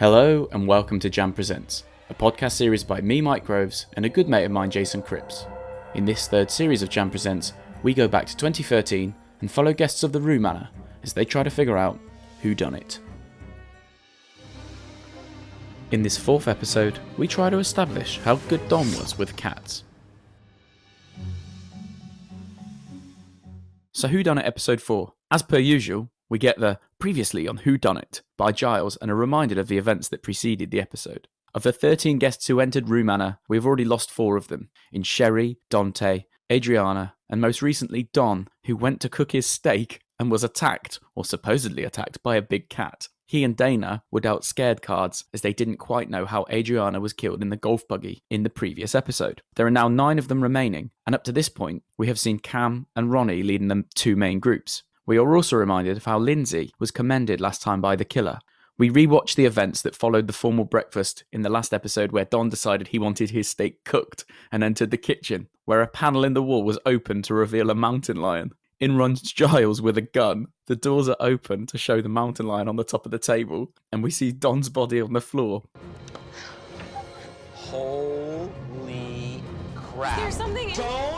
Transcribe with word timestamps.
Hello 0.00 0.48
and 0.50 0.66
welcome 0.66 0.98
to 1.00 1.10
Jam 1.10 1.30
Presents, 1.34 1.84
a 2.08 2.14
podcast 2.14 2.52
series 2.52 2.84
by 2.84 3.02
me, 3.02 3.20
Mike 3.20 3.44
Groves, 3.44 3.84
and 3.92 4.06
a 4.06 4.08
good 4.08 4.30
mate 4.30 4.46
of 4.46 4.50
mine, 4.50 4.70
Jason 4.70 5.02
Cripps. 5.02 5.44
In 5.94 6.06
this 6.06 6.26
third 6.26 6.50
series 6.50 6.82
of 6.82 6.88
Jam 6.88 7.10
Presents, 7.10 7.52
we 7.82 7.92
go 7.92 8.08
back 8.08 8.24
to 8.24 8.34
2013 8.34 9.14
and 9.42 9.50
follow 9.50 9.74
guests 9.74 10.02
of 10.02 10.12
the 10.12 10.20
Rue 10.22 10.40
Manor 10.40 10.70
as 11.02 11.12
they 11.12 11.26
try 11.26 11.42
to 11.42 11.50
figure 11.50 11.76
out 11.76 12.00
who 12.40 12.54
done 12.54 12.74
it. 12.74 12.98
In 15.90 16.02
this 16.02 16.16
fourth 16.16 16.48
episode, 16.48 16.98
we 17.18 17.28
try 17.28 17.50
to 17.50 17.58
establish 17.58 18.20
how 18.20 18.36
good 18.48 18.66
Don 18.70 18.86
was 18.92 19.18
with 19.18 19.36
cats. 19.36 19.84
So 23.92 24.08
who 24.08 24.22
done 24.22 24.38
it 24.38 24.46
episode 24.46 24.80
4? 24.80 25.12
As 25.30 25.42
per 25.42 25.58
usual, 25.58 26.08
we 26.30 26.38
get 26.38 26.58
the 26.58 26.78
previously 27.00 27.48
on 27.48 27.56
Who 27.56 27.78
Done 27.78 27.96
It 27.96 28.20
by 28.36 28.52
Giles 28.52 28.96
and 28.98 29.10
are 29.10 29.16
reminded 29.16 29.58
of 29.58 29.68
the 29.68 29.78
events 29.78 30.08
that 30.08 30.22
preceded 30.22 30.70
the 30.70 30.80
episode. 30.80 31.26
Of 31.54 31.62
the 31.64 31.72
13 31.72 32.18
guests 32.18 32.46
who 32.46 32.60
entered 32.60 32.90
Rue 32.90 33.02
Manor, 33.02 33.38
we've 33.48 33.66
already 33.66 33.86
lost 33.86 34.10
four 34.10 34.36
of 34.36 34.48
them 34.48 34.68
in 34.92 35.02
Sherry, 35.02 35.58
Dante, 35.70 36.26
Adriana, 36.52 37.14
and 37.28 37.40
most 37.40 37.62
recently 37.62 38.10
Don, 38.12 38.48
who 38.66 38.76
went 38.76 39.00
to 39.00 39.08
cook 39.08 39.32
his 39.32 39.46
steak 39.46 40.02
and 40.18 40.30
was 40.30 40.44
attacked, 40.44 41.00
or 41.16 41.24
supposedly 41.24 41.82
attacked, 41.84 42.22
by 42.22 42.36
a 42.36 42.42
big 42.42 42.68
cat. 42.68 43.08
He 43.26 43.44
and 43.44 43.56
Dana 43.56 44.02
were 44.10 44.20
dealt 44.20 44.44
scared 44.44 44.82
cards 44.82 45.24
as 45.32 45.40
they 45.40 45.52
didn't 45.52 45.78
quite 45.78 46.10
know 46.10 46.26
how 46.26 46.44
Adriana 46.50 47.00
was 47.00 47.12
killed 47.12 47.40
in 47.40 47.48
the 47.48 47.56
golf 47.56 47.86
buggy 47.88 48.22
in 48.28 48.42
the 48.42 48.50
previous 48.50 48.94
episode. 48.94 49.40
There 49.56 49.66
are 49.66 49.70
now 49.70 49.88
nine 49.88 50.18
of 50.18 50.28
them 50.28 50.42
remaining, 50.42 50.90
and 51.06 51.14
up 51.14 51.24
to 51.24 51.32
this 51.32 51.48
point, 51.48 51.82
we 51.96 52.08
have 52.08 52.18
seen 52.18 52.40
Cam 52.40 52.86
and 52.94 53.10
Ronnie 53.10 53.42
leading 53.42 53.68
the 53.68 53.84
two 53.94 54.16
main 54.16 54.40
groups. 54.40 54.82
We 55.06 55.18
are 55.18 55.34
also 55.36 55.56
reminded 55.56 55.96
of 55.96 56.04
how 56.04 56.18
Lindsay 56.18 56.72
was 56.78 56.90
commended 56.90 57.40
last 57.40 57.62
time 57.62 57.80
by 57.80 57.96
the 57.96 58.04
killer. 58.04 58.38
We 58.80 58.88
rewatch 58.88 59.34
the 59.34 59.44
events 59.44 59.82
that 59.82 59.94
followed 59.94 60.26
the 60.26 60.32
formal 60.32 60.64
breakfast 60.64 61.24
in 61.32 61.42
the 61.42 61.50
last 61.50 61.74
episode 61.74 62.12
where 62.12 62.24
Don 62.24 62.48
decided 62.48 62.88
he 62.88 62.98
wanted 62.98 63.28
his 63.28 63.46
steak 63.46 63.84
cooked 63.84 64.24
and 64.50 64.64
entered 64.64 64.90
the 64.90 64.96
kitchen, 64.96 65.48
where 65.66 65.82
a 65.82 65.86
panel 65.86 66.24
in 66.24 66.32
the 66.32 66.42
wall 66.42 66.62
was 66.62 66.78
open 66.86 67.20
to 67.22 67.34
reveal 67.34 67.68
a 67.68 67.74
mountain 67.74 68.16
lion. 68.16 68.52
In 68.78 68.96
runs 68.96 69.20
Giles 69.34 69.82
with 69.82 69.98
a 69.98 70.02
gun. 70.02 70.46
The 70.66 70.76
doors 70.76 71.10
are 71.10 71.16
open 71.20 71.66
to 71.66 71.76
show 71.76 72.00
the 72.00 72.08
mountain 72.08 72.46
lion 72.46 72.68
on 72.68 72.76
the 72.76 72.84
top 72.84 73.04
of 73.04 73.12
the 73.12 73.18
table, 73.18 73.70
and 73.92 74.02
we 74.02 74.10
see 74.10 74.32
Don's 74.32 74.70
body 74.70 75.00
on 75.00 75.12
the 75.12 75.20
floor. 75.20 75.64
Holy 77.54 79.42
crap. 79.74 80.18
There's 80.18 80.36
something 80.36 80.70
in 80.70 80.76
Don't 80.76 81.09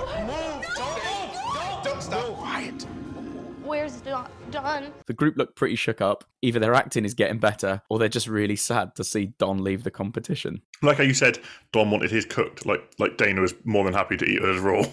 Don? 4.63 4.83
Don? 4.83 4.93
The 5.07 5.13
group 5.13 5.37
look 5.37 5.57
pretty 5.57 5.77
shook 5.77 6.01
up. 6.01 6.25
Either 6.43 6.59
their 6.59 6.75
acting 6.75 7.05
is 7.05 7.15
getting 7.15 7.39
better, 7.39 7.83
or 7.89 7.99
they're 7.99 8.09
just 8.09 8.27
really 8.27 8.57
sad 8.57 8.95
to 8.97 9.05
see 9.05 9.33
Don 9.39 9.63
leave 9.63 9.85
the 9.85 9.91
competition. 9.91 10.63
Like 10.83 10.99
how 10.99 11.05
you 11.05 11.15
said, 11.15 11.39
Don 11.73 11.91
wanted 11.91 12.11
his 12.11 12.25
cooked. 12.25 12.67
Like 12.67 12.83
like 12.99 13.17
Dana 13.17 13.41
was 13.41 13.55
more 13.65 13.85
than 13.85 13.95
happy 13.95 14.17
to 14.17 14.25
eat 14.25 14.43
hers 14.43 14.61
raw. 14.61 14.85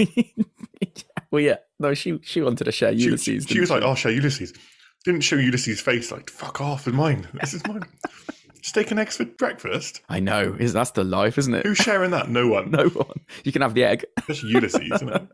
well, 1.30 1.40
yeah, 1.40 1.56
no, 1.78 1.94
she 1.94 2.18
she 2.22 2.40
wanted 2.40 2.64
to 2.64 2.72
share 2.72 2.92
she, 2.92 3.04
Ulysses. 3.04 3.44
she 3.44 3.54
didn't 3.54 3.60
was 3.62 3.70
like, 3.70 3.82
"I'll 3.82 3.90
oh, 3.90 3.94
show 3.94 4.08
Ulysses." 4.08 4.52
Didn't 5.04 5.22
show 5.22 5.36
Ulysses' 5.36 5.80
face. 5.80 6.12
Like, 6.12 6.28
"Fuck 6.30 6.60
off, 6.60 6.86
it's 6.86 6.96
mine. 6.96 7.26
This 7.34 7.54
is 7.54 7.66
mine." 7.66 7.82
Steak 8.62 8.90
and 8.90 9.00
eggs 9.00 9.16
for 9.16 9.24
breakfast. 9.24 10.02
I 10.10 10.20
know, 10.20 10.54
is 10.58 10.74
that's 10.74 10.90
the 10.90 11.02
life, 11.02 11.38
isn't 11.38 11.54
it? 11.54 11.64
Who's 11.64 11.78
sharing 11.78 12.10
that? 12.10 12.28
No 12.28 12.46
one. 12.46 12.70
no 12.70 12.88
one. 12.88 13.20
You 13.42 13.52
can 13.52 13.62
have 13.62 13.74
the 13.74 13.84
egg. 13.84 14.04
Especially 14.18 14.50
Ulysses. 14.50 14.92
Isn't 14.92 15.08
it? 15.08 15.28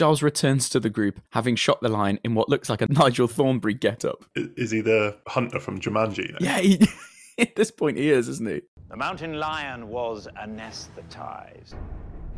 Giles 0.00 0.22
returns 0.22 0.70
to 0.70 0.80
the 0.80 0.88
group, 0.88 1.20
having 1.32 1.56
shot 1.56 1.82
the 1.82 1.90
lion 1.90 2.18
in 2.24 2.34
what 2.34 2.48
looks 2.48 2.70
like 2.70 2.80
a 2.80 2.86
Nigel 2.90 3.28
Thornberry 3.28 3.74
getup. 3.74 4.24
I- 4.34 4.48
Is 4.56 4.70
he 4.70 4.80
the 4.80 5.18
hunter 5.26 5.60
from 5.60 5.78
Jumanji? 5.78 6.34
Yeah, 6.40 6.58
he, 6.58 6.88
at 7.38 7.54
this 7.54 7.70
point 7.70 7.98
he 7.98 8.08
is, 8.08 8.26
isn't 8.26 8.48
he? 8.48 8.62
The 8.88 8.96
mountain 8.96 9.34
lion 9.38 9.88
was 9.88 10.26
anesthetized. 10.42 11.74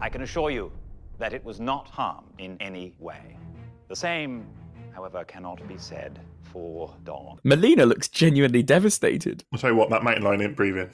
I 0.00 0.08
can 0.08 0.22
assure 0.22 0.50
you 0.50 0.72
that 1.20 1.32
it 1.32 1.44
was 1.44 1.60
not 1.60 1.86
harmed 1.86 2.32
in 2.38 2.56
any 2.60 2.96
way. 2.98 3.36
The 3.88 3.94
same, 3.94 4.44
however, 4.92 5.22
cannot 5.22 5.64
be 5.68 5.78
said 5.78 6.18
for 6.52 6.92
Don. 7.04 7.38
Melina 7.44 7.86
looks 7.86 8.08
genuinely 8.08 8.64
devastated. 8.64 9.44
I'll 9.52 9.60
tell 9.60 9.70
you 9.70 9.76
what, 9.76 9.88
that 9.90 10.02
mountain 10.02 10.24
lion 10.24 10.42
ain't 10.42 10.56
breathing. 10.56 10.90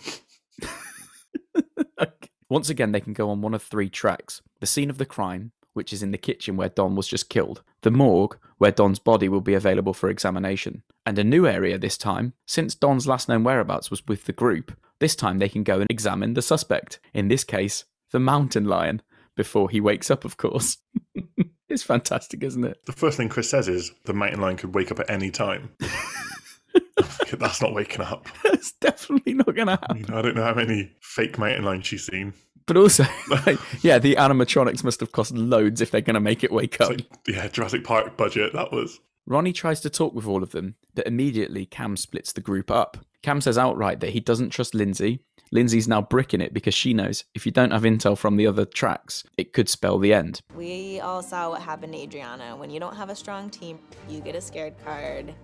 Once 2.50 2.69
again, 2.69 2.92
they 2.92 3.00
can 3.00 3.15
go 3.15 3.31
on 3.31 3.41
one 3.41 3.54
of 3.54 3.62
three 3.62 3.88
tracks 3.88 4.42
the 4.60 4.66
scene 4.66 4.91
of 4.91 4.98
the 4.98 5.06
crime, 5.06 5.53
which 5.78 5.93
is 5.93 6.03
in 6.03 6.11
the 6.11 6.19
kitchen 6.19 6.56
where 6.56 6.69
Don 6.69 6.97
was 6.97 7.06
just 7.06 7.28
killed, 7.28 7.62
the 7.83 7.91
morgue, 7.93 8.37
where 8.59 8.72
Don's 8.72 8.99
body 8.99 9.28
will 9.28 9.41
be 9.41 9.55
available 9.55 9.94
for 9.94 10.11
examination, 10.11 10.83
and 11.06 11.16
a 11.16 11.22
new 11.25 11.47
area 11.47 11.78
this 11.78 11.97
time, 11.97 12.33
since 12.47 12.75
Don's 12.75 13.06
last 13.06 13.28
known 13.28 13.44
whereabouts 13.44 13.93
was 13.93 14.05
with 14.09 14.25
the 14.25 14.33
group. 14.33 14.77
This 14.99 15.15
time 15.15 15.39
they 15.39 15.49
can 15.49 15.62
go 15.62 15.81
and 15.81 15.89
examine 15.89 16.34
the 16.34 16.43
suspect, 16.43 16.99
in 17.15 17.28
this 17.28 17.44
case, 17.44 17.84
the 18.11 18.19
mountain 18.19 18.65
lion, 18.65 19.03
before 19.37 19.71
he 19.71 19.81
wakes 19.81 20.11
up, 20.11 20.25
of 20.25 20.37
course. 20.37 20.78
it's 21.69 21.84
fantastic, 21.84 22.43
isn't 22.43 22.65
it? 22.65 22.84
The 22.87 22.93
first 22.93 23.16
thing 23.16 23.28
Chris 23.28 23.49
says 23.49 23.69
is 23.69 23.93
the 24.05 24.12
mountain 24.12 24.41
lion 24.41 24.56
could 24.56 24.75
wake 24.75 24.91
up 24.91 24.99
at 24.99 25.09
any 25.09 25.31
time. 25.31 25.71
That's 27.39 27.62
not 27.62 27.72
waking 27.72 28.00
up. 28.00 28.27
It's 28.47 28.72
definitely 28.72 29.34
not 29.34 29.55
going 29.55 29.69
to 29.69 29.75
I, 29.75 29.78
happen. 29.81 29.97
mean, 30.03 30.10
I 30.10 30.22
don't 30.22 30.34
know 30.34 30.43
how 30.43 30.55
many 30.55 30.93
fake 31.00 31.39
mountain 31.39 31.65
lions 31.65 31.87
she's 31.87 32.06
seen. 32.06 32.34
But 32.68 32.76
also, 32.76 33.04
like, 33.46 33.58
yeah, 33.82 33.98
the 33.98 34.14
animatronics 34.14 34.84
must 34.84 35.00
have 35.00 35.10
cost 35.10 35.32
loads 35.32 35.80
if 35.80 35.90
they're 35.90 36.00
going 36.02 36.14
to 36.14 36.20
make 36.20 36.44
it 36.44 36.52
wake 36.52 36.80
up. 36.80 36.90
Like, 36.90 37.06
yeah, 37.26 37.48
Jurassic 37.48 37.82
Park 37.82 38.16
budget. 38.16 38.52
That 38.52 38.70
was. 38.70 39.00
Ronnie 39.26 39.52
tries 39.52 39.80
to 39.80 39.90
talk 39.90 40.14
with 40.14 40.26
all 40.26 40.42
of 40.42 40.52
them, 40.52 40.76
but 40.94 41.06
immediately 41.06 41.66
Cam 41.66 41.96
splits 41.96 42.32
the 42.32 42.40
group 42.40 42.70
up. 42.70 42.98
Cam 43.22 43.40
says 43.40 43.58
outright 43.58 44.00
that 44.00 44.10
he 44.10 44.20
doesn't 44.20 44.50
trust 44.50 44.74
Lindsay. 44.74 45.20
Lindsay's 45.50 45.88
now 45.88 46.02
bricking 46.02 46.42
it 46.42 46.52
because 46.52 46.74
she 46.74 46.92
knows 46.92 47.24
if 47.34 47.46
you 47.46 47.52
don't 47.52 47.70
have 47.70 47.82
intel 47.82 48.16
from 48.16 48.36
the 48.36 48.46
other 48.46 48.66
tracks, 48.66 49.24
it 49.38 49.54
could 49.54 49.68
spell 49.68 49.98
the 49.98 50.12
end. 50.12 50.40
We 50.54 51.00
all 51.00 51.22
saw 51.22 51.50
what 51.50 51.62
happened 51.62 51.94
to 51.94 51.98
Adriana. 51.98 52.54
When 52.54 52.70
you 52.70 52.80
don't 52.80 52.96
have 52.96 53.08
a 53.08 53.16
strong 53.16 53.48
team, 53.48 53.78
you 54.08 54.20
get 54.20 54.34
a 54.34 54.40
scared 54.40 54.74
card, 54.84 55.34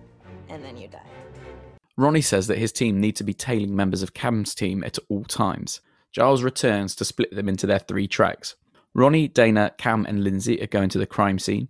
and 0.49 0.63
then 0.63 0.77
you 0.77 0.87
die. 0.87 1.01
Ronnie 1.97 2.21
says 2.21 2.47
that 2.47 2.57
his 2.59 2.71
team 2.71 2.99
need 2.99 3.15
to 3.15 3.23
be 3.23 3.33
tailing 3.33 3.75
members 3.75 4.03
of 4.03 4.13
Cam's 4.13 4.53
team 4.53 4.83
at 4.83 4.99
all 5.09 5.23
times. 5.23 5.81
Giles 6.15 6.43
returns 6.43 6.95
to 6.95 7.03
split 7.03 7.35
them 7.35 7.49
into 7.49 7.67
their 7.67 7.79
three 7.79 8.07
tracks. 8.07 8.55
Ronnie, 8.93 9.27
Dana, 9.27 9.73
Cam, 9.77 10.05
and 10.05 10.23
Lindsay 10.23 10.61
are 10.61 10.67
going 10.67 10.87
to 10.91 10.97
the 10.97 11.05
crime 11.05 11.37
scene. 11.37 11.67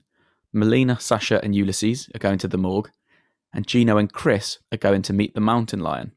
Melina, 0.54 1.00
Sasha, 1.00 1.44
and 1.44 1.56
Ulysses 1.56 2.12
are 2.14 2.20
going 2.20 2.38
to 2.38 2.48
the 2.48 2.60
morgue. 2.60 2.92
And 3.52 3.66
Gino 3.66 3.98
and 3.98 4.14
Chris 4.14 4.60
are 4.72 4.78
going 4.78 5.02
to 5.02 5.14
meet 5.14 5.34
the 5.34 5.42
mountain 5.42 5.80
lion. 5.80 6.12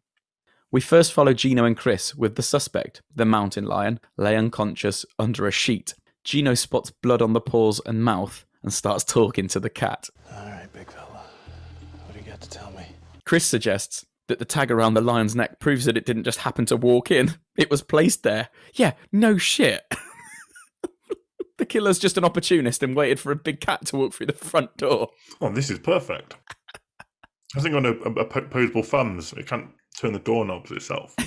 We 0.70 0.82
first 0.82 1.14
follow 1.14 1.32
Gino 1.32 1.64
and 1.64 1.74
Chris 1.74 2.14
with 2.14 2.36
the 2.36 2.42
suspect, 2.42 3.00
the 3.16 3.24
mountain 3.24 3.64
lion, 3.64 3.98
lay 4.18 4.36
unconscious 4.36 5.06
under 5.18 5.46
a 5.46 5.50
sheet. 5.50 5.94
Gino 6.22 6.52
spots 6.52 6.90
blood 6.90 7.22
on 7.22 7.32
the 7.32 7.40
paws 7.40 7.80
and 7.86 8.04
mouth 8.04 8.44
and 8.62 8.74
starts 8.74 9.04
talking 9.04 9.48
to 9.48 9.58
the 9.58 9.70
cat. 9.70 10.10
All 10.34 10.44
right, 10.44 10.70
big 10.74 10.90
fella. 10.90 11.22
What 12.04 12.12
do 12.12 12.18
you 12.18 12.30
got 12.30 12.42
to 12.42 12.50
tell 12.50 12.70
me? 12.72 12.84
Chris 13.24 13.46
suggests 13.46 14.04
that 14.28 14.38
the 14.38 14.44
tag 14.44 14.70
around 14.70 14.94
the 14.94 15.00
lion's 15.00 15.34
neck 15.34 15.58
proves 15.58 15.86
that 15.86 15.96
it 15.96 16.06
didn't 16.06 16.24
just 16.24 16.40
happen 16.40 16.66
to 16.66 16.76
walk 16.76 17.10
in. 17.10 17.34
It 17.58 17.72
was 17.72 17.82
placed 17.82 18.22
there. 18.22 18.50
Yeah, 18.74 18.92
no 19.10 19.36
shit. 19.36 19.82
the 21.58 21.66
killer's 21.66 21.98
just 21.98 22.16
an 22.16 22.24
opportunist 22.24 22.84
and 22.84 22.94
waited 22.94 23.18
for 23.18 23.32
a 23.32 23.36
big 23.36 23.60
cat 23.60 23.84
to 23.86 23.96
walk 23.96 24.14
through 24.14 24.26
the 24.26 24.32
front 24.32 24.76
door. 24.76 25.08
Oh, 25.40 25.50
this 25.50 25.68
is 25.68 25.80
perfect. 25.80 26.36
I 27.56 27.60
think 27.60 27.74
on 27.74 27.84
a, 27.84 27.94
a, 27.94 28.12
opposable 28.12 28.84
thumbs, 28.84 29.32
it 29.32 29.48
can't 29.48 29.70
turn 29.98 30.12
the 30.12 30.20
doorknobs 30.20 30.70
itself. 30.70 31.16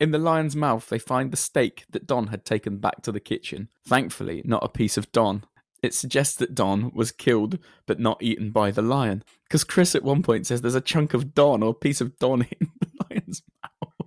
In 0.00 0.12
the 0.12 0.18
lion's 0.18 0.56
mouth, 0.56 0.88
they 0.88 0.98
find 0.98 1.30
the 1.30 1.36
steak 1.36 1.84
that 1.90 2.06
Don 2.06 2.28
had 2.28 2.46
taken 2.46 2.78
back 2.78 3.02
to 3.02 3.12
the 3.12 3.20
kitchen. 3.20 3.68
Thankfully, 3.86 4.40
not 4.46 4.64
a 4.64 4.68
piece 4.68 4.96
of 4.96 5.12
Don. 5.12 5.44
It 5.82 5.94
suggests 5.94 6.36
that 6.36 6.54
Don 6.54 6.90
was 6.94 7.12
killed 7.12 7.58
but 7.86 8.00
not 8.00 8.22
eaten 8.22 8.50
by 8.50 8.70
the 8.70 8.82
lion. 8.82 9.24
Because 9.52 9.64
Chris 9.64 9.94
at 9.94 10.02
one 10.02 10.22
point 10.22 10.46
says 10.46 10.62
there's 10.62 10.74
a 10.74 10.80
chunk 10.80 11.12
of 11.12 11.34
Don 11.34 11.62
or 11.62 11.72
a 11.72 11.74
piece 11.74 12.00
of 12.00 12.18
Don 12.18 12.40
in 12.40 12.68
the 12.80 12.88
lion's 13.10 13.42
mouth. 13.62 14.00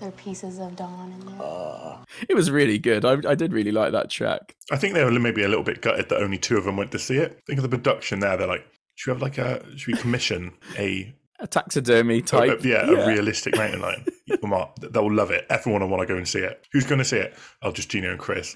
There 0.00 0.08
are 0.08 0.12
pieces 0.12 0.58
of 0.58 0.74
Don 0.74 1.12
in 1.12 1.26
there. 1.26 1.36
Ah. 1.38 2.02
It 2.30 2.34
was 2.34 2.50
really 2.50 2.78
good. 2.78 3.04
I, 3.04 3.18
I 3.28 3.34
did 3.34 3.52
really 3.52 3.72
like 3.72 3.92
that 3.92 4.08
track. 4.08 4.56
I 4.70 4.76
think 4.78 4.94
they 4.94 5.04
were 5.04 5.10
maybe 5.10 5.42
a 5.42 5.48
little 5.48 5.64
bit 5.64 5.82
gutted 5.82 6.08
that 6.08 6.22
only 6.22 6.38
two 6.38 6.56
of 6.56 6.64
them 6.64 6.78
went 6.78 6.92
to 6.92 6.98
see 6.98 7.16
it. 7.16 7.42
Think 7.46 7.58
of 7.58 7.62
the 7.62 7.68
production 7.68 8.20
there. 8.20 8.38
They're 8.38 8.46
like, 8.46 8.64
should 8.94 9.10
we 9.10 9.14
have 9.16 9.20
like 9.22 9.36
a, 9.36 9.62
should 9.76 9.94
we 9.94 10.00
commission 10.00 10.54
a, 10.78 11.14
A 11.40 11.46
taxidermy 11.46 12.20
a- 12.20 12.22
type. 12.22 12.64
yeah, 12.64 12.88
a 12.88 13.06
realistic 13.06 13.54
mountain 13.54 13.82
lion? 13.82 14.06
Come 14.40 14.54
on, 14.54 14.70
they'll 14.80 15.12
love 15.12 15.30
it. 15.30 15.44
Everyone 15.50 15.82
will 15.82 15.88
want 15.90 16.00
to 16.00 16.06
go 16.06 16.16
and 16.16 16.26
see 16.26 16.38
it. 16.38 16.64
Who's 16.72 16.86
going 16.86 17.00
to 17.00 17.04
see 17.04 17.18
it? 17.18 17.34
Oh, 17.60 17.70
just 17.70 17.90
Gino 17.90 18.08
and 18.10 18.18
Chris. 18.18 18.54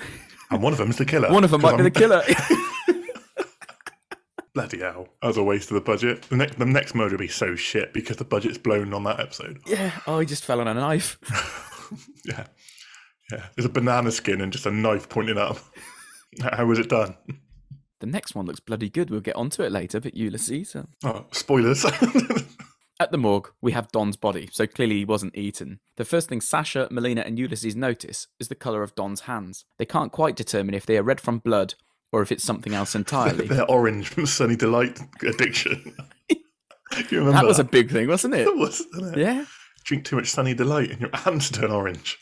And 0.50 0.62
one 0.62 0.72
of 0.72 0.78
them 0.78 0.88
is 0.88 0.96
the 0.96 1.04
killer. 1.04 1.30
One 1.30 1.44
of 1.44 1.50
them 1.50 1.60
might 1.60 1.76
be 1.76 1.82
the 1.82 1.90
killer. 1.90 2.22
Bloody 4.54 4.80
hell. 4.80 5.08
That 5.22 5.28
was 5.28 5.36
a 5.38 5.42
waste 5.42 5.70
of 5.70 5.76
the 5.76 5.80
budget. 5.80 6.22
The 6.22 6.36
next, 6.36 6.58
the 6.58 6.66
next 6.66 6.94
mode 6.94 7.10
will 7.12 7.18
be 7.18 7.28
so 7.28 7.56
shit 7.56 7.92
because 7.94 8.18
the 8.18 8.24
budget's 8.24 8.58
blown 8.58 8.92
on 8.92 9.04
that 9.04 9.18
episode. 9.20 9.60
yeah. 9.66 9.92
Oh, 10.06 10.18
he 10.18 10.26
just 10.26 10.44
fell 10.44 10.60
on 10.60 10.68
a 10.68 10.74
knife. 10.74 11.18
Yeah. 12.24 12.46
Yeah. 13.30 13.46
There's 13.56 13.66
a 13.66 13.70
banana 13.70 14.10
skin 14.10 14.40
and 14.40 14.52
just 14.52 14.64
a 14.66 14.70
knife 14.70 15.08
pointing 15.08 15.36
up. 15.38 15.58
How 16.40 16.64
was 16.64 16.78
it 16.78 16.88
done? 16.88 17.16
The 18.00 18.06
next 18.06 18.34
one 18.34 18.46
looks 18.46 18.60
bloody 18.60 18.88
good. 18.88 19.10
We'll 19.10 19.20
get 19.20 19.36
onto 19.36 19.62
it 19.62 19.72
later, 19.72 20.00
but 20.00 20.16
Ulysses. 20.16 20.74
uh, 20.74 20.84
Oh, 21.04 21.26
spoilers. 21.32 21.84
At 23.00 23.10
the 23.10 23.18
morgue, 23.18 23.50
we 23.60 23.72
have 23.72 23.90
Don's 23.92 24.16
body, 24.16 24.48
so 24.52 24.66
clearly 24.66 24.98
he 24.98 25.04
wasn't 25.04 25.36
eaten. 25.36 25.80
The 25.96 26.04
first 26.04 26.28
thing 26.28 26.40
Sasha, 26.40 26.88
Melina, 26.90 27.22
and 27.22 27.38
Ulysses 27.38 27.74
notice 27.76 28.28
is 28.38 28.48
the 28.48 28.54
colour 28.54 28.82
of 28.82 28.94
Don's 28.94 29.22
hands. 29.22 29.64
They 29.78 29.84
can't 29.86 30.12
quite 30.12 30.36
determine 30.36 30.74
if 30.74 30.86
they 30.86 30.96
are 30.96 31.02
red 31.02 31.20
from 31.20 31.38
blood 31.38 31.74
or 32.12 32.22
if 32.22 32.30
it's 32.30 32.44
something 32.44 32.74
else 32.74 32.94
entirely. 32.94 33.46
They're 33.46 33.70
orange 33.70 34.08
from 34.08 34.26
Sunny 34.26 34.56
Delight 34.56 35.00
addiction. 35.22 35.96
you 36.28 36.38
remember 37.12 37.32
that 37.32 37.44
was 37.44 37.58
a 37.58 37.64
big 37.64 37.90
thing, 37.90 38.08
wasn't 38.08 38.34
it? 38.34 38.44
That 38.44 38.56
was, 38.56 38.84
wasn't 38.92 39.16
it? 39.16 39.20
Yeah. 39.20 39.44
Drink 39.84 40.04
too 40.04 40.16
much 40.16 40.30
Sunny 40.30 40.54
Delight 40.54 40.90
and 40.90 41.00
your 41.00 41.10
hands 41.12 41.50
turn 41.50 41.70
orange. 41.70 42.18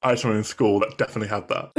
I 0.00 0.10
had 0.10 0.18
someone 0.20 0.38
in 0.38 0.44
school 0.44 0.78
that 0.80 0.96
definitely 0.96 1.28
had 1.28 1.48
that. 1.48 1.72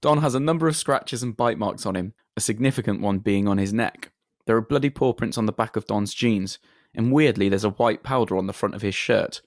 Don 0.00 0.18
has 0.18 0.34
a 0.34 0.40
number 0.40 0.68
of 0.68 0.76
scratches 0.76 1.22
and 1.22 1.36
bite 1.36 1.58
marks 1.58 1.86
on 1.86 1.96
him, 1.96 2.14
a 2.36 2.40
significant 2.40 3.00
one 3.00 3.18
being 3.18 3.46
on 3.46 3.58
his 3.58 3.72
neck. 3.72 4.10
There 4.46 4.56
are 4.56 4.62
bloody 4.62 4.90
paw 4.90 5.12
prints 5.12 5.38
on 5.38 5.46
the 5.46 5.52
back 5.52 5.76
of 5.76 5.86
Don's 5.86 6.12
jeans, 6.12 6.58
and 6.94 7.12
weirdly, 7.12 7.48
there's 7.48 7.64
a 7.64 7.70
white 7.70 8.02
powder 8.02 8.36
on 8.36 8.46
the 8.46 8.52
front 8.52 8.74
of 8.74 8.82
his 8.82 8.94
shirt. 8.94 9.42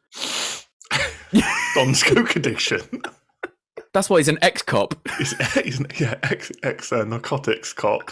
Don's 1.75 2.03
coke 2.03 2.35
addiction. 2.37 3.01
That's 3.95 4.09
why 4.09 4.17
he's 4.17 4.27
an 4.27 4.39
ex 4.41 4.61
cop. 4.61 4.93
He's, 5.17 5.53
he's 5.53 5.79
an- 5.79 5.87
yeah, 5.97 6.15
ex, 6.23 6.51
ex 6.63 6.91
uh, 6.91 7.05
narcotics 7.05 7.71
cop. 7.71 8.11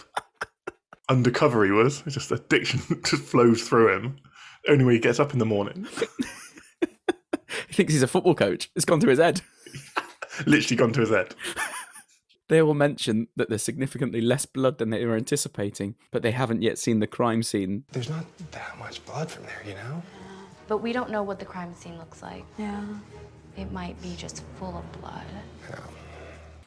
Undercover 1.09 1.65
he 1.65 1.71
was. 1.71 2.01
It's 2.05 2.15
just 2.15 2.31
addiction 2.31 2.79
just 3.05 3.23
flows 3.23 3.63
through 3.67 3.93
him. 3.93 4.15
Only 4.69 4.85
way 4.85 4.93
he 4.93 4.99
gets 4.99 5.19
up 5.19 5.33
in 5.33 5.39
the 5.39 5.45
morning. 5.45 5.85
He 7.67 7.73
thinks 7.73 7.93
he's 7.93 8.03
a 8.03 8.07
football 8.07 8.35
coach. 8.35 8.69
It's 8.75 8.85
gone 8.85 8.99
to 8.99 9.07
his 9.07 9.19
head. 9.19 9.41
Literally 10.45 10.75
gone 10.75 10.93
to 10.93 11.01
his 11.01 11.09
head. 11.09 11.33
They 12.49 12.61
all 12.61 12.73
mention 12.73 13.27
that 13.35 13.49
there's 13.49 13.63
significantly 13.63 14.21
less 14.21 14.45
blood 14.45 14.77
than 14.77 14.89
they 14.89 15.05
were 15.05 15.15
anticipating, 15.15 15.95
but 16.11 16.21
they 16.23 16.31
haven't 16.31 16.61
yet 16.61 16.77
seen 16.77 16.99
the 16.99 17.07
crime 17.07 17.41
scene. 17.41 17.83
There's 17.91 18.09
not 18.09 18.25
that 18.51 18.77
much 18.79 19.03
blood 19.05 19.29
from 19.31 19.45
there, 19.45 19.61
you 19.65 19.73
know? 19.75 20.03
But 20.67 20.79
we 20.79 20.93
don't 20.93 21.09
know 21.09 21.23
what 21.23 21.39
the 21.39 21.45
crime 21.45 21.73
scene 21.73 21.97
looks 21.97 22.21
like. 22.21 22.45
Yeah. 22.57 22.83
It 23.57 23.71
might 23.71 24.01
be 24.01 24.15
just 24.15 24.43
full 24.59 24.77
of 24.77 25.01
blood. 25.01 25.25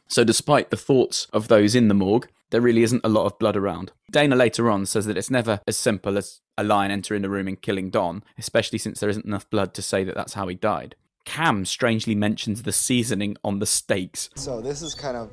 So, 0.08 0.22
despite 0.22 0.70
the 0.70 0.76
thoughts 0.76 1.26
of 1.32 1.48
those 1.48 1.74
in 1.74 1.88
the 1.88 1.94
morgue, 1.94 2.28
there 2.50 2.60
really 2.60 2.84
isn't 2.84 3.04
a 3.04 3.08
lot 3.08 3.26
of 3.26 3.38
blood 3.40 3.56
around. 3.56 3.90
Dana 4.12 4.36
later 4.36 4.70
on 4.70 4.86
says 4.86 5.06
that 5.06 5.16
it's 5.16 5.30
never 5.30 5.60
as 5.66 5.76
simple 5.76 6.16
as 6.16 6.40
a 6.56 6.62
lion 6.62 6.92
entering 6.92 7.24
a 7.24 7.28
room 7.28 7.48
and 7.48 7.60
killing 7.60 7.90
Don, 7.90 8.22
especially 8.38 8.78
since 8.78 9.00
there 9.00 9.10
isn't 9.10 9.26
enough 9.26 9.50
blood 9.50 9.74
to 9.74 9.82
say 9.82 10.04
that 10.04 10.14
that's 10.14 10.34
how 10.34 10.46
he 10.46 10.54
died. 10.54 10.94
Cam 11.24 11.64
strangely 11.64 12.14
mentions 12.14 12.62
the 12.62 12.70
seasoning 12.72 13.36
on 13.42 13.58
the 13.58 13.66
steaks. 13.66 14.30
So 14.36 14.60
this 14.60 14.80
is 14.80 14.94
kind 14.94 15.16
of 15.16 15.28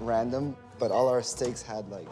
random, 0.00 0.56
but 0.78 0.90
all 0.90 1.08
our 1.08 1.22
steaks 1.22 1.60
had 1.60 1.86
like 1.90 2.08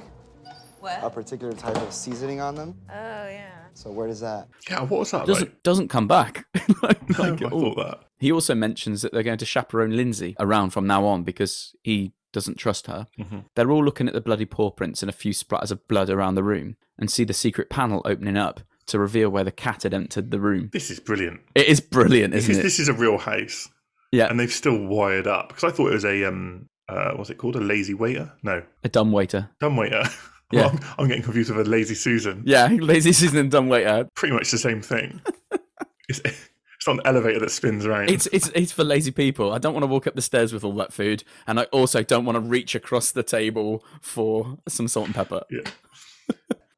What? 0.80 1.02
a 1.02 1.08
particular 1.08 1.54
type 1.54 1.76
of 1.78 1.90
seasoning 1.90 2.42
on 2.42 2.54
them. 2.54 2.74
Oh, 2.90 2.92
yeah. 2.94 3.50
So 3.72 3.90
where 3.90 4.06
does 4.08 4.20
that? 4.20 4.48
Yeah, 4.68 4.82
what 4.82 5.00
was 5.00 5.10
that 5.12 5.26
Doesn't 5.26 5.48
like? 5.48 5.62
doesn't 5.62 5.88
come 5.88 6.06
back. 6.06 6.44
like, 6.82 7.08
No, 7.18 7.24
like 7.24 7.42
I 7.42 7.48
thought 7.48 7.76
that. 7.76 8.00
He 8.24 8.32
also 8.32 8.54
mentions 8.54 9.02
that 9.02 9.12
they're 9.12 9.22
going 9.22 9.36
to 9.36 9.44
chaperone 9.44 9.94
Lindsay 9.94 10.34
around 10.40 10.70
from 10.70 10.86
now 10.86 11.04
on 11.04 11.24
because 11.24 11.76
he 11.82 12.12
doesn't 12.32 12.56
trust 12.56 12.86
her. 12.86 13.06
They're 13.54 13.70
all 13.70 13.84
looking 13.84 14.08
at 14.08 14.14
the 14.14 14.20
bloody 14.22 14.46
paw 14.46 14.70
prints 14.70 15.02
and 15.02 15.10
a 15.10 15.12
few 15.12 15.32
splatters 15.32 15.70
of 15.70 15.86
blood 15.88 16.08
around 16.08 16.34
the 16.34 16.42
room 16.42 16.76
and 16.98 17.10
see 17.10 17.24
the 17.24 17.34
secret 17.34 17.68
panel 17.68 18.00
opening 18.06 18.38
up 18.38 18.60
to 18.86 18.98
reveal 18.98 19.28
where 19.28 19.44
the 19.44 19.52
cat 19.52 19.82
had 19.82 19.92
entered 19.92 20.30
the 20.30 20.40
room. 20.40 20.70
This 20.72 20.90
is 20.90 21.00
brilliant. 21.00 21.42
It 21.54 21.66
is 21.66 21.80
brilliant, 21.80 22.32
isn't 22.32 22.48
Because 22.48 22.58
it? 22.60 22.62
this 22.62 22.78
is 22.78 22.88
a 22.88 22.94
real 22.94 23.18
house. 23.18 23.68
yeah, 24.10 24.28
And 24.30 24.40
they've 24.40 24.50
still 24.50 24.78
wired 24.86 25.26
up. 25.26 25.48
Because 25.48 25.64
I 25.64 25.70
thought 25.76 25.88
it 25.90 25.94
was 25.94 26.04
a, 26.06 26.24
um, 26.24 26.68
uh, 26.88 27.12
what's 27.16 27.28
it 27.28 27.36
called? 27.36 27.56
A 27.56 27.60
lazy 27.60 27.92
waiter? 27.94 28.32
No, 28.42 28.62
a 28.82 28.88
dumb 28.88 29.12
waiter. 29.12 29.50
dumb 29.60 29.76
waiter. 29.76 30.04
Yeah. 30.52 30.66
I'm, 30.68 30.78
I'm 30.98 31.08
getting 31.08 31.22
confused 31.24 31.50
with 31.50 31.66
a 31.66 31.70
lazy 31.70 31.94
Susan. 31.96 32.42
Yeah, 32.46 32.66
lazy 32.80 33.12
Susan 33.12 33.38
and 33.38 33.50
dumb 33.50 33.68
waiter. 33.68 34.06
Pretty 34.14 34.34
much 34.34 34.50
the 34.52 34.58
same 34.58 34.82
thing. 34.82 35.20
it's, 36.84 36.96
not 36.96 36.96
an 36.98 37.06
elevator 37.16 37.40
that 37.40 37.50
spins 37.50 37.86
around. 37.86 38.10
It's 38.10 38.26
it's 38.32 38.48
it's 38.54 38.72
for 38.72 38.84
lazy 38.84 39.10
people. 39.10 39.52
I 39.52 39.58
don't 39.58 39.72
want 39.74 39.82
to 39.84 39.88
walk 39.88 40.06
up 40.06 40.14
the 40.14 40.22
stairs 40.22 40.52
with 40.52 40.64
all 40.64 40.74
that 40.76 40.92
food, 40.92 41.24
and 41.46 41.58
I 41.60 41.64
also 41.64 42.02
don't 42.02 42.24
want 42.24 42.36
to 42.36 42.40
reach 42.40 42.74
across 42.74 43.10
the 43.12 43.22
table 43.22 43.84
for 44.00 44.58
some 44.68 44.88
salt 44.88 45.06
and 45.06 45.14
pepper. 45.14 45.42
Yeah. 45.50 45.70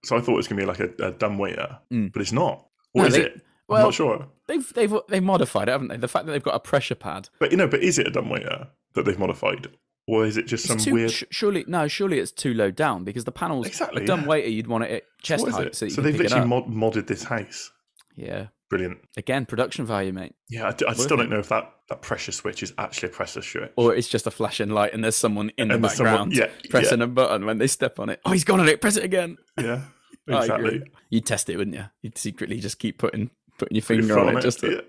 so 0.05 0.17
I 0.17 0.21
thought 0.21 0.33
it 0.33 0.37
was 0.37 0.49
going 0.49 0.61
to 0.61 0.63
be 0.63 0.67
like 0.67 0.81
a, 0.81 1.09
a 1.09 1.11
dumb 1.13 1.39
waiter, 1.39 1.79
Mm. 1.93 2.13
but 2.13 2.23
it's 2.23 2.33
not. 2.33 2.67
What 2.93 3.03
No, 3.03 3.09
is 3.09 3.15
they- 3.15 3.23
it? 3.23 3.41
I'm 3.69 3.83
not 3.83 3.95
sure. 3.95 4.29
They've 4.47 4.73
they've 4.75 4.95
they've 5.09 5.23
modified 5.23 5.69
it, 5.69 5.73
haven't 5.73 5.89
they? 5.89 5.97
The 5.97 6.07
fact 6.07 6.27
that 6.27 6.33
they've 6.33 6.43
got 6.43 6.55
a 6.55 6.61
pressure 6.61 6.95
pad. 6.95 7.29
But 7.41 7.51
you 7.51 7.57
know, 7.57 7.67
but 7.67 7.83
is 7.83 7.99
it 7.99 8.07
a 8.07 8.11
dumb 8.11 8.29
waiter 8.31 8.69
that 8.95 9.05
they've 9.05 9.19
modified, 9.19 9.67
or 10.07 10.25
is 10.25 10.37
it 10.37 10.47
just 10.47 10.67
It's 10.67 10.69
some 10.69 10.79
too, 10.79 10.95
weird? 10.95 11.11
surely 11.11 11.65
no, 11.67 11.89
surely 11.89 12.21
it's 12.21 12.31
too 12.31 12.55
low 12.55 12.71
down 12.71 13.03
because 13.03 13.25
the 13.25 13.33
panels. 13.33 13.67
Exactly, 13.67 14.05
a 14.05 14.07
dumb 14.07 14.21
yeah. 14.21 14.27
waiter, 14.29 14.49
you'd 14.49 14.69
want 14.69 14.85
it 14.85 14.91
at 14.93 15.03
chest 15.21 15.49
is 15.49 15.55
height 15.55 15.75
so, 15.75 15.89
so 15.89 16.01
they've 16.01 16.17
literally 16.17 16.47
mod- 16.47 16.69
modded 16.69 17.09
this 17.09 17.25
house. 17.25 17.73
yeah, 18.15 18.47
Brilliant. 18.69 18.99
again, 19.17 19.47
production 19.47 19.87
value, 19.87 20.13
mate. 20.13 20.35
Yeah, 20.49 20.69
I, 20.69 20.73
d- 20.73 20.87
I 20.89 20.95
still 20.95 21.17
don't 21.17 21.31
know 21.31 21.39
if 21.39 21.49
that, 21.51 21.73
that 21.89 22.03
pressure 22.03 22.33
switch 22.33 22.63
is 22.65 22.73
actually 22.79 23.11
a 23.11 23.13
pressure 23.13 23.43
switch. 23.43 23.71
Or 23.77 23.95
it's 23.95 24.09
just 24.09 24.27
a 24.27 24.31
flashing 24.31 24.71
light 24.71 24.93
and 24.93 25.05
there's 25.05 25.17
someone 25.17 25.51
in 25.57 25.69
the 25.69 25.75
And 25.75 25.87
someone- 25.91 26.31
background 26.31 26.37
yeah, 26.37 26.49
pressing 26.71 26.99
yeah. 26.99 27.05
a 27.05 27.09
button 27.09 27.47
when 27.47 27.59
they 27.59 27.69
step 27.69 27.99
on 28.01 28.09
it. 28.09 28.21
Oh, 28.25 28.33
he's 28.33 28.45
gone 28.45 28.59
on 28.61 28.69
it. 28.69 28.81
Press 28.81 28.97
it 28.97 29.05
again. 29.05 29.37
yeah, 29.61 29.83
exactly. 30.29 30.83
You'd 31.11 31.27
test 31.27 31.49
it, 31.49 31.57
wouldn't 31.57 31.77
you? 31.77 31.85
You'd 32.03 32.19
secretly 32.19 32.59
just 32.59 32.79
keep 32.79 32.99
putting 32.99 33.31
putting 33.59 33.77
your 33.77 33.83
Put 33.83 33.97
your 33.97 34.03
finger 34.05 34.19
on, 34.19 34.37
it, 34.37 34.43
just 34.43 34.61
to... 34.61 34.85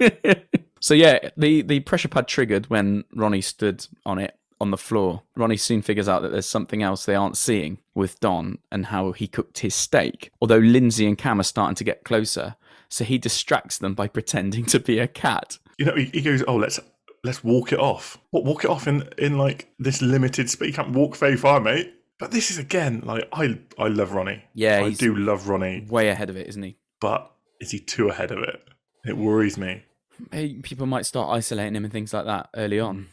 yeah. 0.00 0.34
so 0.80 0.94
yeah, 0.94 1.30
the 1.36 1.62
the 1.62 1.80
pressure 1.80 2.08
pad 2.08 2.28
triggered 2.28 2.70
when 2.70 3.04
Ronnie 3.14 3.40
stood 3.42 3.86
on 4.06 4.18
it 4.18 4.38
on 4.60 4.70
the 4.70 4.78
floor. 4.78 5.22
Ronnie 5.36 5.58
soon 5.58 5.82
figures 5.82 6.08
out 6.08 6.22
that 6.22 6.30
there's 6.32 6.46
something 6.48 6.82
else 6.82 7.04
they 7.04 7.14
aren't 7.14 7.36
seeing 7.36 7.78
with 7.94 8.18
Don 8.20 8.56
and 8.72 8.86
how 8.86 9.12
he 9.12 9.26
cooked 9.28 9.58
his 9.58 9.74
steak. 9.74 10.30
Although 10.40 10.56
Lindsay 10.56 11.06
and 11.06 11.18
Cam 11.18 11.40
are 11.40 11.42
starting 11.42 11.74
to 11.74 11.84
get 11.84 12.04
closer, 12.04 12.56
so 12.88 13.04
he 13.04 13.18
distracts 13.18 13.78
them 13.78 13.94
by 13.94 14.08
pretending 14.08 14.64
to 14.66 14.80
be 14.80 14.98
a 14.98 15.08
cat. 15.08 15.58
You 15.78 15.86
know, 15.86 15.94
he, 15.94 16.04
he 16.06 16.22
goes, 16.22 16.42
"Oh, 16.46 16.56
let's 16.56 16.80
let's 17.24 17.42
walk 17.44 17.72
it 17.72 17.78
off. 17.78 18.18
What 18.30 18.44
walk 18.44 18.64
it 18.64 18.70
off 18.70 18.86
in 18.86 19.08
in 19.18 19.38
like 19.38 19.68
this 19.78 20.00
limited 20.02 20.48
space? 20.50 20.68
You 20.68 20.74
can't 20.74 20.92
walk 20.92 21.16
very 21.16 21.36
far, 21.36 21.60
mate." 21.60 21.92
But 22.18 22.30
this 22.30 22.50
is 22.50 22.58
again 22.58 23.02
like 23.04 23.28
I 23.32 23.58
I 23.78 23.88
love 23.88 24.12
Ronnie. 24.12 24.42
Yeah, 24.54 24.82
I 24.82 24.90
do 24.90 25.14
love 25.14 25.48
Ronnie, 25.48 25.86
Way 25.88 26.08
ahead 26.08 26.30
of 26.30 26.36
it, 26.36 26.46
isn't 26.48 26.62
he? 26.62 26.76
but 27.00 27.30
is 27.60 27.70
he 27.70 27.78
too 27.78 28.08
ahead 28.08 28.30
of 28.30 28.38
it? 28.38 28.62
It 29.04 29.16
worries 29.16 29.56
me. 29.58 29.84
People 30.62 30.86
might 30.86 31.04
start 31.06 31.36
isolating 31.36 31.76
him 31.76 31.84
and 31.84 31.92
things 31.92 32.12
like 32.14 32.24
that 32.24 32.48
early 32.56 32.80
on. 32.80 33.08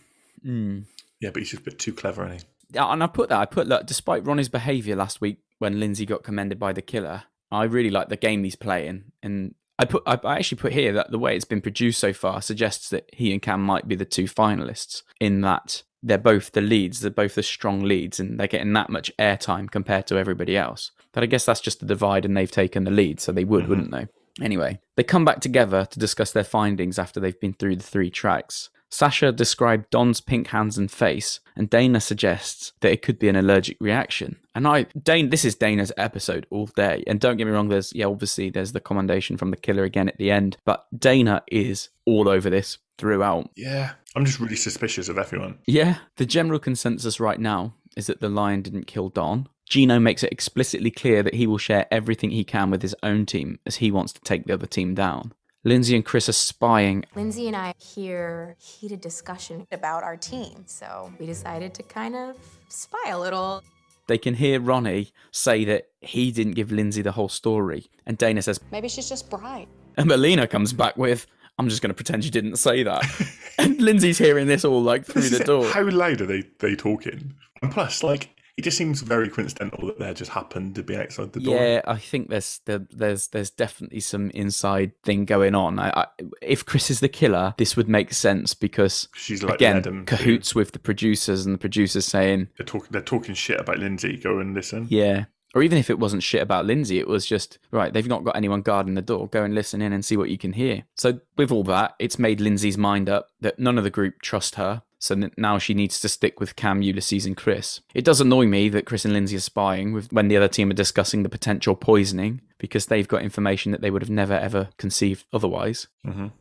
Mm. 0.46 0.86
Yeah, 1.20 1.30
but 1.34 1.42
he's 1.42 1.52
just 1.52 1.62
a 1.62 1.66
bit 1.66 1.80
too 1.80 1.94
clever, 1.94 2.26
isn't 2.26 2.40
he? 2.40 2.46
Yeah, 2.76 2.92
and 2.92 3.04
I 3.04 3.08
put 3.08 3.30
that. 3.30 3.40
I 3.40 3.46
put 3.46 3.68
that. 3.70 3.88
Despite 3.88 4.26
Ronnie's 4.26 4.50
behaviour 4.50 4.96
last 4.96 5.22
week 5.22 5.40
when 5.60 5.80
Lindsay 5.80 6.06
got 6.06 6.24
commended 6.24 6.60
by 6.60 6.74
the 6.74 6.82
killer, 6.82 7.24
I 7.52 7.64
really 7.66 7.90
like 7.90 8.10
the 8.10 8.18
game 8.18 8.44
he's 8.44 8.56
playing. 8.56 9.12
And 9.22 9.56
I 9.80 9.86
put, 9.86 10.04
I 10.06 10.20
actually 10.24 10.60
put 10.60 10.74
here 10.74 10.94
that 10.94 11.12
the 11.12 11.20
way 11.20 11.36
it's 11.36 11.46
been 11.46 11.62
produced 11.62 12.00
so 12.00 12.14
far 12.14 12.42
suggests 12.42 12.90
that 12.90 13.10
he 13.12 13.32
and 13.32 13.42
Cam 13.42 13.62
might 13.62 13.88
be 13.88 13.96
the 13.96 14.06
two 14.06 14.26
finalists. 14.26 15.02
In 15.20 15.42
that 15.42 15.84
they're 16.04 16.18
both 16.18 16.52
the 16.52 16.62
leads, 16.62 17.00
they're 17.00 17.10
both 17.10 17.36
the 17.36 17.44
strong 17.44 17.82
leads, 17.82 18.20
and 18.20 18.40
they're 18.40 18.48
getting 18.48 18.74
that 18.74 18.90
much 18.90 19.12
airtime 19.18 19.72
compared 19.72 20.06
to 20.08 20.18
everybody 20.18 20.56
else. 20.56 20.92
But 21.12 21.24
I 21.24 21.28
guess 21.28 21.46
that's 21.46 21.62
just 21.62 21.80
the 21.80 21.86
divide, 21.86 22.26
and 22.26 22.36
they've 22.38 22.52
taken 22.52 22.84
the 22.84 22.92
lead, 22.92 23.20
so 23.20 23.32
they 23.32 23.46
would, 23.46 23.64
mm-hmm. 23.64 23.70
wouldn't 23.70 23.92
they? 23.92 24.08
Anyway, 24.44 24.80
they 24.96 25.04
come 25.04 25.26
back 25.26 25.40
together 25.40 25.86
to 25.86 26.00
discuss 26.00 26.32
their 26.32 26.44
findings 26.44 27.00
after 27.00 27.20
they've 27.20 27.40
been 27.40 27.54
through 27.54 27.76
the 27.76 27.84
three 27.84 28.10
tracks. 28.10 28.70
Sasha 28.94 29.32
described 29.32 29.90
Don's 29.90 30.22
pink 30.22 30.50
hands 30.50 30.78
and 30.78 30.90
face, 30.90 31.40
and 31.56 31.68
Dana 31.68 32.00
suggests 32.00 32.74
that 32.82 32.92
it 32.92 33.02
could 33.02 33.18
be 33.18 33.28
an 33.28 33.36
allergic 33.36 33.76
reaction. 33.82 34.38
And 34.54 34.68
I, 34.68 34.84
Dane, 35.02 35.32
this 35.32 35.44
is 35.44 35.56
Dana's 35.56 35.92
episode 35.98 36.46
all 36.52 36.68
day. 36.68 37.04
And 37.08 37.20
don't 37.20 37.38
get 37.38 37.48
me 37.48 37.54
wrong, 37.54 37.70
there's, 37.70 37.92
yeah, 37.96 38.06
obviously 38.06 38.52
there's 38.52 38.72
the 38.72 38.80
commendation 38.80 39.36
from 39.36 39.50
the 39.50 39.58
killer 39.58 39.84
again 39.84 40.10
at 40.10 40.18
the 40.18 40.30
end, 40.30 40.58
but 40.64 40.86
Dana 40.96 41.42
is 41.48 41.90
all 42.06 42.30
over 42.30 42.52
this 42.52 42.78
throughout. 43.00 43.50
Yeah, 43.56 43.94
I'm 44.16 44.26
just 44.26 44.40
really 44.40 44.56
suspicious 44.56 45.10
of 45.10 45.18
everyone. 45.18 45.58
Yeah, 45.66 45.98
the 46.18 46.28
general 46.28 46.60
consensus 46.60 47.20
right 47.20 47.40
now 47.40 47.74
is 47.98 48.06
that 48.06 48.22
the 48.22 48.30
lion 48.30 48.62
didn't 48.62 48.86
kill 48.86 49.10
Don. 49.10 49.50
Gino 49.68 49.98
makes 49.98 50.22
it 50.22 50.32
explicitly 50.32 50.92
clear 50.92 51.24
that 51.24 51.34
he 51.34 51.48
will 51.48 51.58
share 51.58 51.88
everything 51.90 52.30
he 52.30 52.44
can 52.44 52.70
with 52.70 52.84
his 52.84 52.96
own 53.02 53.26
team 53.26 53.58
as 53.66 53.78
he 53.78 53.90
wants 53.90 54.14
to 54.14 54.22
take 54.22 54.46
the 54.46 54.54
other 54.54 54.68
team 54.68 54.94
down. 54.94 55.34
Lindsay 55.66 55.96
and 55.96 56.04
Chris 56.04 56.28
are 56.28 56.34
spying. 56.34 57.06
Lindsay 57.16 57.48
and 57.48 57.56
I 57.56 57.74
hear 57.78 58.56
Heated 58.60 59.00
discussion 59.02 59.66
about 59.72 60.04
our 60.04 60.18
team. 60.18 60.64
So 60.66 61.12
we 61.20 61.26
decided 61.26 61.74
to 61.76 61.84
kind 61.84 62.16
of 62.16 62.38
spy 62.68 63.10
a 63.10 63.20
little. 63.20 63.64
They 64.08 64.18
can 64.18 64.34
hear 64.34 64.60
Ronnie 64.60 65.12
say 65.32 65.64
that 65.66 65.88
he 66.02 66.32
didn't 66.32 66.54
give 66.54 66.72
Lindsay 66.72 67.02
the 67.02 67.14
whole 67.14 67.30
story. 67.30 67.86
And 68.06 68.18
Dana 68.18 68.42
says, 68.42 68.60
maybe 68.72 68.90
she's 68.90 69.08
just 69.08 69.30
bright. 69.30 69.70
and 69.98 70.08
Melina 70.08 70.48
comes 70.48 70.74
back 70.74 70.98
with, 70.98 71.26
I'm 71.58 71.70
just 71.70 71.82
going 71.82 71.92
to 71.92 71.96
pretend 71.96 72.26
you 72.26 72.32
didn't 72.32 72.58
say 72.58 72.84
that. 72.84 73.06
and 73.58 73.80
Lindsay's 73.82 74.18
hearing 74.18 74.48
this 74.48 74.66
all 74.66 74.82
like 74.82 75.06
through 75.06 75.22
This 75.22 75.38
the 75.38 75.46
door. 75.46 75.66
How 75.70 75.84
loud 75.90 76.20
are 76.20 76.26
they 76.26 76.44
they 76.60 76.76
talking? 76.76 77.36
And 77.62 77.72
plus, 77.72 78.04
like, 78.04 78.30
it 78.58 78.62
just 78.64 78.78
seems 78.78 79.02
very 79.02 79.30
coincidental 79.30 79.88
that 79.88 80.00
they 80.00 80.14
just 80.14 80.32
happened 80.32 80.76
to 80.76 80.84
be 80.84 80.96
outside 80.96 81.34
the 81.34 81.40
door. 81.40 81.56
Yeah, 81.56 81.82
I 81.86 81.98
think 81.98 82.30
there's 82.30 82.62
there, 82.66 82.86
there's 82.92 83.28
there's 83.30 83.50
definitely 83.50 84.00
some 84.02 84.30
inside 84.32 84.92
thing 85.04 85.26
going 85.26 85.56
on. 85.56 85.80
I, 85.80 85.90
I, 85.90 86.06
if 86.42 86.66
Chris 86.66 86.92
is 86.92 87.00
the 87.00 87.10
killer, 87.10 87.56
this 87.58 87.76
would 87.76 87.90
make 87.90 88.14
sense 88.14 88.54
because 88.54 89.08
She's 89.16 89.42
like 89.44 89.56
again 89.56 89.78
led 89.78 89.88
'em 89.88 90.06
to- 90.06 90.16
cahoots 90.18 90.54
with 90.54 90.72
the 90.74 90.80
producers, 90.80 91.46
and 91.46 91.56
the 91.56 91.60
producers 91.60 92.06
saying, 92.06 92.50
They're 92.58 92.66
talking. 92.66 92.90
They're 92.92 93.02
talking 93.02 93.34
shit 93.36 93.60
about 93.60 93.80
Lindsay. 93.80 94.18
Go 94.18 94.40
and 94.40 94.54
listen. 94.54 94.86
"Yeah, 94.90 95.26
Or 95.56 95.64
even 95.64 95.78
if 95.78 95.90
it 95.90 96.00
wasn't 96.00 96.24
shit 96.24 96.42
about 96.42 96.66
Lindsay, 96.66 96.98
it 97.00 97.08
was 97.08 97.26
just, 97.28 97.60
right, 97.72 97.94
they've 97.94 98.08
not 98.08 98.24
got 98.24 98.36
anyone 98.36 98.62
guarding 98.64 98.96
the 98.96 99.02
door. 99.04 99.28
Go 99.28 99.44
and 99.44 99.54
listen 99.54 99.82
in 99.84 99.94
and 99.94 100.04
see 100.04 100.18
what 100.18 100.30
you 100.30 100.38
can 100.38 100.54
hear. 100.54 100.84
So, 100.96 101.20
with 101.38 101.52
all 101.52 101.64
that, 101.66 101.94
it's 102.00 102.18
made 102.18 102.42
Lindsay's 102.42 102.78
mind 102.78 103.08
up 103.10 103.28
that 103.42 103.60
none 103.60 103.78
of 103.78 103.84
the 103.84 103.90
group 103.92 104.22
trust 104.22 104.56
her. 104.56 104.82
So 105.04 105.16
n- 105.16 105.32
now 105.36 105.58
she 105.58 105.74
needs 105.74 106.00
to 106.00 106.08
stick 106.08 106.40
with 106.40 106.56
Cam, 106.56 106.82
Ulysses, 106.82 107.26
and 107.26 107.36
Chris. 107.36 107.82
It 107.94 108.06
does 108.06 108.22
annoy 108.22 108.46
me 108.46 108.70
that 108.70 108.86
Chris 108.86 109.04
and 109.04 109.14
Lindsay 109.14 109.36
are 109.36 109.42
spying 109.42 109.92
with 109.92 110.12
when 110.14 110.30
the 110.30 110.38
other 110.38 110.48
team 110.48 110.70
are 110.72 110.74
discussing 110.76 111.24
the 111.24 111.30
potential 111.30 111.76
poisoning 111.76 112.40
because 112.58 112.86
they've 112.86 113.10
got 113.10 113.22
information 113.22 113.74
that 113.74 113.82
they 113.82 113.92
would 113.92 114.02
have 114.02 114.10
never 114.10 114.34
ever 114.36 114.70
conceived 114.78 115.26
otherwise. 115.34 115.88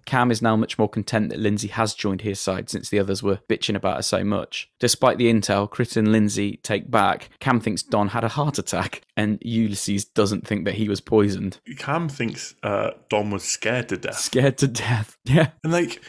Cam 0.06 0.30
is 0.30 0.40
now 0.40 0.54
much 0.54 0.78
more 0.78 0.88
content 0.88 1.30
that 1.30 1.40
Lindsay 1.40 1.66
has 1.68 1.94
joined 1.94 2.20
his 2.20 2.38
side 2.38 2.70
since 2.70 2.88
the 2.88 3.00
others 3.00 3.22
were 3.22 3.40
bitching 3.48 3.74
about 3.74 3.96
her 3.96 4.02
so 4.02 4.22
much. 4.22 4.70
Despite 4.78 5.18
the 5.18 5.32
intel 5.32 5.68
Chris 5.68 5.96
and 5.96 6.12
Lindsay 6.12 6.58
take 6.62 6.88
back, 6.88 7.30
Cam 7.40 7.58
thinks 7.58 7.82
Don 7.82 8.08
had 8.08 8.22
a 8.22 8.28
heart 8.28 8.58
attack, 8.58 9.02
and 9.16 9.38
Ulysses 9.42 10.04
doesn't 10.04 10.46
think 10.46 10.64
that 10.64 10.74
he 10.74 10.88
was 10.88 11.00
poisoned. 11.00 11.58
Cam 11.78 12.08
thinks 12.08 12.54
uh, 12.62 12.92
Don 13.08 13.30
was 13.30 13.42
scared 13.42 13.88
to 13.88 13.96
death. 13.96 14.18
Scared 14.18 14.58
to 14.58 14.68
death. 14.68 15.16
Yeah. 15.24 15.50
And 15.62 15.72
like, 15.72 16.02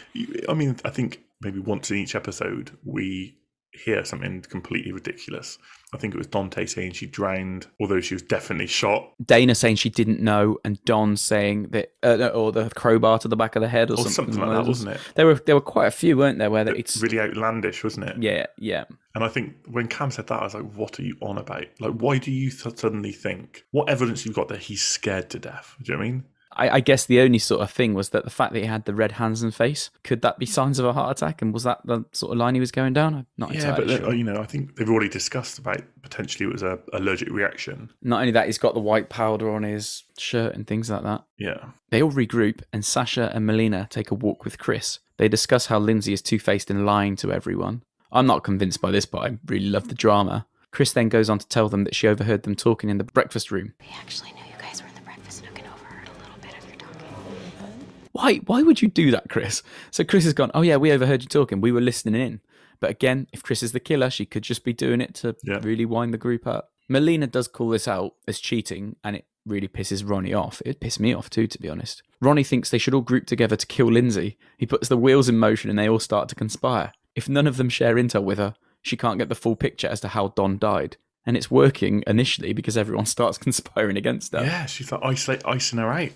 I 0.50 0.54
mean, 0.54 0.76
I 0.84 0.90
think 0.90 1.23
maybe 1.44 1.60
once 1.60 1.92
in 1.92 1.98
each 1.98 2.16
episode 2.16 2.78
we 2.84 3.38
hear 3.74 4.06
something 4.06 4.42
completely 4.42 4.92
ridiculous. 4.92 5.58
I 5.94 5.98
think 5.98 6.14
it 6.14 6.18
was 6.18 6.28
Dante 6.28 6.66
saying 6.66 6.92
she 6.94 7.06
drowned, 7.08 7.68
although 7.80 8.02
she 8.02 8.14
was 8.14 8.22
definitely 8.22 8.68
shot. 8.68 9.12
Dana 9.24 9.56
saying 9.56 9.78
she 9.78 9.90
didn't 9.90 10.20
know, 10.20 10.58
and 10.64 10.84
Don 10.86 11.18
saying 11.18 11.70
that, 11.70 11.92
uh, 12.04 12.28
or 12.28 12.52
the 12.52 12.70
crowbar 12.72 13.20
to 13.20 13.28
the 13.28 13.36
back 13.36 13.56
of 13.56 13.62
the 13.62 13.68
head, 13.68 13.90
or, 13.90 13.96
Or 14.00 14.10
something 14.10 14.40
like 14.40 14.50
that, 14.50 14.66
wasn't 14.68 14.96
it? 14.96 15.02
There 15.16 15.26
were 15.26 15.36
there 15.36 15.56
were 15.56 15.62
quite 15.62 15.88
a 15.88 15.92
few, 15.92 16.18
weren't 16.18 16.40
there? 16.40 16.50
Where 16.52 16.68
it's 16.68 17.02
Really 17.02 17.20
outlandish, 17.20 17.84
wasn't 17.84 18.10
it? 18.10 18.18
yeah, 18.22 18.46
yeah. 18.58 18.86
And 19.16 19.24
I 19.24 19.28
think 19.28 19.56
when 19.68 19.88
Cam 19.88 20.10
said 20.10 20.28
that, 20.28 20.40
I 20.40 20.44
was 20.44 20.56
like, 20.56 20.72
"What 20.74 21.00
are 21.00 21.04
you 21.04 21.16
on 21.22 21.38
about? 21.38 21.66
Like, 21.80 21.94
why 21.94 22.18
do 22.18 22.32
you 22.32 22.50
suddenly 22.50 23.12
think? 23.12 23.64
What 23.72 23.90
evidence 23.90 24.26
you've 24.26 24.36
got 24.36 24.48
that 24.50 24.62
he's 24.62 24.82
scared 24.82 25.30
to 25.32 25.40
death? 25.40 25.76
Do 25.82 25.92
you 25.92 25.98
know 25.98 26.00
what 26.04 26.08
I 26.08 26.12
mean? 26.12 26.24
I, 26.56 26.70
I 26.70 26.80
guess 26.80 27.06
the 27.06 27.20
only 27.20 27.40
sort 27.40 27.62
of 27.62 27.72
thing 27.72 27.94
was 27.94 28.10
that 28.10 28.24
the 28.24 28.30
fact 28.30 28.54
that 28.54 28.60
he 28.60 28.66
had 28.66 28.86
the 28.86 28.94
red 28.94 29.14
hands 29.14 29.42
and 29.44 29.54
face 29.54 29.90
could 30.04 30.22
that 30.22 30.38
be 30.40 30.46
signs 30.46 30.80
of 30.80 30.86
a 30.86 30.94
heart 30.94 31.18
attack? 31.18 31.42
And 31.42 31.54
was 31.54 31.64
that 31.64 31.80
the 31.86 32.06
sort 32.12 32.32
of 32.32 32.38
line 32.38 32.54
he 32.54 32.60
was 32.60 32.72
going 32.72 32.94
down? 32.94 33.16
I'm 33.16 33.26
not 33.38 33.54
Yeah, 33.54 33.72
but 33.72 33.82
entirely 33.82 33.94
then, 33.94 34.04
sure. 34.04 34.14
you 34.14 34.24
know, 34.24 34.42
I 34.42 34.46
think 34.46 34.76
they've 34.76 34.90
already 34.90 35.10
discussed 35.10 35.60
about 35.60 35.82
potentially 36.02 36.46
it 36.48 36.54
was 36.54 36.64
a 36.64 36.80
allergic 36.94 37.30
reaction. 37.30 37.90
Not 38.02 38.20
only 38.22 38.32
that, 38.32 38.46
he's 38.48 38.58
got 38.58 38.74
the 38.74 38.80
white 38.80 39.10
powder 39.10 39.50
on 39.50 39.64
his 39.64 40.04
shirt 40.18 40.56
and 40.56 40.66
things 40.68 40.90
like 40.90 41.04
that. 41.04 41.24
Yeah, 41.38 41.66
They 41.90 42.02
all 42.02 42.12
regroup, 42.12 42.62
and 42.72 42.86
Sasha 42.86 43.32
and 43.34 43.46
Melina 43.46 43.88
take 43.90 44.12
a 44.12 44.16
walk 44.16 44.46
with 44.46 44.58
Chris. 44.60 45.00
They 45.18 45.28
discuss 45.28 45.68
how 45.68 45.80
Lindsay 45.80 46.14
is 46.14 46.22
two 46.22 46.40
faced 46.40 46.70
and 46.70 46.86
lying 46.86 47.16
to 47.18 47.32
everyone. 47.32 47.84
I'm 48.12 48.28
not 48.28 48.44
convinced 48.44 48.80
by 48.82 48.92
this, 48.92 49.06
but 49.06 49.20
I 49.20 49.38
really 49.48 49.70
love 49.70 49.88
the 49.88 49.96
drama. 49.96 50.46
Chris 50.72 50.92
then 50.92 51.10
goes 51.10 51.30
on 51.30 51.38
to 51.40 51.48
tell 51.48 51.70
them 51.70 51.84
that 51.84 51.96
she 51.96 52.08
overheard 52.08 52.44
them 52.44 52.56
talking 52.56 52.90
in 52.90 52.98
the 52.98 53.04
breakfast 53.04 53.52
room. 53.52 53.74
We 53.80 53.88
actually 53.96 54.32
knew 54.32 54.40
you 54.40 54.60
guys 54.60 54.82
were 54.82 54.88
in 54.88 54.96
the 54.96 55.02
breakfast 55.02 55.44
nook 55.44 55.58
and 55.60 55.68
overheard 55.68 56.08
a 56.08 56.20
little 56.20 56.38
bit 56.42 56.58
of 56.58 56.68
your 56.68 56.78
talking. 56.78 57.88
Why? 58.14 58.38
Why 58.46 58.64
would 58.64 58.82
you 58.82 58.88
do 58.88 59.12
that, 59.12 59.30
Chris? 59.30 59.62
So 59.92 60.04
Chris 60.04 60.24
has 60.24 60.34
gone. 60.34 60.52
Oh 60.54 60.62
yeah, 60.62 60.78
we 60.78 60.92
overheard 60.92 61.22
you 61.24 61.28
talking. 61.30 61.62
We 61.62 61.72
were 61.72 61.82
listening 61.82 62.20
in. 62.20 62.42
But 62.80 62.90
again, 62.90 63.28
if 63.34 63.44
Chris 63.44 63.62
is 63.64 63.72
the 63.72 63.80
killer, 63.80 64.10
she 64.10 64.26
could 64.26 64.44
just 64.44 64.64
be 64.64 64.74
doing 64.74 65.02
it 65.02 65.14
to 65.16 65.36
Yeah. 65.44 65.60
really 65.62 65.86
wind 65.86 66.14
the 66.14 66.18
group 66.18 66.48
up. 66.48 66.70
Melina 66.90 67.28
does 67.28 67.48
call 67.48 67.70
this 67.70 67.88
out 67.88 68.14
as 68.28 68.40
cheating, 68.40 68.96
and 69.04 69.16
it 69.16 69.26
really 69.46 69.68
pisses 69.68 70.08
Ronnie 70.08 70.34
off. 70.34 70.62
It 70.66 70.80
pissed 70.80 71.00
me 71.00 71.14
off 71.14 71.30
too, 71.30 71.48
to 71.48 71.60
be 71.60 71.70
honest. 71.70 72.04
Ronnie 72.22 72.44
thinks 72.44 72.70
they 72.70 72.78
should 72.78 72.94
all 72.94 73.02
group 73.02 73.26
together 73.26 73.56
to 73.56 73.66
kill 73.68 73.92
Lindsay. 73.92 74.38
He 74.58 74.66
puts 74.66 74.88
the 74.90 74.98
wheels 74.98 75.28
in 75.30 75.38
motion, 75.40 75.70
and 75.70 75.80
they 75.80 75.88
all 75.90 76.00
start 76.00 76.30
to 76.30 76.36
conspire. 76.36 76.92
If 77.16 77.30
none 77.30 77.48
of 77.48 77.58
them 77.58 77.70
share 77.70 77.96
intel 77.96 78.24
with 78.24 78.38
her, 78.38 78.56
she 78.82 78.98
can't 78.98 79.18
get 79.20 79.30
the 79.30 79.36
full 79.36 79.56
picture 79.56 79.88
as 79.88 80.02
to 80.02 80.10
how 80.10 80.30
Don 80.30 80.58
died. 80.58 80.98
And 81.26 81.38
it's 81.38 81.50
working 81.50 82.04
initially 82.06 82.52
because 82.52 82.78
everyone 82.78 83.06
starts 83.18 83.38
conspiring 83.38 83.96
against 83.96 84.34
her. 84.34 84.44
yeah, 84.44 84.66
she's 84.66 84.92
like 84.92 85.02
isolate, 85.04 85.42
icing 85.46 85.80
her 85.80 85.90
out. 85.92 86.10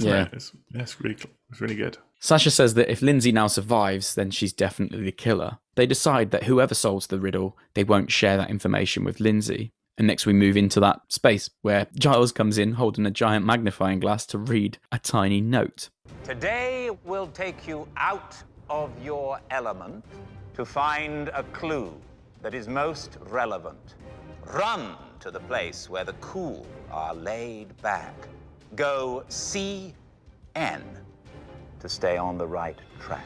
Yeah. 0.00 0.22
it? 0.24 0.30
It's, 0.32 0.52
yeah, 0.74 0.82
it's 0.82 1.00
really, 1.00 1.16
it's 1.50 1.60
really 1.60 1.74
good. 1.74 1.98
Sasha 2.20 2.50
says 2.50 2.74
that 2.74 2.90
if 2.90 3.00
Lindsay 3.00 3.30
now 3.30 3.46
survives, 3.46 4.14
then 4.14 4.30
she's 4.30 4.52
definitely 4.52 5.02
the 5.02 5.12
killer. 5.12 5.58
They 5.76 5.86
decide 5.86 6.30
that 6.32 6.44
whoever 6.44 6.74
solves 6.74 7.06
the 7.06 7.20
riddle, 7.20 7.56
they 7.74 7.84
won't 7.84 8.10
share 8.10 8.36
that 8.36 8.50
information 8.50 9.04
with 9.04 9.20
Lindsay. 9.20 9.72
And 9.96 10.06
next 10.06 10.26
we 10.26 10.32
move 10.32 10.56
into 10.56 10.80
that 10.80 11.00
space 11.08 11.50
where 11.62 11.86
Giles 11.98 12.32
comes 12.32 12.58
in 12.58 12.72
holding 12.72 13.06
a 13.06 13.10
giant 13.10 13.44
magnifying 13.44 14.00
glass 14.00 14.26
to 14.26 14.38
read 14.38 14.78
a 14.92 14.98
tiny 14.98 15.40
note. 15.40 15.90
Today 16.24 16.90
we'll 17.04 17.28
take 17.28 17.66
you 17.66 17.86
out 17.96 18.36
of 18.70 18.90
your 19.02 19.40
element 19.50 20.04
to 20.54 20.64
find 20.64 21.28
a 21.28 21.42
clue 21.52 21.92
that 22.42 22.54
is 22.54 22.68
most 22.68 23.18
relevant. 23.28 23.94
Run 24.46 24.96
to 25.20 25.30
the 25.30 25.40
place 25.40 25.88
where 25.88 26.04
the 26.04 26.14
cool 26.14 26.66
are 26.90 27.14
laid 27.14 27.80
back. 27.82 28.14
Go 28.76 29.24
CN 29.28 29.94
to 31.80 31.88
stay 31.88 32.16
on 32.16 32.38
the 32.38 32.46
right 32.46 32.78
track. 33.00 33.24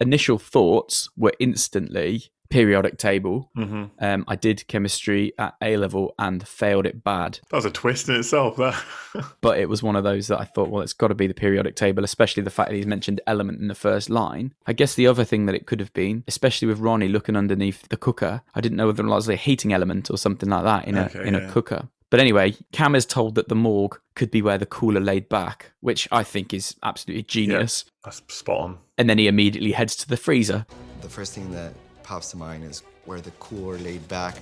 Initial 0.00 0.38
thoughts 0.38 1.08
were 1.16 1.32
instantly 1.38 2.24
periodic 2.48 2.98
table. 2.98 3.50
Um, 3.56 4.24
I 4.26 4.34
did 4.34 4.66
chemistry 4.66 5.32
at 5.38 5.54
A 5.62 5.76
level 5.76 6.14
and 6.18 6.46
failed 6.46 6.84
it 6.84 7.02
bad. 7.04 7.38
That 7.50 7.56
was 7.56 7.64
a 7.64 7.70
twist 7.70 8.08
in 8.08 8.16
itself. 8.16 8.56
That 8.56 8.82
but 9.40 9.58
it 9.58 9.68
was 9.68 9.82
one 9.82 9.94
of 9.94 10.04
those 10.04 10.26
that 10.26 10.40
I 10.40 10.44
thought, 10.44 10.68
well, 10.68 10.82
it's 10.82 10.92
got 10.92 11.08
to 11.08 11.14
be 11.14 11.28
the 11.28 11.34
periodic 11.34 11.76
table, 11.76 12.02
especially 12.02 12.42
the 12.42 12.50
fact 12.50 12.70
that 12.70 12.76
he's 12.76 12.86
mentioned 12.86 13.20
element 13.26 13.60
in 13.60 13.68
the 13.68 13.74
first 13.74 14.10
line. 14.10 14.52
I 14.66 14.72
guess 14.72 14.94
the 14.94 15.06
other 15.06 15.24
thing 15.24 15.46
that 15.46 15.54
it 15.54 15.66
could 15.66 15.80
have 15.80 15.92
been, 15.92 16.24
especially 16.26 16.66
with 16.66 16.80
Ronnie 16.80 17.08
looking 17.08 17.36
underneath 17.36 17.88
the 17.88 17.96
cooker, 17.96 18.42
I 18.54 18.60
didn't 18.60 18.76
know 18.76 18.88
whether 18.88 19.04
it 19.04 19.08
was 19.08 19.28
a 19.28 19.36
heating 19.36 19.72
element 19.72 20.10
or 20.10 20.18
something 20.18 20.48
like 20.48 20.64
that 20.64 20.88
in 20.88 20.96
a 20.96 21.04
Okay, 21.04 21.26
in 21.26 21.34
yeah. 21.34 21.48
a 21.48 21.52
cooker. 21.52 21.88
But 22.10 22.18
anyway, 22.18 22.56
Cam 22.72 22.96
is 22.96 23.06
told 23.06 23.36
that 23.36 23.48
the 23.48 23.54
morgue 23.54 23.98
could 24.16 24.32
be 24.32 24.42
where 24.42 24.58
the 24.58 24.66
cooler 24.66 25.00
laid 25.00 25.28
back, 25.28 25.72
which 25.80 26.08
I 26.10 26.24
think 26.24 26.52
is 26.52 26.74
absolutely 26.82 27.22
genius. 27.22 27.84
that's 28.04 28.20
spot 28.28 28.60
on. 28.60 28.78
And 28.98 29.08
then 29.08 29.18
he 29.18 29.28
immediately 29.28 29.72
heads 29.72 29.94
to 29.96 30.08
the 30.08 30.16
freezer. 30.16 30.66
The 31.02 31.08
first 31.08 31.34
thing 31.34 31.52
that 31.52 31.72
pops 32.02 32.32
to 32.32 32.36
mind 32.36 32.64
is 32.64 32.82
where 33.04 33.20
the 33.20 33.30
cooler 33.32 33.78
laid 33.78 34.06
back. 34.08 34.36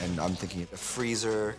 And 0.00 0.18
I'm 0.18 0.34
thinking 0.34 0.66
a 0.72 0.76
freezer, 0.76 1.54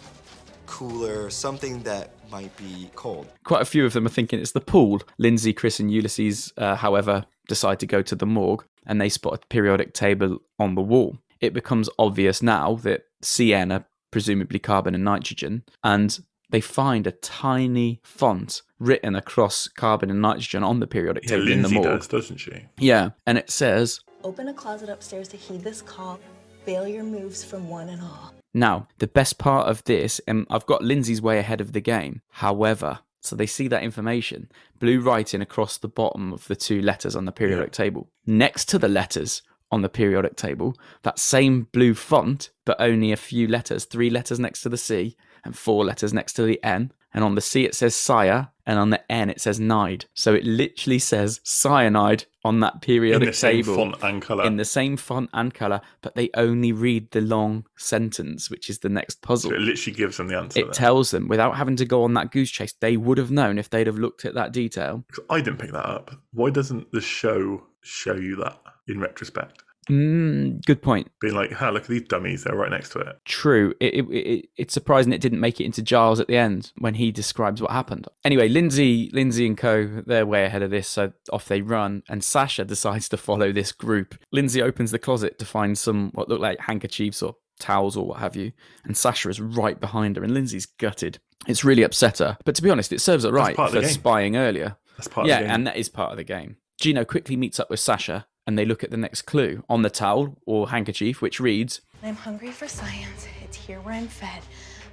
cooler, 0.66 1.30
something 1.30 1.82
that 1.84 2.12
might 2.30 2.56
be 2.58 2.90
cold. 2.96 3.28
Quite 3.46 3.62
a 3.62 3.66
few 3.66 3.86
of 3.86 3.94
them 3.94 4.06
are 4.06 4.10
thinking 4.10 4.42
it's 4.42 4.52
the 4.52 4.60
pool. 4.60 5.02
Lindsay, 5.18 5.54
Chris, 5.54 5.80
and 5.80 5.90
Ulysses, 5.90 6.52
uh, 6.58 6.76
however, 6.76 7.26
decide 7.48 7.80
to 7.80 7.88
go 7.88 8.02
to 8.02 8.16
the 8.16 8.26
morgue 8.26 8.66
and 8.86 9.00
they 9.00 9.10
spot 9.10 9.36
a 9.36 9.48
periodic 9.48 9.94
table 9.94 10.40
on 10.60 10.76
the 10.76 10.82
wall. 10.82 11.18
It 11.40 11.54
becomes 11.54 11.90
obvious 11.98 12.42
now 12.42 12.76
that 12.84 13.06
CN 13.24 13.74
are 13.74 13.86
presumably 14.12 14.60
carbon 14.60 14.96
and 14.96 15.04
nitrogen, 15.04 15.64
and 15.84 16.20
they 16.50 16.62
find 16.62 17.06
a 17.08 17.12
tiny 17.12 18.00
font 18.04 18.62
written 18.80 19.16
across 19.16 19.68
carbon 19.68 20.10
and 20.10 20.22
nitrogen 20.22 20.64
on 20.64 20.80
the 20.80 20.88
periodic 20.88 21.24
Yeah, 21.24 21.30
table 21.38 21.42
in 21.52 21.62
the 21.62 21.68
Lindsay 21.70 21.76
morgue. 21.76 22.00
does, 22.00 22.08
doesn't 22.08 22.38
she? 22.38 22.66
Yeah, 22.78 23.10
and 23.26 23.38
it 23.38 23.50
says 23.50 24.00
Open 24.24 24.48
a 24.48 24.54
closet 24.54 24.90
upstairs 24.90 25.28
to 25.30 25.38
heed 25.38 25.64
this 25.64 25.82
call. 25.82 26.20
Failure 26.66 27.04
moves 27.04 27.44
from 27.44 27.70
one 27.70 27.90
and 27.90 28.02
all. 28.02 28.34
Now, 28.54 28.88
the 28.98 29.08
best 29.08 29.38
part 29.38 29.68
of 29.70 29.84
this, 29.84 30.20
and 30.28 30.48
I've 30.50 30.66
got 30.66 30.84
Lindsay's 30.84 31.22
way 31.22 31.38
ahead 31.38 31.62
of 31.62 31.74
the 31.74 31.80
game. 31.82 32.22
However, 32.30 33.00
so 33.22 33.36
they 33.36 33.46
see 33.46 33.68
that 33.68 33.84
information, 33.84 34.50
blue 34.80 35.00
writing 35.00 35.42
across 35.42 35.78
the 35.78 35.88
bottom 35.88 36.34
of 36.34 36.48
the 36.48 36.56
two 36.56 36.82
letters 36.82 37.16
on 37.16 37.26
the 37.26 37.32
periodic 37.32 37.72
table. 37.72 38.10
Next 38.26 38.66
to 38.70 38.80
the 38.80 38.88
letters 38.88 39.42
on 39.72 39.82
the 39.82 39.90
periodic 39.90 40.36
table, 40.36 40.76
that 41.04 41.20
same 41.20 41.68
blue 41.72 41.94
font, 41.94 42.50
but 42.66 42.80
only 42.80 43.12
a 43.12 43.18
few 43.18 43.48
letters, 43.48 43.86
three 43.86 44.10
letters 44.10 44.40
next 44.40 44.62
to 44.62 44.70
the 44.70 44.78
C 44.78 45.16
and 45.44 45.58
four 45.58 45.86
letters 45.86 46.14
next 46.14 46.34
to 46.34 46.44
the 46.44 46.62
N. 46.64 46.92
And 47.14 47.24
on 47.24 47.36
the 47.36 47.42
C 47.42 47.66
it 47.66 47.74
says 47.74 47.96
sire, 47.96 48.50
and 48.66 48.78
on 48.78 48.90
the 48.92 49.12
N 49.12 49.30
it 49.30 49.42
says 49.42 49.60
nide. 49.60 50.06
So 50.14 50.36
it 50.36 50.44
literally 50.44 51.00
says 51.00 51.40
cyanide 51.44 52.26
on 52.44 52.60
that 52.60 52.82
periodic 52.82 53.22
In 53.22 53.28
the 53.28 53.34
same 53.34 53.64
font 53.64 53.96
and 54.04 54.22
colour. 54.22 54.46
in 54.46 54.58
the 54.58 54.66
same 54.66 54.98
font 54.98 55.30
and 55.34 55.54
color, 55.54 55.82
but 56.02 56.16
they 56.16 56.30
only 56.36 56.72
read 56.74 57.10
the 57.12 57.22
long 57.22 57.66
sentence, 57.78 58.52
which 58.52 58.70
is 58.70 58.80
the 58.80 58.90
next 58.90 59.22
puzzle. 59.22 59.52
So 59.52 59.56
it 59.56 59.62
literally 59.62 59.96
gives 59.98 60.18
them 60.18 60.28
the 60.28 60.38
answer. 60.38 60.60
It 60.60 60.66
there. 60.66 60.74
tells 60.74 61.12
them 61.12 61.28
without 61.28 61.56
having 61.56 61.78
to 61.78 61.86
go 61.86 62.04
on 62.04 62.14
that 62.16 62.32
goose 62.32 62.52
chase. 62.52 62.74
They 62.80 62.98
would 62.98 63.18
have 63.18 63.32
known 63.32 63.58
if 63.58 63.70
they'd 63.70 63.88
have 63.88 63.98
looked 63.98 64.26
at 64.26 64.36
that 64.36 64.52
detail. 64.52 65.06
I 65.30 65.42
didn't 65.42 65.60
pick 65.60 65.72
that 65.72 65.86
up. 65.86 66.12
Why 66.34 66.50
doesn't 66.50 66.92
the 66.92 67.02
show 67.02 67.64
show 67.82 68.16
you 68.16 68.36
that 68.36 68.60
in 68.88 69.00
retrospect? 69.00 69.64
Mm, 69.90 70.66
good 70.66 70.82
point. 70.82 71.10
Being 71.22 71.36
like, 71.36 71.52
"Ha, 71.54 71.70
look 71.70 71.84
at 71.84 71.90
these 71.90 72.04
dummies. 72.04 72.44
They're 72.44 72.56
right 72.56 72.70
next 72.70 72.90
to 72.90 73.00
it." 73.00 73.20
True. 73.26 73.74
It, 73.80 73.94
it, 73.94 74.06
it, 74.10 74.50
it's 74.58 74.74
surprising 74.74 75.14
it 75.14 75.22
didn't 75.22 75.40
make 75.40 75.62
it 75.62 75.66
into 75.66 75.82
Giles 75.82 76.20
at 76.20 76.28
the 76.28 76.36
end 76.36 76.72
when 76.78 76.96
he 76.96 77.12
describes 77.12 77.62
what 77.62 77.72
happened. 77.72 78.08
Anyway, 78.26 78.50
Lindsay, 78.50 79.10
Lindsay 79.14 79.48
and 79.48 79.58
Co. 79.58 80.04
They're 80.06 80.26
way 80.26 80.46
ahead 80.46 80.62
of 80.62 80.72
this, 80.72 80.88
so 80.88 81.14
off 81.32 81.48
they 81.48 81.62
run. 81.62 82.04
And 82.10 82.24
Sasha 82.24 82.66
decides 82.66 83.08
to 83.10 83.18
follow 83.18 83.52
this 83.52 83.72
group. 83.72 84.16
Lindsay 84.32 84.62
opens 84.62 84.92
the 84.92 85.00
closet 85.00 85.40
to 85.40 85.46
find 85.46 85.78
some 85.78 86.12
what 86.14 86.28
look 86.28 86.42
like 86.42 86.60
handkerchiefs 86.60 87.22
or 87.22 87.36
towels 87.60 87.96
or 87.96 88.08
what 88.08 88.20
have 88.20 88.36
you, 88.36 88.52
and 88.84 88.98
Sasha 88.98 89.30
is 89.30 89.40
right 89.40 89.80
behind 89.80 90.18
her, 90.18 90.24
and 90.24 90.34
Lindsay's 90.34 90.66
gutted. 90.66 91.20
It's 91.48 91.64
really 91.64 91.84
upset 91.84 92.18
her, 92.18 92.38
but 92.44 92.56
to 92.56 92.62
be 92.62 92.70
honest, 92.70 92.92
it 92.92 93.00
serves 93.00 93.24
her 93.24 93.32
right 93.32 93.56
for 93.56 93.84
spying 93.84 94.36
earlier. 94.36 94.76
That's 94.98 95.08
part 95.08 95.26
of 95.26 95.30
yeah, 95.30 95.38
the 95.38 95.46
game. 95.46 95.56
and 95.56 95.68
that 95.68 95.78
is 95.78 95.90
part 95.90 96.12
of 96.12 96.18
the 96.18 96.24
game. 96.24 96.58
Gino 96.82 97.06
quickly 97.06 97.36
meets 97.36 97.60
up 97.60 97.70
with 97.70 97.80
Sasha, 97.80 98.28
and 98.48 98.58
they 98.58 98.66
look 98.66 98.84
at 98.84 98.90
the 98.90 98.98
next 98.98 99.24
clue 99.24 99.64
on 99.70 99.82
the 99.82 99.90
towel 99.90 100.38
or 100.46 100.70
handkerchief, 100.70 101.22
which 101.22 101.40
reads 101.40 101.82
I'm 102.02 102.16
hungry 102.16 102.52
for 102.52 102.68
science. 102.68 103.28
It's 103.44 103.58
here 103.58 103.82
where 103.82 103.94
I'm 103.94 104.08
fed. 104.08 104.42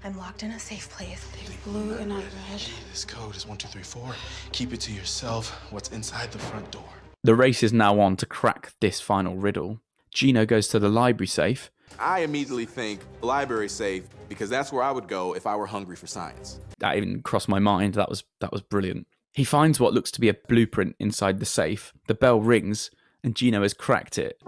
I'm 0.03 0.19
locked 0.19 0.43
in 0.43 0.51
a 0.51 0.59
safe 0.59 0.91
place. 0.91 1.27
There's 1.33 1.57
Blue 1.59 1.97
and 1.97 2.11
not 2.11 2.25
red. 2.51 2.61
This 2.91 3.05
code 3.07 3.37
is 3.37 3.47
1234. 3.47 4.15
Keep 4.53 4.75
it 4.75 4.81
to 4.83 4.93
yourself. 4.93 5.51
What's 5.71 5.89
inside 5.91 6.31
the 6.33 6.39
front 6.39 6.71
door? 6.71 6.85
The 7.23 7.35
race 7.35 7.63
is 7.63 7.73
now 7.73 8.01
on 8.01 8.17
to 8.17 8.27
crack 8.27 8.73
this 8.81 9.01
final 9.01 9.37
riddle. 9.37 9.81
Gino 10.13 10.45
goes 10.45 10.69
to 10.69 10.79
the 10.79 10.91
library 10.91 11.27
safe. 11.27 11.71
I 11.99 12.21
immediately 12.21 12.67
think 12.67 13.01
library 13.23 13.69
safe 13.69 14.05
because 14.29 14.51
that's 14.51 14.73
where 14.73 14.83
I 14.83 14.91
would 14.91 15.09
go 15.09 15.35
if 15.35 15.47
I 15.47 15.57
were 15.57 15.67
hungry 15.67 15.97
for 15.97 16.07
science. 16.07 16.59
That 16.81 16.97
even 16.97 17.23
crossed 17.23 17.49
my 17.49 17.59
mind. 17.61 17.95
That 17.95 18.11
was 18.11 18.25
that 18.41 18.53
was 18.53 18.61
brilliant. 18.61 19.07
He 19.33 19.45
finds 19.45 19.81
what 19.81 19.95
looks 19.95 20.11
to 20.13 20.21
be 20.21 20.29
a 20.29 20.35
blueprint 20.35 20.97
inside 21.01 21.41
the 21.41 21.47
safe. 21.47 21.93
The 22.09 22.15
bell 22.15 22.41
rings, 22.41 22.91
and 23.25 23.35
Gino 23.35 23.63
has 23.63 23.75
cracked 23.75 24.19
it. 24.19 24.41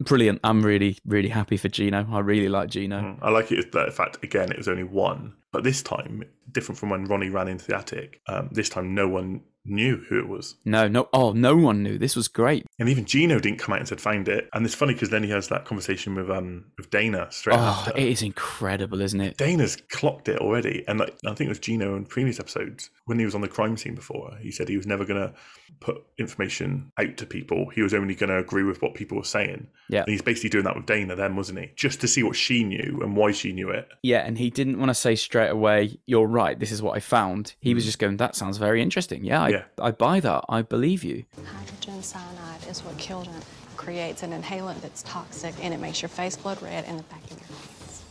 Brilliant. 0.00 0.40
I'm 0.44 0.62
really, 0.62 0.98
really 1.04 1.28
happy 1.28 1.56
for 1.56 1.68
Gino. 1.68 2.06
I 2.10 2.20
really 2.20 2.48
like 2.48 2.70
Gino. 2.70 3.00
Mm, 3.00 3.18
I 3.20 3.30
like 3.30 3.50
it 3.50 3.72
that 3.72 3.86
in 3.86 3.92
fact 3.92 4.22
again 4.22 4.50
it 4.52 4.56
was 4.56 4.68
only 4.68 4.84
one, 4.84 5.34
but 5.50 5.64
this 5.64 5.82
time 5.82 6.24
different 6.52 6.78
from 6.78 6.90
when 6.90 7.04
Ronnie 7.04 7.28
ran 7.30 7.48
into 7.48 7.66
the 7.66 7.76
attic. 7.76 8.20
Um, 8.26 8.48
this 8.52 8.68
time 8.68 8.94
no 8.94 9.08
one 9.08 9.42
knew 9.66 9.98
who 10.08 10.18
it 10.18 10.26
was, 10.26 10.56
No, 10.64 10.88
no. 10.88 11.10
Oh, 11.12 11.32
no 11.32 11.54
one 11.54 11.82
knew. 11.82 11.98
This 11.98 12.16
was 12.16 12.28
great. 12.28 12.64
and 12.78 12.88
even 12.88 13.04
Gino 13.04 13.38
didn't 13.38 13.58
come 13.58 13.74
out 13.74 13.80
and 13.80 13.86
said 13.88 14.00
find 14.00 14.26
it. 14.26 14.48
And 14.54 14.64
it's 14.64 14.74
funny 14.74 14.94
because 14.94 15.10
then 15.10 15.22
he 15.22 15.28
has 15.30 15.48
that 15.48 15.66
conversation 15.66 16.14
with 16.14 16.30
um 16.30 16.64
with 16.78 16.88
Dana 16.90 17.26
straight 17.30 17.56
Oh, 17.56 17.58
after. 17.58 17.92
it 17.94 18.08
is 18.08 18.22
incredible, 18.22 19.02
isn't 19.02 19.20
it? 19.20 19.36
Dana's 19.36 19.76
clocked 19.90 20.28
it 20.30 20.38
already, 20.38 20.82
and 20.88 20.98
like, 20.98 21.14
I 21.26 21.34
think 21.34 21.48
it 21.48 21.50
was 21.50 21.58
Gino 21.58 21.94
in 21.94 22.06
previous 22.06 22.40
episodes 22.40 22.88
when 23.04 23.18
he 23.18 23.26
was 23.26 23.34
on 23.34 23.42
the 23.42 23.48
crime 23.48 23.76
scene 23.76 23.94
before. 23.94 24.34
He 24.40 24.50
said 24.50 24.66
he 24.68 24.78
was 24.78 24.86
never 24.86 25.04
going 25.04 25.20
to 25.20 25.34
put 25.80 26.02
information 26.18 26.90
out 26.98 27.16
to 27.18 27.26
people. 27.26 27.68
He 27.68 27.82
was 27.82 27.92
only 27.92 28.14
going 28.14 28.30
to 28.30 28.38
agree 28.38 28.62
with 28.64 28.80
what 28.80 28.94
people 28.94 29.18
were 29.18 29.24
saying. 29.24 29.66
Yeah. 29.90 30.00
and 30.00 30.08
he's 30.08 30.22
basically 30.22 30.50
doing 30.50 30.64
that 30.64 30.76
with 30.76 30.86
Dana, 30.86 31.16
then, 31.16 31.36
wasn't 31.36 31.58
he? 31.58 31.70
Just 31.76 32.00
to 32.00 32.08
see 32.08 32.22
what 32.22 32.36
she 32.36 32.64
knew 32.64 33.00
and 33.02 33.16
why 33.16 33.32
she 33.32 33.52
knew 33.52 33.68
it. 33.70 33.88
Yeah, 34.02 34.20
and 34.20 34.38
he 34.38 34.48
didn't 34.50 34.78
want 34.78 34.88
to 34.90 34.94
say 34.94 35.16
straight 35.16 35.48
away, 35.50 35.98
"You're 36.06 36.26
right. 36.28 36.39
This 36.58 36.72
is 36.72 36.80
what 36.82 36.96
I 36.96 37.00
found." 37.00 37.54
He 37.60 37.72
Mm. 37.72 37.74
was 37.76 37.84
just 37.84 37.98
going, 37.98 38.16
"That 38.16 38.34
sounds 38.36 38.56
very 38.58 38.80
interesting. 38.82 39.24
Yeah, 39.24 39.42
I, 39.42 39.48
Yeah. 39.48 39.64
I 39.80 39.90
buy 39.90 40.20
that. 40.20 40.44
I 40.48 40.62
believe 40.62 41.04
you." 41.04 41.24
Hydrogen 41.36 42.02
cyanide 42.02 42.64
is 42.68 42.80
what 42.84 42.96
killed 42.98 43.26
him. 43.26 43.40
Creates 43.76 44.22
an 44.22 44.32
inhalant 44.32 44.80
that's 44.82 45.02
toxic 45.02 45.54
and 45.62 45.72
it 45.72 45.80
makes 45.80 46.02
your 46.02 46.08
face 46.08 46.36
blood 46.36 46.60
red 46.62 46.84
in 46.86 46.96
the 46.96 47.02
back 47.04 47.22
of 47.24 47.30
your 47.30 47.46
hands. 47.46 48.02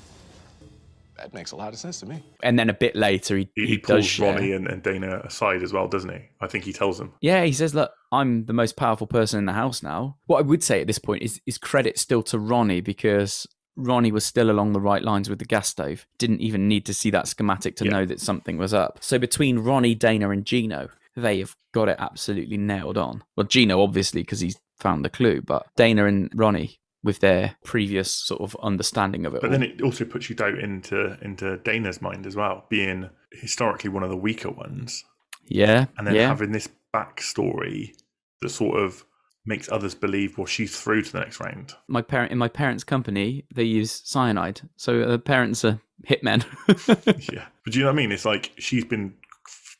That 1.18 1.34
makes 1.34 1.52
a 1.52 1.58
lot 1.58 1.74
of 1.74 1.80
sense 1.80 2.00
to 2.00 2.06
me. 2.06 2.24
And 2.44 2.58
then 2.58 2.70
a 2.70 2.74
bit 2.74 2.96
later, 2.96 3.38
he, 3.38 3.50
He, 3.56 3.62
he, 3.64 3.68
he 3.74 3.78
does 3.78 3.88
pulls. 3.88 4.20
Ronnie 4.20 4.54
and, 4.54 4.68
and 4.68 4.82
Dana 4.82 5.20
aside 5.26 5.62
as 5.64 5.74
well, 5.74 5.88
doesn't 5.88 6.10
he? 6.10 6.22
I 6.40 6.48
think 6.48 6.64
he 6.64 6.72
tells 6.72 6.98
them. 6.98 7.12
Yeah, 7.20 7.44
he 7.44 7.52
says, 7.52 7.76
"Look, 7.76 7.92
I'm 8.12 8.46
the 8.46 8.54
most 8.54 8.78
powerful 8.78 9.06
person 9.06 9.38
in 9.38 9.46
the 9.46 9.52
house 9.54 9.84
now." 9.84 10.18
What 10.28 10.38
I 10.40 10.42
would 10.44 10.64
say 10.64 10.80
at 10.82 10.88
this 10.88 10.98
point 11.00 11.22
is 11.22 11.42
is 11.46 11.58
credit 11.58 12.00
still 12.00 12.24
to 12.24 12.40
Ronnie 12.40 12.80
because 12.82 13.46
Ronnie 13.76 14.12
was 14.12 14.26
still 14.26 14.50
along 14.50 14.74
the 14.74 14.82
right 14.82 15.04
lines 15.04 15.30
with 15.30 15.40
the 15.40 15.46
gas 15.46 15.70
stove. 15.70 16.06
Didn't 16.18 16.42
even 16.42 16.68
need 16.68 16.86
to 16.86 16.94
see 16.94 17.10
that 17.12 17.28
schematic 17.28 17.76
to 17.78 17.86
Yeah. 17.86 17.92
know 17.92 18.06
that 18.06 18.20
something 18.20 18.58
was 18.58 18.74
up. 18.74 19.00
So 19.02 19.18
between 19.18 19.60
Ronnie, 19.60 19.96
Dana, 19.96 20.30
and 20.30 20.46
Gino, 20.46 20.90
they 21.16 21.40
have 21.40 21.56
got 21.74 21.90
it 21.90 21.98
absolutely 22.00 22.58
nailed 22.58 22.98
on. 22.98 23.24
Well, 23.36 23.48
Gino 23.48 23.82
obviously 23.82 24.22
because 24.22 24.40
he's 24.40 24.58
found 24.78 25.04
the 25.04 25.10
clue, 25.10 25.42
but 25.42 25.68
Dana 25.76 26.06
and 26.06 26.32
Ronnie 26.36 26.80
with 27.04 27.20
their 27.20 27.56
previous 27.64 28.12
sort 28.12 28.42
of 28.42 28.58
understanding 28.62 29.26
of 29.26 29.34
it. 29.34 29.42
But 29.42 29.48
all. 29.48 29.52
then 29.52 29.64
it 29.64 29.82
also 29.82 30.06
puts 30.06 30.30
you 30.30 30.36
doubt 30.36 30.60
into 30.60 31.18
into 31.22 31.58
Dana's 31.58 32.02
mind 32.02 32.26
as 32.26 32.36
well, 32.36 32.66
being 32.70 33.10
historically 33.32 33.90
one 33.90 34.04
of 34.04 34.10
the 34.10 34.18
weaker 34.18 34.50
ones, 34.50 35.06
yeah, 35.48 35.86
and 35.98 36.06
then 36.06 36.16
yeah. 36.16 36.28
having 36.28 36.52
this 36.52 36.68
backstory 36.94 37.94
that 38.42 38.50
sort 38.50 38.80
of 38.80 39.06
makes 39.46 39.72
others 39.72 39.96
believe, 39.96 40.38
well, 40.38 40.46
she's 40.46 40.80
through 40.80 41.02
to 41.04 41.12
the 41.12 41.20
next 41.20 41.40
round. 41.40 41.74
my 41.88 42.02
parent 42.02 42.32
in 42.32 42.38
my 42.38 42.48
parents' 42.50 42.84
company, 42.84 43.46
they 43.54 43.64
use 43.64 44.02
cyanide, 44.06 44.62
so 44.76 45.06
the 45.06 45.20
parents 45.20 45.64
are 45.66 45.80
hitmen. 46.08 46.44
yeah, 47.34 47.46
but 47.64 47.74
do 47.74 47.80
you 47.80 47.86
know 47.86 47.92
what 47.92 47.94
I 47.94 47.98
mean? 47.98 48.12
It's 48.12 48.26
like 48.26 48.52
she's 48.58 48.86
been 48.86 49.14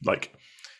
like, 0.06 0.34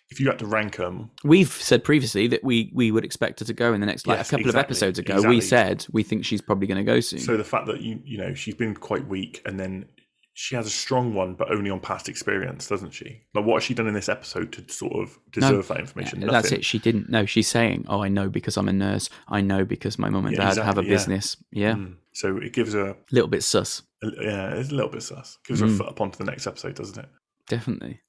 if 0.10 0.20
you 0.20 0.28
had 0.28 0.40
to 0.40 0.48
rank 0.48 0.78
them, 0.78 1.12
We've 1.24 1.52
said 1.52 1.84
previously 1.84 2.28
that 2.28 2.44
we 2.44 2.72
we 2.74 2.90
would 2.92 3.06
expect 3.06 3.40
her 3.42 3.46
to 3.46 3.54
go 3.54 3.74
in 3.74 3.80
the 3.80 3.86
next 3.86 4.08
like 4.08 4.18
Yes, 4.18 4.30
a 4.30 4.32
couple 4.32 4.48
exactly, 4.48 4.60
of 4.60 4.66
episodes 4.66 5.00
ago. 5.00 5.14
exactly. 5.16 5.36
We 5.36 5.42
said 5.42 5.86
we 5.92 6.02
think 6.04 6.26
she's 6.26 6.42
probably 6.42 6.66
going 6.68 6.84
to 6.84 6.84
go 6.84 7.00
soon. 7.00 7.20
so 7.20 7.38
the 7.38 7.44
fact 7.44 7.68
that 7.68 7.82
you 7.82 8.02
you 8.06 8.18
know 8.18 8.34
she's 8.34 8.56
been 8.56 8.74
quite 8.76 9.08
weak, 9.08 9.42
and 9.46 9.60
then 9.60 9.86
she 10.34 10.56
has 10.56 10.66
a 10.66 10.70
strong 10.70 11.14
one, 11.14 11.34
but 11.34 11.52
only 11.52 11.70
on 11.70 11.80
past 11.80 12.08
experience, 12.08 12.68
doesn't 12.68 12.92
she? 12.92 13.22
Like, 13.34 13.46
what 13.46 13.56
has 13.56 13.64
she 13.64 13.74
done 13.74 13.88
in 13.88 13.94
this 13.94 14.08
episode 14.10 14.52
to 14.54 14.74
sort 14.74 14.94
of 14.94 15.20
deserve 15.32 15.68
that 15.68 15.80
information? 15.80 16.22
That's 16.22 16.52
it. 16.52 16.64
She 16.64 16.80
didn't 16.80 17.10
know. 17.10 17.26
She's 17.26 17.48
saying, 17.48 17.86
"Oh, 17.90 18.02
I 18.04 18.08
know 18.08 18.30
because 18.30 18.56
I'm 18.58 18.70
a 18.70 18.74
nurse. 18.74 19.10
I 19.28 19.42
know 19.42 19.66
because 19.66 20.00
my 20.00 20.10
mum 20.10 20.26
and 20.28 20.36
Yeah, 20.38 20.54
dad 20.54 20.64
have 20.64 20.78
a 20.78 20.84
yeah. 20.84 20.90
business." 20.90 21.36
Yeah, 21.52 21.74
Mm. 21.76 21.96
So 22.14 22.38
it 22.38 22.54
gives 22.54 22.74
her, 22.74 22.90
a 22.92 22.96
little 23.12 23.30
bit 23.30 23.44
sus, 23.44 23.84
a, 24.04 24.08
yeah, 24.22 24.54
it's 24.56 24.72
a 24.72 24.76
little 24.76 24.92
bit 24.92 25.04
sus. 25.04 25.38
Gives 25.46 25.60
her 25.60 25.66
a 25.66 25.70
Mm. 25.70 25.78
foot 25.78 25.88
up 25.90 26.02
onto 26.02 26.18
the 26.18 26.26
next 26.30 26.48
episode, 26.48 26.76
doesn't 26.76 26.98
it? 26.98 27.10
definitely. 27.48 28.02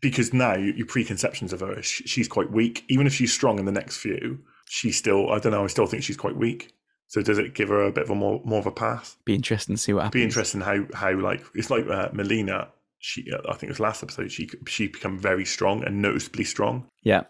because 0.00 0.32
now 0.32 0.54
your 0.56 0.86
preconceptions 0.86 1.52
of 1.52 1.60
her, 1.60 1.82
she's 1.82 2.28
quite 2.28 2.50
weak. 2.52 2.84
Even 2.88 3.06
if 3.06 3.12
she's 3.14 3.32
strong 3.32 3.58
in 3.58 3.64
the 3.64 3.72
next 3.72 3.96
few, 3.96 4.38
she's 4.68 4.96
still. 4.96 5.30
I 5.30 5.38
don't 5.40 5.52
know. 5.52 5.64
I 5.64 5.66
still 5.68 5.86
think 5.86 6.02
she's 6.04 6.16
quite 6.16 6.36
weak. 6.36 6.72
So 7.08 7.22
does 7.22 7.38
it 7.38 7.54
give 7.54 7.68
her 7.70 7.82
a 7.82 7.90
bit 7.92 8.04
of 8.04 8.10
a 8.10 8.14
more 8.14 8.40
more 8.44 8.58
of 8.60 8.66
a 8.66 8.70
pass? 8.70 9.16
Be 9.24 9.34
interesting 9.34 9.74
to 9.76 9.80
see 9.80 9.92
what 9.92 10.04
happens. 10.04 10.20
Be 10.20 10.24
interesting 10.24 10.60
how 10.60 10.84
how 10.94 11.16
like 11.18 11.42
it's 11.54 11.70
like 11.70 11.86
uh, 11.88 12.10
Melina. 12.12 12.68
She 12.98 13.26
I 13.48 13.52
think 13.52 13.64
it 13.64 13.68
was 13.68 13.80
last 13.80 14.02
episode. 14.02 14.30
She 14.32 14.48
she 14.66 14.88
become 14.88 15.18
very 15.18 15.44
strong 15.44 15.84
and 15.84 16.02
noticeably 16.02 16.44
strong. 16.44 16.86
Yeah, 17.02 17.22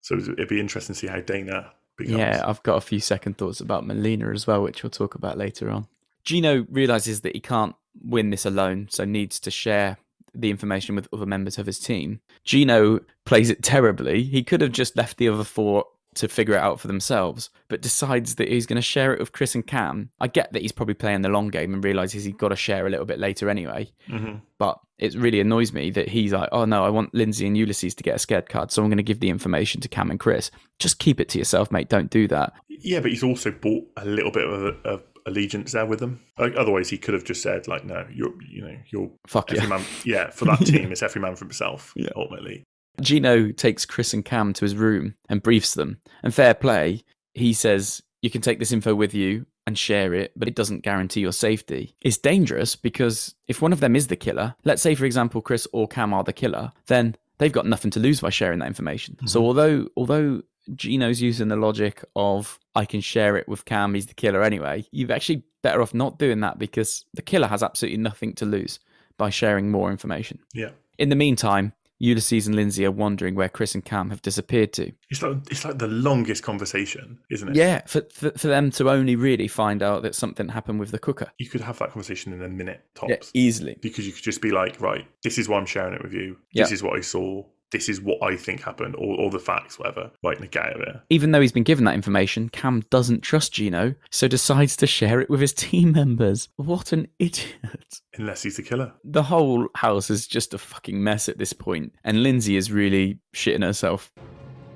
So 0.00 0.16
it'd 0.16 0.48
be 0.48 0.60
interesting 0.60 0.94
to 0.94 1.00
see 1.00 1.06
how 1.08 1.20
Dana 1.20 1.72
becomes. 1.98 2.18
yeah. 2.18 2.42
I've 2.46 2.62
got 2.62 2.76
a 2.76 2.80
few 2.80 3.00
second 3.00 3.36
thoughts 3.36 3.60
about 3.60 3.86
Melina 3.86 4.30
as 4.30 4.46
well, 4.46 4.62
which 4.62 4.82
we'll 4.82 4.90
talk 4.90 5.14
about 5.16 5.36
later 5.36 5.68
on. 5.70 5.88
Gino 6.24 6.64
realizes 6.70 7.20
that 7.22 7.34
he 7.34 7.40
can't 7.40 7.74
win 8.02 8.30
this 8.30 8.46
alone, 8.46 8.86
so 8.90 9.04
needs 9.04 9.40
to 9.40 9.50
share 9.50 9.96
the 10.34 10.50
information 10.50 10.94
with 10.94 11.08
other 11.12 11.26
members 11.26 11.58
of 11.58 11.66
his 11.66 11.78
team. 11.78 12.20
Gino 12.44 13.00
plays 13.24 13.50
it 13.50 13.62
terribly. 13.62 14.22
He 14.22 14.42
could 14.44 14.60
have 14.60 14.72
just 14.72 14.96
left 14.96 15.16
the 15.16 15.28
other 15.28 15.44
four 15.44 15.86
to 16.16 16.28
figure 16.28 16.54
it 16.54 16.60
out 16.60 16.80
for 16.80 16.86
themselves, 16.88 17.50
but 17.68 17.80
decides 17.82 18.34
that 18.36 18.48
he's 18.48 18.66
going 18.66 18.76
to 18.76 18.82
share 18.82 19.12
it 19.14 19.20
with 19.20 19.32
Chris 19.32 19.54
and 19.54 19.66
Cam. 19.66 20.10
I 20.20 20.28
get 20.28 20.52
that 20.52 20.62
he's 20.62 20.72
probably 20.72 20.94
playing 20.94 21.22
the 21.22 21.28
long 21.28 21.48
game 21.48 21.72
and 21.72 21.82
realizes 21.84 22.24
he's 22.24 22.34
got 22.34 22.48
to 22.48 22.56
share 22.56 22.86
a 22.86 22.90
little 22.90 23.06
bit 23.06 23.18
later 23.18 23.48
anyway. 23.48 23.90
Mhm. 24.08 24.40
But 24.58 24.78
it 24.98 25.14
really 25.14 25.40
annoys 25.40 25.72
me 25.72 25.90
that 25.90 26.08
he's 26.08 26.32
like, 26.32 26.48
oh 26.52 26.64
no, 26.64 26.84
I 26.84 26.90
want 26.90 27.14
Lindsay 27.14 27.46
and 27.46 27.56
Ulysses 27.56 27.94
to 27.96 28.02
get 28.02 28.16
a 28.16 28.18
scared 28.18 28.48
card, 28.48 28.70
so 28.72 28.82
I'm 28.82 28.88
going 28.88 28.96
to 28.96 29.02
give 29.02 29.20
the 29.20 29.28
information 29.30 29.80
to 29.82 29.88
Cam 29.88 30.10
and 30.10 30.18
Chris. 30.20 30.50
Just 30.78 30.98
keep 30.98 31.20
it 31.20 31.28
to 31.30 31.38
yourself, 31.38 31.70
mate. 31.70 31.88
Don't 31.88 32.10
do 32.10 32.26
that. 32.28 32.52
Yeah, 32.68 33.00
but 33.00 33.10
he's 33.10 33.22
also 33.22 33.50
bought 33.50 33.84
a 33.96 34.04
little 34.04 34.30
bit 34.30 34.44
of, 34.46 34.76
of 34.84 35.02
allegiance 35.26 35.72
there 35.72 35.84
with 35.86 35.98
them. 35.98 36.20
Like 36.38 36.54
otherwise, 36.56 36.88
he 36.88 36.98
could 36.98 37.14
have 37.14 37.24
just 37.24 37.42
said, 37.42 37.66
like, 37.68 37.84
no, 37.84 38.06
you're, 38.12 38.34
you 38.48 38.62
know, 38.62 38.76
you're 38.90 39.10
Fuck 39.26 39.50
every 39.52 39.64
yeah. 39.64 39.68
man. 39.68 39.84
Yeah, 40.04 40.30
for 40.30 40.44
that 40.46 40.58
team, 40.66 40.92
it's 40.92 41.02
every 41.02 41.20
man 41.20 41.36
for 41.36 41.44
himself. 41.44 41.92
Yeah. 41.96 42.10
ultimately. 42.16 42.64
Gino 43.00 43.50
takes 43.52 43.84
Chris 43.84 44.14
and 44.14 44.24
Cam 44.24 44.52
to 44.54 44.64
his 44.64 44.76
room 44.76 45.14
and 45.28 45.42
briefs 45.42 45.74
them. 45.74 45.98
And 46.22 46.34
fair 46.34 46.54
play, 46.54 47.02
he 47.34 47.52
says, 47.52 48.02
You 48.22 48.30
can 48.30 48.42
take 48.42 48.58
this 48.58 48.72
info 48.72 48.94
with 48.94 49.14
you 49.14 49.46
and 49.66 49.76
share 49.76 50.14
it, 50.14 50.32
but 50.36 50.48
it 50.48 50.54
doesn't 50.54 50.84
guarantee 50.84 51.20
your 51.20 51.32
safety. 51.32 51.94
It's 52.00 52.16
dangerous 52.16 52.76
because 52.76 53.34
if 53.48 53.60
one 53.60 53.72
of 53.72 53.80
them 53.80 53.96
is 53.96 54.06
the 54.06 54.16
killer, 54.16 54.54
let's 54.64 54.82
say, 54.82 54.94
for 54.94 55.04
example, 55.04 55.42
Chris 55.42 55.66
or 55.72 55.88
Cam 55.88 56.14
are 56.14 56.24
the 56.24 56.32
killer, 56.32 56.72
then 56.86 57.16
they've 57.38 57.52
got 57.52 57.66
nothing 57.66 57.90
to 57.92 58.00
lose 58.00 58.20
by 58.20 58.30
sharing 58.30 58.60
that 58.60 58.68
information. 58.68 59.14
Mm-hmm. 59.16 59.26
So 59.26 59.44
although 59.44 59.88
although 59.96 60.42
Gino's 60.74 61.20
using 61.20 61.48
the 61.48 61.56
logic 61.56 62.04
of 62.14 62.58
I 62.74 62.84
can 62.84 63.00
share 63.00 63.36
it 63.36 63.48
with 63.48 63.64
Cam, 63.64 63.94
he's 63.94 64.06
the 64.06 64.14
killer 64.14 64.42
anyway, 64.42 64.86
you're 64.90 65.12
actually 65.12 65.44
better 65.62 65.82
off 65.82 65.94
not 65.94 66.18
doing 66.18 66.40
that 66.40 66.58
because 66.58 67.04
the 67.14 67.22
killer 67.22 67.48
has 67.48 67.62
absolutely 67.62 67.98
nothing 67.98 68.34
to 68.34 68.44
lose 68.44 68.78
by 69.16 69.30
sharing 69.30 69.70
more 69.70 69.90
information. 69.90 70.38
Yeah. 70.54 70.70
In 70.98 71.08
the 71.08 71.16
meantime, 71.16 71.72
Ulysses 71.98 72.46
and 72.46 72.54
Lindsay 72.54 72.84
are 72.84 72.90
wondering 72.90 73.34
where 73.34 73.48
Chris 73.48 73.74
and 73.74 73.84
Cam 73.84 74.10
have 74.10 74.20
disappeared 74.20 74.72
to. 74.74 74.92
It's 75.08 75.22
like 75.22 75.38
it's 75.50 75.64
like 75.64 75.78
the 75.78 75.86
longest 75.86 76.42
conversation, 76.42 77.18
isn't 77.30 77.48
it? 77.48 77.56
Yeah, 77.56 77.82
for, 77.86 78.02
for 78.12 78.30
for 78.32 78.48
them 78.48 78.70
to 78.72 78.90
only 78.90 79.16
really 79.16 79.48
find 79.48 79.82
out 79.82 80.02
that 80.02 80.14
something 80.14 80.48
happened 80.48 80.78
with 80.78 80.90
the 80.90 80.98
cooker. 80.98 81.32
You 81.38 81.48
could 81.48 81.62
have 81.62 81.78
that 81.78 81.92
conversation 81.92 82.32
in 82.32 82.42
a 82.42 82.48
minute 82.48 82.84
tops. 82.94 83.10
Yeah, 83.10 83.18
easily. 83.32 83.78
Because 83.80 84.06
you 84.06 84.12
could 84.12 84.24
just 84.24 84.42
be 84.42 84.50
like, 84.50 84.80
right, 84.80 85.06
this 85.22 85.38
is 85.38 85.48
why 85.48 85.58
I'm 85.58 85.66
sharing 85.66 85.94
it 85.94 86.02
with 86.02 86.12
you. 86.12 86.36
Yeah. 86.52 86.64
This 86.64 86.72
is 86.72 86.82
what 86.82 86.98
I 86.98 87.00
saw. 87.00 87.44
This 87.72 87.88
is 87.88 88.00
what 88.00 88.22
I 88.22 88.36
think 88.36 88.62
happened, 88.62 88.94
or, 88.96 89.16
or 89.18 89.30
the 89.30 89.38
facts, 89.38 89.78
whatever. 89.78 90.10
Right, 90.22 90.38
and 90.38 90.50
get 90.50 90.66
out 90.66 90.80
of 90.80 90.82
it. 90.82 91.00
Even 91.10 91.32
though 91.32 91.40
he's 91.40 91.52
been 91.52 91.64
given 91.64 91.84
that 91.84 91.94
information, 91.94 92.48
Cam 92.48 92.82
doesn't 92.90 93.22
trust 93.22 93.52
Gino, 93.52 93.94
so 94.10 94.28
decides 94.28 94.76
to 94.76 94.86
share 94.86 95.20
it 95.20 95.28
with 95.28 95.40
his 95.40 95.52
team 95.54 95.92
members. 95.92 96.48
What 96.56 96.92
an 96.92 97.08
idiot. 97.18 98.00
Unless 98.16 98.42
he's 98.44 98.56
the 98.56 98.62
killer. 98.62 98.92
The 99.04 99.24
whole 99.24 99.68
house 99.74 100.10
is 100.10 100.26
just 100.26 100.54
a 100.54 100.58
fucking 100.58 101.02
mess 101.02 101.28
at 101.28 101.38
this 101.38 101.52
point, 101.52 101.92
and 102.04 102.22
Lindsay 102.22 102.56
is 102.56 102.70
really 102.70 103.18
shitting 103.34 103.64
herself. 103.64 104.12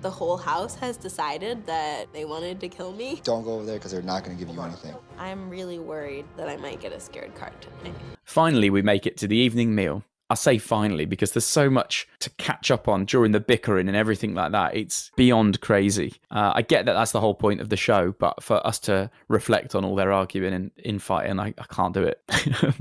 The 0.02 0.10
whole 0.10 0.38
house 0.38 0.74
has 0.76 0.96
decided 0.96 1.66
that 1.66 2.10
they 2.14 2.24
wanted 2.24 2.58
to 2.60 2.68
kill 2.68 2.92
me. 2.92 3.20
Don't 3.22 3.44
go 3.44 3.56
over 3.56 3.66
there 3.66 3.76
because 3.76 3.92
they're 3.92 4.00
not 4.00 4.24
going 4.24 4.34
to 4.34 4.42
give 4.42 4.54
you 4.54 4.60
anything. 4.62 4.94
I'm 5.18 5.50
really 5.50 5.78
worried 5.78 6.24
that 6.38 6.48
I 6.48 6.56
might 6.56 6.80
get 6.80 6.92
a 6.92 7.00
scared 7.00 7.34
card 7.34 7.52
tonight. 7.60 7.94
Finally, 8.24 8.70
we 8.70 8.80
make 8.80 9.06
it 9.06 9.18
to 9.18 9.28
the 9.28 9.36
evening 9.36 9.74
meal, 9.74 10.02
I 10.30 10.34
say 10.34 10.58
finally 10.58 11.06
because 11.06 11.32
there's 11.32 11.44
so 11.44 11.68
much 11.68 12.06
to 12.20 12.30
catch 12.30 12.70
up 12.70 12.86
on 12.86 13.04
during 13.04 13.32
the 13.32 13.40
bickering 13.40 13.88
and 13.88 13.96
everything 13.96 14.34
like 14.34 14.52
that. 14.52 14.76
It's 14.76 15.10
beyond 15.16 15.60
crazy. 15.60 16.14
Uh, 16.30 16.52
I 16.54 16.62
get 16.62 16.86
that 16.86 16.92
that's 16.92 17.10
the 17.10 17.20
whole 17.20 17.34
point 17.34 17.60
of 17.60 17.68
the 17.68 17.76
show, 17.76 18.14
but 18.18 18.42
for 18.42 18.64
us 18.64 18.78
to 18.80 19.10
reflect 19.28 19.74
on 19.74 19.84
all 19.84 19.96
their 19.96 20.12
arguing 20.12 20.54
and 20.54 20.70
infighting, 20.82 21.40
I, 21.40 21.48
I 21.58 21.64
can't 21.68 21.92
do 21.92 22.04
it. 22.04 22.22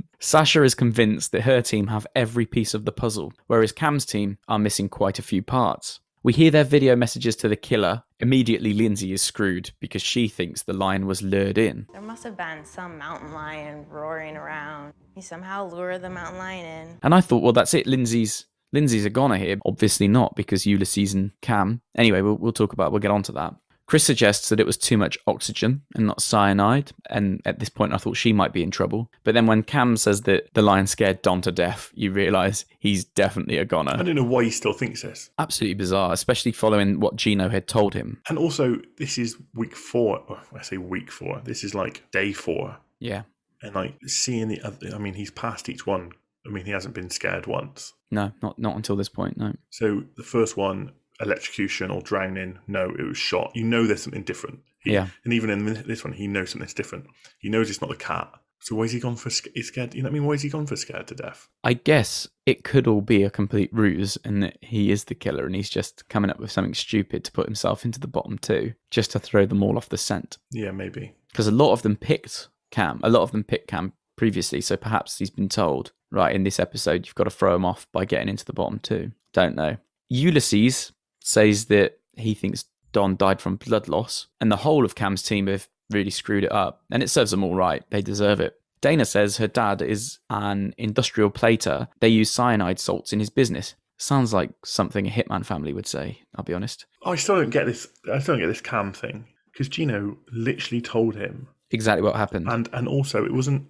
Sasha 0.19 0.63
is 0.63 0.75
convinced 0.75 1.31
that 1.31 1.41
her 1.41 1.61
team 1.61 1.87
have 1.87 2.05
every 2.15 2.45
piece 2.45 2.75
of 2.75 2.85
the 2.85 2.91
puzzle, 2.91 3.33
whereas 3.47 3.71
Cam's 3.71 4.05
team 4.05 4.37
are 4.47 4.59
missing 4.59 4.87
quite 4.87 5.17
a 5.17 5.23
few 5.23 5.41
parts. 5.41 6.01
We 6.21 6.33
hear 6.33 6.51
their 6.51 6.63
video 6.63 6.95
messages 6.95 7.35
to 7.37 7.47
the 7.47 7.55
killer. 7.55 8.03
Immediately, 8.21 8.73
Lindsay 8.73 9.13
is 9.13 9.21
screwed 9.21 9.71
because 9.79 10.01
she 10.01 10.27
thinks 10.27 10.63
the 10.63 10.73
lion 10.73 11.07
was 11.07 11.21
lured 11.21 11.57
in. 11.57 11.87
There 11.93 12.01
must 12.01 12.23
have 12.25 12.35
been 12.35 12.65
some 12.65 12.97
mountain 12.97 13.31
lion 13.31 13.85
roaring 13.89 14.35
around. 14.35 14.93
He 15.15 15.21
somehow 15.21 15.69
lured 15.69 16.01
the 16.01 16.09
mountain 16.09 16.37
lion 16.37 16.65
in. 16.65 16.97
And 17.01 17.15
I 17.15 17.21
thought, 17.21 17.41
well, 17.41 17.53
that's 17.53 17.73
it. 17.73 17.87
Lindsay's 17.87 18.45
Lindsay's 18.71 19.05
a 19.05 19.09
goner 19.09 19.37
here. 19.37 19.57
Obviously 19.65 20.07
not 20.07 20.35
because 20.35 20.65
Ulysses 20.65 21.13
and 21.13 21.31
Cam. 21.41 21.81
Anyway, 21.97 22.21
we'll, 22.21 22.35
we'll 22.35 22.51
talk 22.51 22.73
about. 22.73 22.91
We'll 22.91 22.99
get 22.99 23.11
on 23.11 23.23
to 23.23 23.31
that. 23.33 23.55
Chris 23.89 24.03
suggests 24.03 24.49
that 24.49 24.59
it 24.59 24.67
was 24.67 24.77
too 24.77 24.97
much 24.97 25.17
oxygen 25.25 25.81
and 25.95 26.05
not 26.05 26.21
cyanide, 26.21 26.91
and 27.09 27.41
at 27.43 27.57
this 27.57 27.69
point 27.69 27.91
I 27.91 27.97
thought 27.97 28.15
she 28.15 28.31
might 28.31 28.53
be 28.53 28.61
in 28.61 28.69
trouble. 28.69 29.11
But 29.23 29.33
then 29.33 29.47
when 29.47 29.63
Cam 29.63 29.97
says 29.97 30.21
that 30.21 30.53
the 30.53 30.61
lion 30.61 30.85
scared 30.85 31.23
Don 31.23 31.41
to 31.41 31.51
death, 31.51 31.89
you 31.95 32.11
realise 32.11 32.65
he's 32.77 33.03
definitely 33.03 33.57
a 33.57 33.65
goner. 33.65 33.93
I 33.95 34.03
don't 34.03 34.15
know 34.15 34.23
why 34.23 34.43
he 34.43 34.51
still 34.51 34.73
thinks 34.73 35.01
this. 35.01 35.31
Absolutely 35.39 35.73
bizarre, 35.73 36.13
especially 36.13 36.51
following 36.51 36.99
what 36.99 37.15
Gino 37.15 37.49
had 37.49 37.67
told 37.67 37.95
him. 37.95 38.21
And 38.29 38.37
also, 38.37 38.75
this 38.99 39.17
is 39.17 39.37
week 39.55 39.75
four. 39.75 40.23
oh, 40.29 40.39
I 40.55 40.61
say 40.61 40.77
week 40.77 41.09
four. 41.09 41.41
This 41.43 41.63
is 41.63 41.73
like 41.73 42.03
day 42.11 42.31
four. 42.31 42.77
Yeah. 42.99 43.23
And 43.63 43.73
like 43.73 43.95
seeing 44.05 44.49
the 44.49 44.61
other, 44.61 44.91
I 44.93 44.99
mean, 44.99 45.15
he's 45.15 45.31
passed 45.31 45.67
each 45.67 45.87
one. 45.87 46.11
I 46.45 46.51
mean, 46.51 46.65
he 46.65 46.71
hasn't 46.71 46.93
been 46.93 47.09
scared 47.09 47.47
once. 47.47 47.93
No, 48.11 48.33
not 48.43 48.59
not 48.59 48.75
until 48.75 48.95
this 48.95 49.09
point. 49.09 49.37
No. 49.37 49.53
So 49.71 50.03
the 50.15 50.23
first 50.23 50.57
one, 50.57 50.91
electrocution 51.19 51.91
or 51.91 52.01
drowning. 52.01 52.59
No, 52.67 52.89
it 52.97 53.03
was 53.07 53.17
shot. 53.17 53.51
You 53.55 53.63
know 53.63 53.85
there's 53.85 54.03
something 54.03 54.23
different. 54.23 54.59
He- 54.83 54.93
Yeah. 54.93 55.07
And 55.23 55.33
even 55.33 55.49
in 55.49 55.65
this 55.87 56.03
one, 56.03 56.13
he 56.13 56.27
knows 56.27 56.51
something's 56.51 56.73
different. 56.73 57.07
He 57.39 57.49
knows 57.49 57.69
it's 57.69 57.81
not 57.81 57.89
the 57.89 57.95
cat. 57.95 58.31
So 58.61 58.75
why 58.75 58.83
is 58.83 58.91
he 58.91 58.99
gone 58.99 59.15
for? 59.15 59.29
He's 59.55 59.67
scared. 59.67 59.95
You 59.95 60.01
know 60.03 60.07
what 60.07 60.11
I 60.11 60.19
mean? 60.19 60.25
Why 60.25 60.33
is 60.33 60.41
he 60.41 60.49
gone 60.49 60.65
for 60.67 60.75
scared 60.75 61.07
to 61.07 61.15
death? 61.15 61.47
I 61.63 61.73
guess 61.73 62.27
it 62.45 62.65
could 62.65 62.87
all 62.87 62.99
be 63.01 63.23
a 63.23 63.29
complete 63.29 63.69
ruse 63.73 64.17
and 64.25 64.43
that 64.43 64.57
he 64.61 64.91
is 64.91 65.05
the 65.05 65.15
killer 65.15 65.45
and 65.45 65.55
he's 65.55 65.69
just 65.69 66.07
coming 66.09 66.29
up 66.29 66.39
with 66.39 66.51
something 66.51 66.73
stupid 66.73 67.23
to 67.23 67.31
put 67.31 67.45
himself 67.45 67.85
into 67.85 68.01
the 68.01 68.07
bottom 68.07 68.37
two, 68.37 68.73
just 68.91 69.11
to 69.11 69.19
throw 69.19 69.45
them 69.45 69.63
all 69.63 69.77
off 69.77 69.87
the 69.87 69.97
scent. 69.97 70.37
Yeah, 70.51 70.71
maybe. 70.71 71.13
Because 71.31 71.47
a 71.47 71.51
lot 71.51 71.71
of 71.71 71.83
them 71.83 71.95
picked 71.95 72.49
Cam, 72.71 72.99
a 73.01 73.09
lot 73.09 73.21
of 73.21 73.31
them 73.31 73.45
picked 73.45 73.67
Cam 73.69 73.93
previously, 74.17 74.59
so 74.59 74.75
perhaps 74.75 75.19
he's 75.19 75.29
been 75.29 75.47
told, 75.47 75.93
right, 76.11 76.35
in 76.35 76.43
this 76.43 76.59
episode, 76.59 77.05
you've 77.05 77.15
got 77.15 77.23
to 77.25 77.29
throw 77.29 77.55
him 77.55 77.63
off 77.63 77.87
by 77.93 78.03
getting 78.03 78.27
into 78.27 78.43
the 78.43 78.51
bottom 78.53 78.79
two. 78.79 79.11
Don't 79.31 79.55
know. 79.55 79.77
Ulysses 80.09 80.91
says 81.29 81.65
that 81.65 81.99
he 82.15 82.33
thinks 82.33 82.65
Don 82.91 83.15
died 83.15 83.39
from 83.39 83.55
blood 83.55 83.87
loss, 83.87 84.27
and 84.41 84.51
the 84.51 84.57
whole 84.57 84.83
of 84.83 84.95
Cam's 84.95 85.21
team 85.21 85.47
have 85.47 85.67
really 85.91 86.09
screwed 86.09 86.43
it 86.43 86.51
up, 86.51 86.83
and 86.91 87.03
it 87.03 87.09
serves 87.09 87.31
them 87.31 87.43
all 87.43 87.55
right. 87.55 87.83
They 87.91 88.01
deserve 88.01 88.39
it. 88.39 88.55
Dana 88.81 89.05
says 89.05 89.37
her 89.37 89.47
dad 89.47 89.81
is 89.81 90.19
an 90.29 90.73
industrial 90.77 91.29
plater. 91.29 91.87
They 91.99 92.07
use 92.07 92.31
cyanide 92.31 92.79
salts 92.79 93.13
in 93.13 93.19
his 93.19 93.29
business. 93.29 93.75
Sounds 93.97 94.33
like 94.33 94.51
something 94.63 95.05
a 95.05 95.09
hitman 95.11 95.45
family 95.45 95.73
would 95.73 95.85
say, 95.87 96.19
I'll 96.35 96.45
be 96.45 96.53
honest. 96.53 96.85
I 97.05 97.15
still 97.15 97.35
don't 97.35 97.49
get 97.49 97.65
this. 97.65 97.87
I 98.11 98.19
still 98.19 98.35
don't 98.35 98.41
get 98.41 98.47
this 98.47 98.61
Cam 98.61 98.93
thing 98.93 99.27
because 99.51 99.67
Gino 99.67 100.17
literally 100.31 100.81
told 100.81 101.15
him, 101.15 101.47
Exactly 101.71 102.01
what 102.01 102.15
happened. 102.15 102.47
and 102.49 102.69
and 102.73 102.87
also 102.87 103.25
it 103.25 103.33
wasn't 103.33 103.69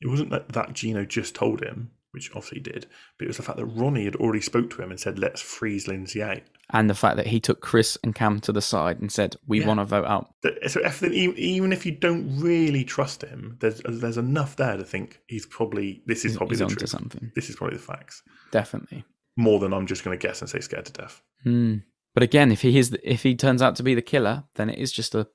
it 0.00 0.08
wasn't 0.08 0.30
that, 0.30 0.50
that 0.50 0.74
Gino 0.74 1.04
just 1.04 1.34
told 1.34 1.62
him, 1.62 1.90
which 2.12 2.30
obviously 2.30 2.58
he 2.58 2.62
did, 2.62 2.86
but 3.18 3.24
it 3.24 3.28
was 3.28 3.38
the 3.38 3.42
fact 3.42 3.56
that 3.56 3.64
Ronnie 3.66 4.04
had 4.04 4.16
already 4.16 4.40
spoke 4.42 4.68
to 4.70 4.82
him 4.82 4.90
and 4.90 5.00
said, 5.00 5.18
"Let's 5.18 5.40
freeze 5.40 5.88
Lindsay 5.88 6.22
out." 6.22 6.42
And 6.72 6.88
the 6.88 6.94
fact 6.94 7.16
that 7.16 7.26
he 7.26 7.40
took 7.40 7.60
Chris 7.60 7.98
and 8.04 8.14
Cam 8.14 8.40
to 8.42 8.52
the 8.52 8.62
side 8.62 9.00
and 9.00 9.10
said, 9.10 9.34
We 9.46 9.60
Yeah. 9.60 9.66
want 9.66 9.80
to 9.80 9.84
vote 9.84 10.06
out. 10.06 10.32
So 10.68 10.80
even 11.10 11.72
if 11.72 11.84
you 11.84 11.92
don't 11.92 12.40
really 12.40 12.84
trust 12.84 13.22
him, 13.22 13.56
there's 13.60 13.80
there's 13.84 14.16
enough 14.18 14.54
there 14.56 14.76
to 14.76 14.84
think 14.84 15.20
he's 15.26 15.46
probably 15.46 16.02
this 16.06 16.24
is 16.24 16.36
probably 16.36 16.52
he's 16.54 16.58
the 16.60 16.64
onto 16.66 16.76
truth. 16.76 16.90
something. 16.90 17.32
This 17.34 17.50
is 17.50 17.56
probably 17.56 17.76
the 17.76 17.82
facts. 17.82 18.22
Definitely. 18.52 19.04
More 19.36 19.58
than 19.58 19.72
I'm 19.72 19.86
just 19.86 20.04
going 20.04 20.16
to 20.16 20.22
guess 20.26 20.40
and 20.42 20.48
say 20.50 20.60
scared 20.60 20.86
to 20.86 20.92
death. 20.92 21.20
Hmm. 21.42 21.76
But 22.14 22.22
again, 22.22 22.50
if 22.52 22.62
he 22.62 22.76
is, 22.78 22.90
the, 22.90 23.08
if 23.12 23.22
he 23.22 23.34
turns 23.36 23.62
out 23.62 23.76
to 23.76 23.82
be 23.82 23.94
the 23.94 24.02
killer, 24.02 24.44
then 24.54 24.68
it 24.70 24.78
is 24.78 24.92
just 24.92 25.14
a. 25.14 25.26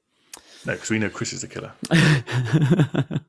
No, 0.66 0.74
because 0.74 0.90
we 0.90 1.00
know 1.00 1.10
Chris 1.10 1.32
is 1.34 1.42
the 1.42 1.48
killer. 1.48 1.72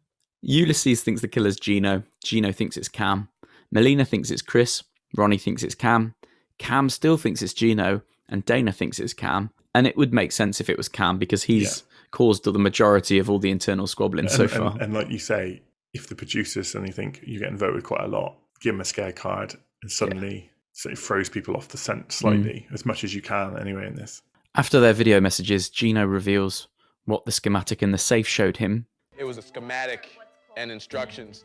Ulysses 0.42 1.02
thinks 1.02 1.20
the 1.20 1.28
killer's 1.28 1.58
Gino. 1.58 2.02
Gino 2.24 2.52
thinks 2.52 2.76
it's 2.76 2.88
Cam. 2.88 3.28
Melina 3.72 4.04
thinks 4.04 4.30
it's 4.30 4.42
Chris. 4.42 4.82
Ronnie 5.16 5.38
thinks 5.38 5.62
it's 5.62 5.74
Cam. 5.74 6.14
Cam 6.58 6.88
still 6.88 7.16
thinks 7.16 7.42
it's 7.42 7.54
Gino, 7.54 8.02
and 8.28 8.44
Dana 8.44 8.72
thinks 8.72 8.98
it's 8.98 9.14
Cam. 9.14 9.50
And 9.74 9.86
it 9.86 9.96
would 9.96 10.14
make 10.14 10.32
sense 10.32 10.60
if 10.60 10.70
it 10.70 10.78
was 10.78 10.88
Cam 10.88 11.18
because 11.18 11.44
he's 11.44 11.84
caused 12.10 12.44
the 12.44 12.58
majority 12.58 13.18
of 13.18 13.28
all 13.28 13.38
the 13.38 13.50
internal 13.50 13.86
squabbling 13.86 14.28
so 14.28 14.48
far. 14.48 14.72
And, 14.72 14.82
and 14.82 14.94
like 14.94 15.10
you 15.10 15.18
say, 15.18 15.62
if 15.92 16.08
the 16.08 16.14
producers 16.14 16.70
suddenly 16.70 16.92
think 16.92 17.20
you're 17.24 17.40
getting 17.40 17.58
voted 17.58 17.84
quite 17.84 18.04
a 18.04 18.08
lot, 18.08 18.36
give 18.60 18.72
them 18.72 18.80
a 18.80 18.84
scare 18.86 19.12
card 19.12 19.54
and 19.82 19.90
suddenly 19.90 20.50
so 20.72 20.90
it 20.90 20.98
throws 20.98 21.28
people 21.28 21.56
off 21.56 21.68
the 21.68 21.78
scent 21.78 22.12
slightly, 22.12 22.66
mm. 22.68 22.74
as 22.74 22.84
much 22.84 23.02
as 23.02 23.14
you 23.14 23.22
can 23.22 23.58
anyway 23.58 23.86
in 23.86 23.94
this. 23.94 24.22
After 24.54 24.80
their 24.80 24.92
video 24.92 25.20
messages, 25.20 25.70
Gino 25.70 26.04
reveals 26.06 26.68
what 27.04 27.24
the 27.24 27.32
schematic 27.32 27.82
in 27.82 27.92
the 27.92 27.98
safe 27.98 28.28
showed 28.28 28.58
him. 28.58 28.86
It 29.16 29.24
was 29.24 29.38
a 29.38 29.42
schematic 29.42 30.18
and 30.56 30.70
instructions 30.70 31.44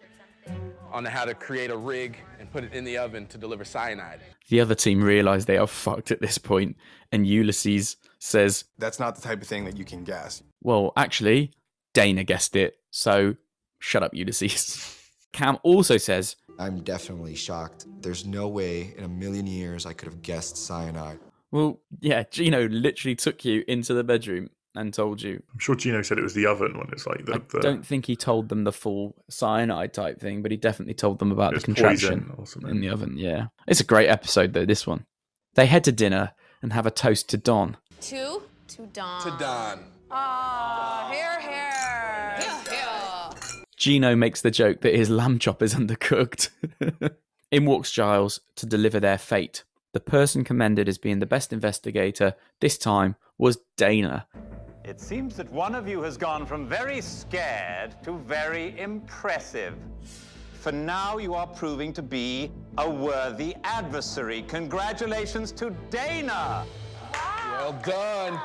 on 0.91 1.05
how 1.05 1.25
to 1.25 1.33
create 1.33 1.71
a 1.71 1.77
rig 1.77 2.17
and 2.39 2.51
put 2.51 2.63
it 2.63 2.73
in 2.73 2.83
the 2.83 2.97
oven 2.97 3.27
to 3.27 3.37
deliver 3.37 3.63
cyanide. 3.63 4.21
The 4.49 4.59
other 4.59 4.75
team 4.75 5.03
realize 5.03 5.45
they 5.45 5.57
are 5.57 5.67
fucked 5.67 6.11
at 6.11 6.21
this 6.21 6.37
point, 6.37 6.75
and 7.11 7.25
Ulysses 7.25 7.97
says, 8.19 8.65
That's 8.77 8.99
not 8.99 9.15
the 9.15 9.21
type 9.21 9.41
of 9.41 9.47
thing 9.47 9.65
that 9.65 9.77
you 9.77 9.85
can 9.85 10.03
guess. 10.03 10.43
Well, 10.61 10.93
actually, 10.97 11.51
Dana 11.93 12.23
guessed 12.23 12.55
it, 12.55 12.75
so 12.91 13.35
shut 13.79 14.03
up, 14.03 14.13
Ulysses. 14.13 14.97
Cam 15.33 15.57
also 15.63 15.97
says, 15.97 16.35
I'm 16.59 16.81
definitely 16.81 17.35
shocked. 17.35 17.85
There's 18.01 18.25
no 18.25 18.47
way 18.47 18.93
in 18.97 19.03
a 19.03 19.07
million 19.07 19.47
years 19.47 19.85
I 19.85 19.93
could 19.93 20.07
have 20.07 20.21
guessed 20.21 20.57
cyanide. 20.57 21.19
Well, 21.51 21.79
yeah, 21.99 22.23
Gino 22.29 22.67
literally 22.67 23.15
took 23.15 23.43
you 23.43 23.63
into 23.67 23.93
the 23.93 24.03
bedroom 24.03 24.49
and 24.75 24.93
told 24.93 25.21
you. 25.21 25.41
I'm 25.53 25.59
sure 25.59 25.75
Gino 25.75 26.01
said 26.01 26.17
it 26.17 26.23
was 26.23 26.33
the 26.33 26.45
oven 26.45 26.77
when 26.77 26.87
it's 26.91 27.05
like 27.05 27.25
the. 27.25 27.35
I 27.35 27.41
the 27.49 27.59
don't 27.59 27.85
think 27.85 28.05
he 28.05 28.15
told 28.15 28.49
them 28.49 28.63
the 28.63 28.71
full 28.71 29.15
cyanide 29.29 29.93
type 29.93 30.19
thing, 30.19 30.41
but 30.41 30.51
he 30.51 30.57
definitely 30.57 30.93
told 30.93 31.19
them 31.19 31.31
about 31.31 31.51
the 31.51 31.55
was 31.55 31.63
poison 31.63 31.75
contraption 31.75 32.33
or 32.37 32.47
something. 32.47 32.71
in 32.71 32.81
the 32.81 32.89
oven. 32.89 33.17
Yeah. 33.17 33.47
It's 33.67 33.79
a 33.79 33.85
great 33.85 34.07
episode, 34.09 34.53
though, 34.53 34.65
this 34.65 34.87
one. 34.87 35.05
They 35.55 35.65
head 35.65 35.83
to 35.85 35.91
dinner 35.91 36.31
and 36.61 36.73
have 36.73 36.85
a 36.85 36.91
toast 36.91 37.27
to 37.29 37.37
Don. 37.37 37.77
Two 37.99 38.43
to 38.69 38.85
Don. 38.87 39.21
To 39.23 39.37
Don. 39.37 39.79
Oh, 40.09 41.09
here, 41.11 41.39
here. 41.41 42.35
Here, 42.39 42.61
here. 42.69 43.39
Gino 43.77 44.15
makes 44.15 44.41
the 44.41 44.51
joke 44.51 44.81
that 44.81 44.93
his 44.95 45.09
lamb 45.09 45.39
chop 45.39 45.61
is 45.61 45.73
undercooked. 45.75 46.49
In 47.51 47.65
walks 47.65 47.91
Giles 47.91 48.39
to 48.55 48.65
deliver 48.65 48.99
their 48.99 49.17
fate. 49.17 49.63
The 49.93 49.99
person 49.99 50.45
commended 50.45 50.87
as 50.87 50.97
being 50.97 51.19
the 51.19 51.25
best 51.25 51.51
investigator 51.51 52.35
this 52.61 52.77
time 52.77 53.17
was 53.37 53.57
Dana. 53.75 54.25
It 54.83 54.99
seems 54.99 55.35
that 55.37 55.51
one 55.51 55.75
of 55.75 55.87
you 55.87 56.01
has 56.01 56.17
gone 56.17 56.45
from 56.45 56.67
very 56.67 57.01
scared 57.01 57.95
to 58.03 58.17
very 58.17 58.77
impressive. 58.79 59.75
For 60.53 60.71
now, 60.71 61.17
you 61.17 61.35
are 61.35 61.45
proving 61.47 61.93
to 61.93 62.01
be 62.01 62.51
a 62.77 62.89
worthy 62.89 63.55
adversary. 63.63 64.41
Congratulations 64.43 65.51
to 65.53 65.69
Dana! 65.89 66.65
Well 67.51 67.73
done. 67.83 68.39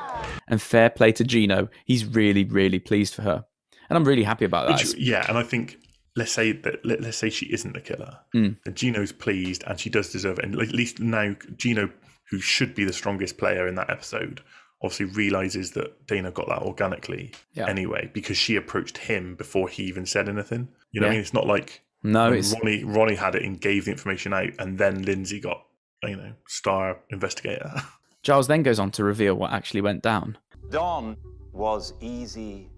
And 0.47 0.61
fair 0.61 0.89
play 0.91 1.11
to 1.13 1.23
Gino. 1.23 1.69
He's 1.85 2.05
really, 2.05 2.43
really 2.43 2.79
pleased 2.79 3.15
for 3.15 3.23
her. 3.23 3.45
And 3.89 3.97
I'm 3.97 4.05
really 4.05 4.23
happy 4.23 4.45
about 4.45 4.67
that. 4.67 4.79
Which, 4.79 4.95
yeah, 4.95 5.25
and 5.27 5.37
I 5.37 5.43
think 5.43 5.77
let's 6.15 6.31
say 6.31 6.51
that 6.51 6.85
let, 6.85 7.01
let's 7.01 7.17
say 7.17 7.29
she 7.29 7.47
isn't 7.47 7.73
the 7.73 7.81
killer, 7.81 8.19
Mm. 8.35 8.57
then 8.63 8.73
Gino's 8.75 9.11
pleased 9.11 9.63
and 9.65 9.79
she 9.79 9.89
does 9.89 10.11
deserve 10.11 10.37
it. 10.39 10.45
And 10.45 10.59
at 10.59 10.71
least 10.71 10.99
now 10.99 11.35
Gino, 11.55 11.89
who 12.29 12.39
should 12.39 12.75
be 12.75 12.83
the 12.83 12.93
strongest 12.93 13.37
player 13.37 13.67
in 13.67 13.75
that 13.75 13.89
episode, 13.89 14.41
obviously 14.83 15.05
realizes 15.07 15.71
that 15.71 16.05
Dana 16.07 16.31
got 16.31 16.47
that 16.49 16.61
organically 16.61 17.31
Yeah. 17.53 17.67
anyway 17.67 18.09
because 18.13 18.37
she 18.37 18.55
approached 18.55 18.97
him 18.99 19.35
before 19.35 19.67
he 19.69 19.83
even 19.83 20.05
said 20.05 20.29
anything. 20.29 20.67
You 20.91 21.01
know 21.01 21.07
what 21.07 21.11
I 21.11 21.15
mean? 21.15 21.21
It's 21.21 21.33
not 21.33 21.47
like 21.47 21.81
No, 22.03 22.27
it's- 22.27 22.53
Ronnie 22.53 22.83
Ronnie 22.83 23.15
had 23.15 23.35
it 23.35 23.43
and 23.43 23.59
gave 23.59 23.85
the 23.85 23.91
information 23.91 24.33
out, 24.33 24.49
and 24.59 24.77
then 24.77 25.01
Lindsay 25.03 25.39
got 25.39 25.63
you 26.03 26.15
know 26.15 26.33
star 26.47 26.99
investigator. 27.09 27.71
Giles 28.23 28.47
then 28.47 28.61
goes 28.63 28.77
on 28.79 28.91
to 28.91 29.03
reveal 29.03 29.35
what 29.35 29.51
actually 29.51 29.81
went 29.81 30.03
down. 30.03 30.37
Don 30.69 31.17
was 31.53 31.93
easy 32.01 32.69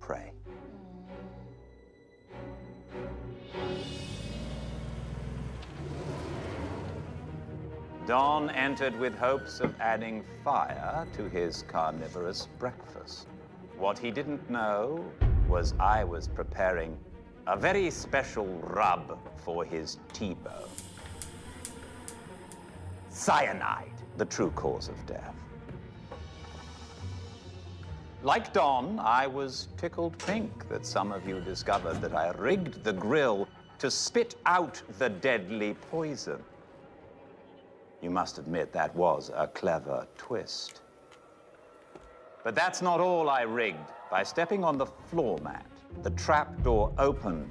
prey. 0.00 0.32
Don 8.06 8.50
entered 8.50 8.94
with 8.98 9.16
hopes 9.16 9.60
of 9.60 9.74
adding 9.80 10.22
fire 10.42 11.06
to 11.14 11.26
his 11.26 11.62
carnivorous 11.62 12.48
breakfast. 12.58 13.28
What 13.78 13.98
he 13.98 14.10
didn't 14.10 14.50
know 14.50 15.10
was 15.48 15.72
I 15.80 16.04
was 16.04 16.28
preparing 16.28 16.98
a 17.46 17.56
very 17.56 17.90
special 17.90 18.46
rub 18.62 19.18
for 19.36 19.64
his 19.64 19.96
T-bone. 20.12 20.68
cyanide, 23.08 24.02
the 24.18 24.26
true 24.26 24.50
cause 24.50 24.88
of 24.88 25.06
death. 25.06 25.34
Like 28.22 28.52
Don, 28.52 28.98
I 28.98 29.26
was 29.26 29.68
tickled 29.78 30.18
pink 30.18 30.68
that 30.68 30.84
some 30.84 31.10
of 31.10 31.26
you 31.26 31.40
discovered 31.40 32.02
that 32.02 32.14
I 32.14 32.32
rigged 32.32 32.84
the 32.84 32.92
grill 32.92 33.48
to 33.78 33.90
spit 33.90 34.34
out 34.44 34.82
the 34.98 35.08
deadly 35.08 35.74
poison. 35.90 36.42
You 38.04 38.10
must 38.10 38.36
admit 38.36 38.70
that 38.74 38.94
was 38.94 39.30
a 39.34 39.46
clever 39.46 40.06
twist. 40.18 40.82
But 42.42 42.54
that's 42.54 42.82
not 42.82 43.00
all 43.00 43.30
I 43.30 43.44
rigged. 43.44 43.78
By 44.10 44.22
stepping 44.24 44.62
on 44.62 44.76
the 44.76 44.84
floor 44.84 45.38
mat, 45.38 45.64
the 46.02 46.10
trap 46.10 46.62
door 46.62 46.92
opened 46.98 47.50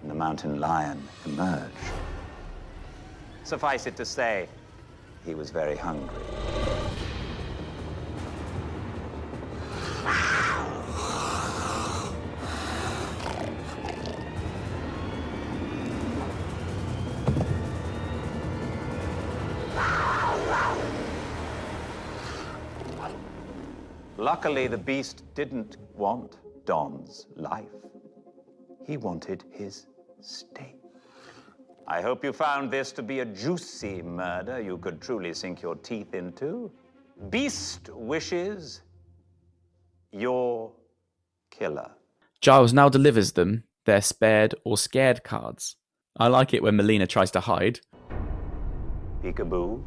and 0.00 0.10
the 0.10 0.14
mountain 0.14 0.60
lion 0.60 1.06
emerged. 1.26 1.76
Suffice 3.44 3.86
it 3.86 3.96
to 3.96 4.06
say, 4.06 4.48
he 5.26 5.34
was 5.34 5.50
very 5.50 5.76
hungry. 5.76 6.22
Luckily, 24.26 24.66
the 24.66 24.76
beast 24.76 25.22
didn't 25.36 25.76
want 25.94 26.38
Don's 26.64 27.28
life. 27.36 27.76
He 28.84 28.96
wanted 28.96 29.44
his 29.52 29.86
steak. 30.20 30.80
I 31.86 32.02
hope 32.02 32.24
you 32.24 32.32
found 32.32 32.68
this 32.68 32.90
to 32.98 33.04
be 33.04 33.20
a 33.20 33.24
juicy 33.24 34.02
murder 34.02 34.60
you 34.60 34.78
could 34.78 35.00
truly 35.00 35.32
sink 35.32 35.62
your 35.62 35.76
teeth 35.76 36.12
into. 36.12 36.72
Beast 37.30 37.88
wishes 37.92 38.80
your 40.10 40.72
killer. 41.52 41.92
Giles 42.40 42.72
now 42.72 42.88
delivers 42.88 43.30
them 43.30 43.62
their 43.84 44.00
spared 44.00 44.56
or 44.64 44.76
scared 44.76 45.22
cards. 45.22 45.76
I 46.16 46.26
like 46.26 46.52
it 46.52 46.64
when 46.64 46.74
Melina 46.74 47.06
tries 47.06 47.30
to 47.30 47.38
hide. 47.38 47.78
Peekaboo. 49.22 49.84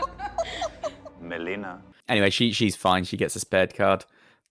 Melina. 1.20 1.82
Anyway, 2.08 2.30
she 2.30 2.52
she's 2.52 2.76
fine. 2.76 3.04
She 3.04 3.16
gets 3.16 3.36
a 3.36 3.40
spared 3.40 3.74
card. 3.74 4.04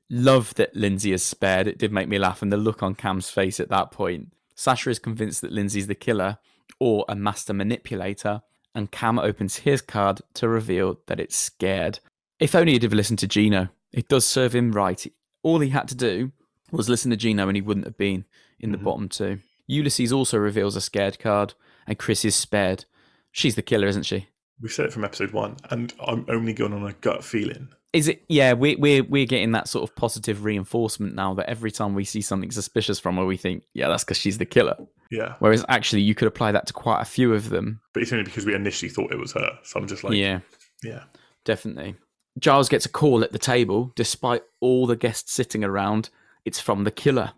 Love 0.10 0.54
that 0.56 0.76
Lindsay 0.76 1.14
is 1.14 1.24
spared. 1.24 1.68
It 1.68 1.78
did 1.78 1.92
make 1.92 2.08
me 2.08 2.20
laugh, 2.20 2.42
and 2.42 2.52
the 2.52 2.58
look 2.58 2.84
on 2.84 2.96
Cam's 2.96 3.30
face 3.30 3.60
at 3.60 3.70
that 3.70 3.92
point. 3.92 4.34
Sasha 4.56 4.90
is 4.90 5.00
convinced 5.00 5.42
that 5.42 5.52
Lindsay's 5.52 5.88
the 5.88 5.96
killer 5.96 6.38
or 6.80 7.06
a 7.08 7.16
master 7.16 7.54
manipulator, 7.54 8.42
and 8.74 8.92
Cam 8.92 9.18
opens 9.18 9.58
his 9.58 9.82
card 9.82 10.22
to 10.36 10.48
reveal 10.48 11.00
that 11.08 11.20
it's 11.20 11.36
scared. 11.36 12.00
If 12.40 12.56
only 12.56 12.74
he'd 12.74 12.84
have 12.84 12.94
listened 12.94 13.20
to 13.20 13.28
Gino. 13.28 13.70
It 13.92 14.10
does 14.10 14.26
serve 14.26 14.54
him 14.54 14.74
right. 14.74 15.06
All 15.42 15.60
he 15.60 15.70
had 15.70 15.88
to 15.88 15.96
do 15.96 16.34
was 16.72 16.90
listen 16.90 17.12
to 17.12 17.18
Gino, 17.18 17.48
and 17.48 17.56
he 17.56 17.62
wouldn't 17.62 17.86
have 17.86 17.98
been 17.98 18.26
in 18.60 18.72
the 18.72 18.78
mm-hmm. 18.78 18.86
bottom 18.86 19.10
two. 19.10 19.40
Ulysses 19.68 20.12
also 20.12 20.38
reveals 20.38 20.76
a 20.76 20.82
scared 20.82 21.18
card, 21.18 21.54
and 21.88 21.98
Chris 21.98 22.26
is 22.26 22.36
spared. 22.36 22.86
She's 23.32 23.56
the 23.56 23.62
killer, 23.62 23.88
isn't 23.88 24.04
she? 24.04 24.28
We 24.62 24.70
said 24.70 24.86
it 24.86 24.94
from 24.94 25.04
episode 25.04 25.32
one, 25.32 25.58
and 25.70 25.94
I'm 26.06 26.26
only 26.30 26.54
going 26.54 26.74
on 26.74 26.86
a 26.88 26.94
gut 26.94 27.24
feeling. 27.24 27.70
Is 27.94 28.08
it? 28.08 28.24
Yeah, 28.28 28.54
we, 28.54 28.76
we're 28.76 29.04
we're 29.04 29.26
getting 29.26 29.52
that 29.54 29.68
sort 29.68 29.90
of 29.90 29.96
positive 29.96 30.44
reinforcement 30.44 31.16
now 31.16 31.34
that 31.36 31.50
every 31.50 31.72
time 31.72 31.94
we 31.94 32.04
see 32.04 32.22
something 32.22 32.52
suspicious 32.52 33.00
from 33.00 33.18
her, 33.18 33.26
we 33.26 33.38
think, 33.38 33.64
yeah, 33.74 33.88
that's 33.88 34.04
because 34.04 34.18
she's 34.18 34.38
the 34.38 34.46
killer. 34.46 34.76
Yeah. 35.12 35.36
Whereas 35.40 35.64
actually, 35.70 36.02
you 36.02 36.16
could 36.16 36.28
apply 36.28 36.52
that 36.52 36.68
to 36.68 36.74
quite 36.74 37.02
a 37.02 37.06
few 37.06 37.34
of 37.34 37.50
them. 37.50 37.80
But 37.94 38.04
it's 38.04 38.12
only 38.12 38.26
because 38.26 38.46
we 38.46 38.54
initially 38.54 38.90
thought 38.90 39.12
it 39.12 39.20
was 39.20 39.34
her. 39.34 39.60
So 39.64 39.80
I'm 39.80 39.88
just 39.88 40.04
like, 40.04 40.14
yeah, 40.14 40.40
yeah. 40.84 41.04
definitely. 41.46 41.96
Giles 42.38 42.68
gets 42.68 42.86
a 42.86 42.90
call 42.90 43.24
at 43.24 43.32
the 43.32 43.40
table, 43.40 43.94
despite 43.96 44.44
all 44.60 44.88
the 44.88 44.98
guests 44.98 45.32
sitting 45.32 45.64
around. 45.64 46.10
It's 46.44 46.60
from 46.60 46.84
the 46.84 46.92
killer. 46.92 47.32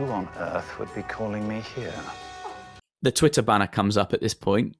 Who 0.00 0.06
on 0.06 0.30
earth 0.38 0.78
would 0.78 0.94
be 0.94 1.02
calling 1.02 1.46
me 1.46 1.60
here? 1.76 1.92
The 3.02 3.12
Twitter 3.12 3.42
banner 3.42 3.66
comes 3.66 3.98
up 3.98 4.14
at 4.14 4.22
this 4.22 4.32
point, 4.32 4.78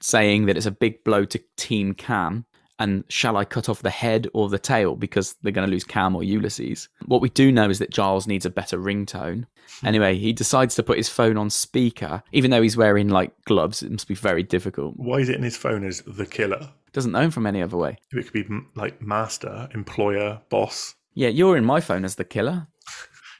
saying 0.00 0.46
that 0.46 0.56
it's 0.56 0.64
a 0.64 0.70
big 0.70 1.04
blow 1.04 1.26
to 1.26 1.42
Team 1.58 1.92
Cam. 1.92 2.46
And 2.78 3.04
shall 3.10 3.36
I 3.36 3.44
cut 3.44 3.68
off 3.68 3.82
the 3.82 3.90
head 3.90 4.26
or 4.32 4.48
the 4.48 4.58
tail 4.58 4.96
because 4.96 5.36
they're 5.42 5.52
going 5.52 5.68
to 5.68 5.70
lose 5.70 5.84
Cam 5.84 6.16
or 6.16 6.24
Ulysses? 6.24 6.88
What 7.04 7.20
we 7.20 7.28
do 7.28 7.52
know 7.52 7.68
is 7.68 7.78
that 7.80 7.90
Giles 7.90 8.26
needs 8.26 8.46
a 8.46 8.50
better 8.50 8.78
ringtone. 8.78 9.44
Hmm. 9.80 9.86
Anyway, 9.86 10.16
he 10.16 10.32
decides 10.32 10.74
to 10.76 10.82
put 10.82 10.96
his 10.96 11.10
phone 11.10 11.36
on 11.36 11.50
speaker, 11.50 12.22
even 12.32 12.50
though 12.50 12.62
he's 12.62 12.74
wearing 12.74 13.10
like 13.10 13.34
gloves. 13.44 13.82
It 13.82 13.92
must 13.92 14.08
be 14.08 14.14
very 14.14 14.42
difficult. 14.42 14.94
Why 14.96 15.18
is 15.18 15.28
it 15.28 15.36
in 15.36 15.42
his 15.42 15.58
phone 15.58 15.84
as 15.84 16.00
the 16.06 16.24
killer? 16.24 16.70
Doesn't 16.94 17.12
know 17.12 17.20
him 17.20 17.30
from 17.30 17.46
any 17.46 17.60
other 17.60 17.76
way. 17.76 17.98
It 18.12 18.32
could 18.32 18.32
be 18.32 18.46
like 18.74 19.02
master, 19.02 19.68
employer, 19.74 20.40
boss. 20.48 20.94
Yeah, 21.12 21.28
you're 21.28 21.56
in 21.56 21.64
my 21.64 21.80
phone 21.80 22.04
as 22.04 22.16
the 22.16 22.24
killer. 22.24 22.66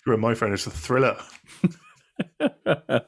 You're 0.06 0.14
in 0.14 0.20
my 0.20 0.34
phone 0.34 0.52
as 0.52 0.64
the 0.64 0.70
thriller. 0.70 1.16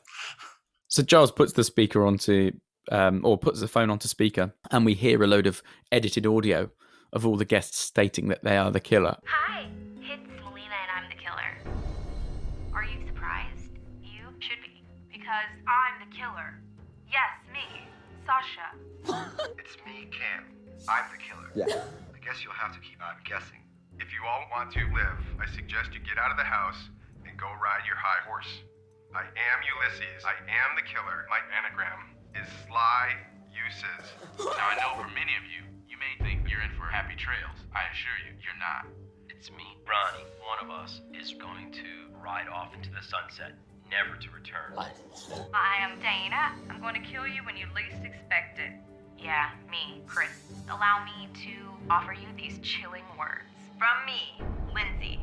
So 0.89 1.03
Giles 1.03 1.31
puts 1.31 1.53
the 1.53 1.63
speaker 1.63 2.07
onto, 2.07 2.53
um, 2.91 3.21
or 3.23 3.37
puts 3.37 3.61
the 3.61 3.69
phone 3.69 3.91
onto 3.91 4.09
speaker, 4.09 4.55
and 4.71 4.87
we 4.87 4.95
hear 4.95 5.23
a 5.23 5.27
load 5.27 5.47
of 5.47 5.63
edited 5.93 6.27
audio 6.27 6.71
of 7.13 7.27
all 7.27 7.37
the 7.37 7.45
guests 7.45 7.77
stating 7.79 8.29
that 8.29 8.43
they 8.43 8.57
are 8.57 8.71
the 8.71 8.81
killer. 8.81 9.17
Hi, 9.27 9.67
it's 10.01 10.27
Melina 10.43 10.73
and 10.73 10.91
I'm 10.97 11.11
the 11.11 11.23
killer. 11.23 11.77
Are 12.73 12.85
you 12.85 13.07
surprised? 13.07 13.73
You 14.03 14.25
should 14.39 14.63
be, 14.63 14.85
because 15.13 15.51
I'm 15.69 16.09
the 16.09 16.17
killer. 16.17 16.61
Yes, 17.11 17.35
me, 17.53 17.83
Sasha. 18.25 19.29
It's 19.59 19.77
me, 19.85 20.09
Cam. 20.11 20.45
I'm 20.89 21.05
the 21.13 21.19
killer. 21.19 21.69
Yeah. 21.69 21.83
I 22.15 22.25
guess 22.25 22.43
you'll 22.43 22.55
have 22.55 22.73
to 22.73 22.81
keep 22.81 23.03
on 23.03 23.17
guessing. 23.25 23.59
If 23.99 24.13
you 24.13 24.21
all 24.29 24.45
want 24.53 24.73
to 24.77 24.85
live, 24.93 25.19
I 25.41 25.47
suggest 25.49 25.95
you 25.97 26.01
get 26.01 26.19
out 26.21 26.31
of 26.31 26.37
the 26.37 26.45
house 26.45 26.77
and 27.25 27.33
go 27.39 27.49
ride 27.57 27.89
your 27.89 27.97
high 27.97 28.21
horse. 28.29 28.49
I 29.17 29.25
am 29.25 29.59
Ulysses. 29.65 30.25
I 30.25 30.37
am 30.45 30.77
the 30.77 30.85
killer. 30.85 31.25
My 31.33 31.41
anagram 31.49 32.13
is 32.37 32.45
Sly 32.69 33.17
Uses. 33.49 34.13
Now, 34.37 34.69
I 34.69 34.77
know 34.77 35.01
for 35.01 35.09
many 35.17 35.33
of 35.41 35.49
you, 35.49 35.65
you 35.89 35.97
may 35.97 36.13
think 36.21 36.45
you're 36.51 36.61
in 36.61 36.77
for 36.77 36.85
happy 36.85 37.17
trails. 37.17 37.57
I 37.73 37.89
assure 37.89 38.21
you, 38.29 38.37
you're 38.45 38.61
not. 38.61 38.85
It's 39.33 39.49
me, 39.49 39.65
Ronnie. 39.89 40.29
One 40.45 40.61
of 40.61 40.69
us 40.69 41.01
is 41.17 41.33
going 41.33 41.73
to 41.73 42.13
ride 42.21 42.49
off 42.53 42.77
into 42.77 42.93
the 42.93 43.01
sunset, 43.01 43.57
never 43.89 44.21
to 44.21 44.29
return. 44.29 44.77
I 44.77 45.81
am 45.81 45.97
Dana. 46.05 46.53
I'm 46.69 46.85
going 46.85 47.01
to 47.01 47.05
kill 47.09 47.27
you 47.27 47.41
when 47.49 47.57
you 47.57 47.65
least 47.73 48.05
expect 48.05 48.61
it. 48.61 48.77
Yeah, 49.17 49.57
me, 49.71 50.05
Chris. 50.05 50.29
Allow 50.69 51.05
me 51.09 51.33
to 51.49 51.55
offer 51.89 52.13
you 52.13 52.29
these 52.37 52.59
chilling 52.61 53.09
words. 53.19 53.49
From 53.79 54.07
me, 54.07 54.41
Lindsay. 54.75 55.21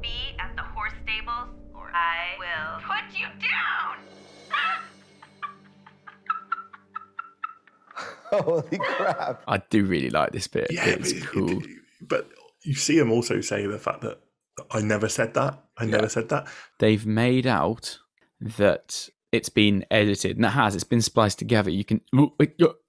Be 0.00 0.36
at 0.40 0.54
the 0.56 0.62
horse 0.62 0.92
stables, 1.04 1.48
or 1.74 1.90
I 1.94 2.36
will 2.38 2.80
put 2.82 3.18
you 3.18 3.26
down! 3.40 3.98
Holy 8.44 8.78
crap. 8.78 9.42
I 9.46 9.58
do 9.70 9.84
really 9.84 10.10
like 10.10 10.32
this 10.32 10.46
bit. 10.48 10.68
Yeah, 10.70 10.86
it's 10.86 11.12
but- 11.12 11.22
cool. 11.28 11.62
But 12.00 12.28
you 12.62 12.74
see 12.74 12.98
him 12.98 13.12
also 13.12 13.40
say 13.40 13.66
the 13.66 13.78
fact 13.78 14.00
that 14.02 14.18
I 14.70 14.80
never 14.80 15.08
said 15.08 15.34
that. 15.34 15.62
I 15.78 15.84
never 15.84 16.08
said 16.08 16.28
that. 16.30 16.48
They've 16.78 17.06
made 17.06 17.46
out 17.46 17.98
that 18.40 19.08
it's 19.30 19.48
been 19.48 19.84
edited, 19.90 20.36
and 20.36 20.44
it 20.44 20.50
has. 20.50 20.74
It's 20.74 20.82
been 20.84 21.02
spliced 21.02 21.38
together. 21.38 21.70
You 21.70 21.84
can. 21.84 22.00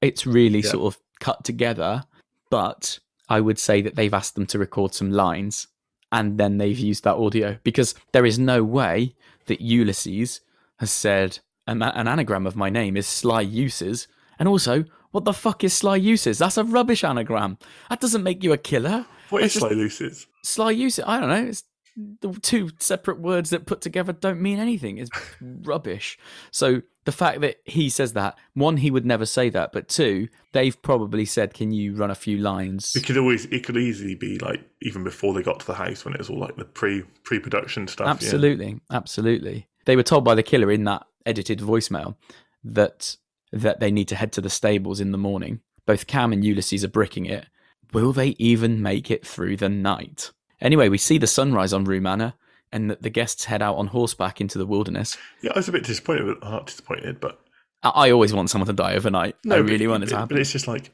It's 0.01 0.25
really 0.25 0.59
Yeah. 0.61 0.69
sort 0.71 0.93
of 0.95 0.99
cut 1.19 1.43
together, 1.43 2.03
but 2.49 2.97
I 3.33 3.39
would 3.39 3.57
say 3.57 3.81
that 3.81 3.95
they've 3.95 4.13
asked 4.13 4.35
them 4.35 4.45
to 4.47 4.59
record 4.59 4.93
some 4.93 5.09
lines, 5.09 5.67
and 6.11 6.37
then 6.37 6.59
they've 6.59 6.77
used 6.77 7.03
that 7.03 7.15
audio 7.15 7.57
because 7.63 7.95
there 8.11 8.27
is 8.27 8.37
no 8.37 8.63
way 8.63 9.15
that 9.47 9.59
Ulysses 9.59 10.41
has 10.77 10.91
said 10.91 11.39
an, 11.65 11.81
an 11.81 12.07
anagram 12.07 12.45
of 12.45 12.55
my 12.55 12.69
name 12.69 12.95
is 12.95 13.07
Sly 13.07 13.41
Uses, 13.41 14.07
and 14.37 14.47
also. 14.47 14.85
What 15.13 15.25
the 15.25 15.33
fuck 15.33 15.63
is 15.63 15.75
Sly 15.75 15.97
Uses? 15.97 16.39
That's 16.39 16.57
a 16.57 16.63
rubbish 16.63 17.03
anagram. 17.03 17.59
That 17.87 18.01
doesn't 18.01 18.23
make 18.23 18.43
you 18.43 18.51
a 18.51 18.57
killer. 18.57 19.05
What 19.29 19.41
That's 19.41 19.55
is 19.55 19.61
Sly 19.61 19.69
Luces? 19.69 20.25
Sly 20.41 20.71
Uses. 20.71 21.03
I 21.05 21.19
don't 21.19 21.29
know. 21.29 21.49
It's 21.49 21.63
the 21.95 22.33
two 22.41 22.71
separate 22.79 23.19
words 23.19 23.51
that 23.51 23.65
put 23.65 23.81
together 23.81 24.13
don't 24.13 24.41
mean 24.41 24.59
anything. 24.59 24.97
It's 24.97 25.11
rubbish. 25.41 26.17
So 26.51 26.81
the 27.05 27.11
fact 27.11 27.41
that 27.41 27.57
he 27.65 27.89
says 27.89 28.13
that, 28.13 28.37
one, 28.53 28.77
he 28.77 28.89
would 28.89 29.05
never 29.05 29.25
say 29.25 29.49
that, 29.49 29.71
but 29.71 29.87
two, 29.87 30.29
they've 30.53 30.79
probably 30.81 31.25
said, 31.25 31.53
"Can 31.53 31.71
you 31.71 31.95
run 31.95 32.09
a 32.09 32.15
few 32.15 32.37
lines?" 32.37 32.95
It 32.95 33.05
could 33.05 33.17
always, 33.17 33.45
it 33.45 33.63
could 33.63 33.77
easily 33.77 34.15
be 34.15 34.39
like 34.39 34.61
even 34.81 35.03
before 35.03 35.33
they 35.33 35.43
got 35.43 35.59
to 35.61 35.67
the 35.67 35.75
house 35.75 36.03
when 36.03 36.13
it 36.13 36.19
was 36.19 36.29
all 36.29 36.39
like 36.39 36.55
the 36.55 36.65
pre 36.65 37.03
pre 37.23 37.39
production 37.39 37.87
stuff. 37.87 38.05
yeah. 38.05 38.11
Absolutely, 38.11 38.79
absolutely. 38.91 39.67
They 39.85 39.95
were 39.95 40.03
told 40.03 40.23
by 40.23 40.35
the 40.35 40.43
killer 40.43 40.71
in 40.71 40.85
that 40.85 41.05
edited 41.25 41.59
voicemail 41.59 42.15
that 42.63 43.17
that 43.51 43.79
they 43.79 43.91
need 43.91 44.07
to 44.07 44.15
head 44.15 44.31
to 44.33 44.41
the 44.41 44.49
stables 44.49 44.99
in 44.99 45.11
the 45.11 45.17
morning. 45.17 45.59
Both 45.85 46.07
Cam 46.07 46.33
and 46.33 46.43
Ulysses 46.43 46.83
are 46.83 46.89
bricking 46.89 47.25
it. 47.25 47.45
Will 47.93 48.13
they 48.13 48.29
even 48.39 48.81
make 48.81 49.11
it 49.11 49.25
through 49.25 49.57
the 49.57 49.69
night? 49.69 50.31
Anyway, 50.61 50.89
we 50.89 50.97
see 50.97 51.17
the 51.17 51.27
sunrise 51.27 51.73
on 51.73 51.83
Rue 51.83 52.01
Manor, 52.01 52.33
and 52.71 52.89
that 52.89 53.01
the 53.01 53.09
guests 53.09 53.45
head 53.45 53.61
out 53.61 53.75
on 53.75 53.87
horseback 53.87 54.41
into 54.41 54.57
the 54.57 54.65
wilderness. 54.65 55.17
Yeah, 55.41 55.51
I 55.55 55.59
was 55.59 55.69
a 55.69 55.71
bit 55.71 55.83
disappointed. 55.83 56.25
Not 56.25 56.43
uh, 56.43 56.63
disappointed, 56.63 57.19
but 57.19 57.39
I, 57.83 57.89
I 57.89 58.11
always 58.11 58.33
want 58.33 58.49
someone 58.49 58.67
to 58.67 58.73
die 58.73 58.95
overnight. 58.95 59.35
I 59.45 59.49
but- 59.49 59.69
really 59.69 59.87
want 59.87 60.03
it 60.03 60.09
to 60.09 60.15
happen. 60.15 60.29
But 60.29 60.39
it's 60.39 60.51
just 60.51 60.67
like, 60.67 60.91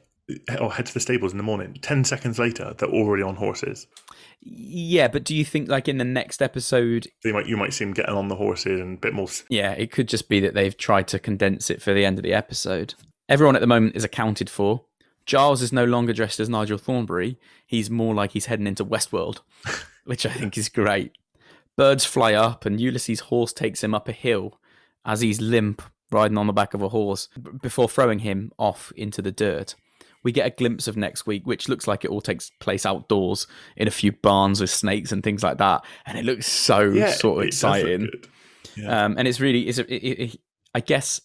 oh, 0.58 0.68
head 0.68 0.86
to 0.86 0.94
the 0.94 1.00
stables 1.00 1.32
in 1.32 1.38
the 1.38 1.44
morning. 1.44 1.78
Ten 1.80 2.04
seconds 2.04 2.38
later, 2.38 2.74
they're 2.76 2.88
already 2.88 3.22
on 3.22 3.36
horses. 3.36 3.86
Yeah, 4.42 5.08
but 5.08 5.24
do 5.24 5.34
you 5.34 5.44
think 5.44 5.68
like 5.68 5.88
in 5.88 5.98
the 5.98 6.04
next 6.04 6.40
episode? 6.40 7.08
You 7.24 7.32
might 7.34 7.46
you 7.46 7.56
might 7.56 7.72
see 7.74 7.84
them 7.84 7.94
getting 7.94 8.14
on 8.14 8.28
the 8.28 8.36
horses 8.36 8.80
and 8.80 8.96
a 8.96 9.00
bit 9.00 9.12
more. 9.12 9.28
Yeah, 9.48 9.72
it 9.72 9.92
could 9.92 10.08
just 10.08 10.28
be 10.28 10.40
that 10.40 10.54
they've 10.54 10.76
tried 10.76 11.08
to 11.08 11.18
condense 11.18 11.70
it 11.70 11.82
for 11.82 11.92
the 11.92 12.04
end 12.04 12.18
of 12.18 12.24
the 12.24 12.32
episode. 12.32 12.94
Everyone 13.28 13.54
at 13.54 13.60
the 13.60 13.66
moment 13.66 13.96
is 13.96 14.04
accounted 14.04 14.50
for. 14.50 14.84
Giles 15.26 15.62
is 15.62 15.72
no 15.72 15.84
longer 15.84 16.12
dressed 16.12 16.40
as 16.40 16.48
Nigel 16.48 16.78
Thornbury. 16.78 17.38
He's 17.66 17.90
more 17.90 18.14
like 18.14 18.32
he's 18.32 18.46
heading 18.46 18.66
into 18.66 18.84
Westworld, 18.84 19.40
which 20.04 20.26
I 20.26 20.30
think 20.30 20.58
is 20.58 20.68
great. 20.68 21.12
Birds 21.76 22.04
fly 22.04 22.34
up, 22.34 22.66
and 22.66 22.80
Ulysses' 22.80 23.20
horse 23.20 23.52
takes 23.52 23.82
him 23.82 23.94
up 23.94 24.08
a 24.08 24.12
hill 24.12 24.60
as 25.04 25.20
he's 25.20 25.40
limp, 25.40 25.82
riding 26.10 26.36
on 26.36 26.46
the 26.46 26.52
back 26.52 26.74
of 26.74 26.82
a 26.82 26.88
horse, 26.88 27.28
b- 27.40 27.50
before 27.62 27.88
throwing 27.88 28.18
him 28.20 28.50
off 28.58 28.92
into 28.96 29.22
the 29.22 29.32
dirt. 29.32 29.76
We 30.22 30.32
get 30.32 30.46
a 30.46 30.50
glimpse 30.50 30.86
of 30.86 30.96
next 30.98 31.26
week, 31.26 31.46
which 31.46 31.68
looks 31.68 31.86
like 31.86 32.04
it 32.04 32.10
all 32.10 32.20
takes 32.20 32.50
place 32.60 32.84
outdoors 32.84 33.46
in 33.76 33.88
a 33.88 33.90
few 33.92 34.12
barns 34.12 34.60
with 34.60 34.68
snakes 34.68 35.12
and 35.12 35.22
things 35.22 35.42
like 35.42 35.56
that, 35.58 35.82
and 36.04 36.18
it 36.18 36.24
looks 36.24 36.46
so 36.46 36.80
Yeah, 36.80 37.12
sort 37.12 37.38
of 37.38 37.44
it 37.44 37.50
does 37.52 37.62
look 37.62 37.74
exciting. 37.78 38.10
Yeah. 38.76 39.04
Um, 39.04 39.14
and 39.16 39.26
it's 39.26 39.40
really, 39.40 39.62
it's 39.68 39.78
a, 39.78 39.94
it, 39.94 40.20
it, 40.20 40.40
I 40.74 40.80
guess 40.80 41.20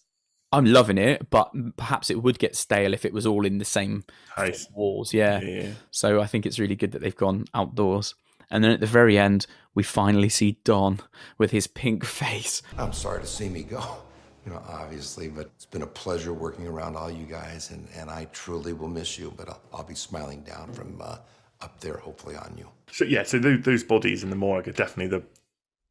I'm 0.52 0.64
loving 0.64 0.98
it, 0.98 1.28
but 1.28 1.50
perhaps 1.76 2.10
it 2.10 2.22
would 2.22 2.38
get 2.38 2.56
stale 2.56 2.94
if 2.94 3.04
it 3.04 3.12
was 3.12 3.26
all 3.26 3.44
in 3.44 3.58
the 3.58 3.64
same 3.64 4.04
four 4.36 4.52
walls. 4.74 5.12
Yeah. 5.12 5.40
Yeah. 5.40 5.70
So 5.90 6.20
I 6.20 6.26
think 6.26 6.46
it's 6.46 6.58
really 6.58 6.76
good 6.76 6.92
that 6.92 7.02
they've 7.02 7.16
gone 7.16 7.46
outdoors. 7.52 8.14
And 8.50 8.62
then 8.62 8.70
at 8.70 8.80
the 8.80 8.86
very 8.86 9.18
end, 9.18 9.46
we 9.74 9.82
finally 9.82 10.28
see 10.28 10.58
Don 10.62 11.00
with 11.36 11.50
his 11.50 11.66
pink 11.66 12.04
face. 12.06 12.62
I'm 12.78 12.92
sorry 12.92 13.20
to 13.20 13.26
see 13.26 13.48
me 13.48 13.64
go, 13.64 13.82
you 14.46 14.52
know, 14.52 14.62
obviously, 14.68 15.28
but 15.28 15.50
it's 15.56 15.66
been 15.66 15.82
a 15.82 15.86
pleasure 15.86 16.32
working 16.32 16.66
around 16.66 16.96
all 16.96 17.10
you 17.10 17.26
guys, 17.26 17.70
and, 17.70 17.88
and 17.96 18.08
I 18.08 18.26
truly 18.32 18.72
will 18.72 18.88
miss 18.88 19.18
you, 19.18 19.34
but 19.36 19.48
I'll, 19.48 19.60
I'll 19.74 19.84
be 19.84 19.96
smiling 19.96 20.42
down 20.42 20.72
from 20.72 21.00
uh, 21.02 21.18
up 21.60 21.80
there, 21.80 21.96
hopefully, 21.96 22.36
on 22.36 22.54
you. 22.56 22.68
So 22.92 23.04
yeah, 23.04 23.24
so 23.24 23.40
those, 23.40 23.62
those 23.62 23.82
bodies 23.82 24.22
in 24.22 24.30
the 24.30 24.36
morgue 24.36 24.68
are 24.68 24.72
definitely 24.72 25.18
the 25.18 25.24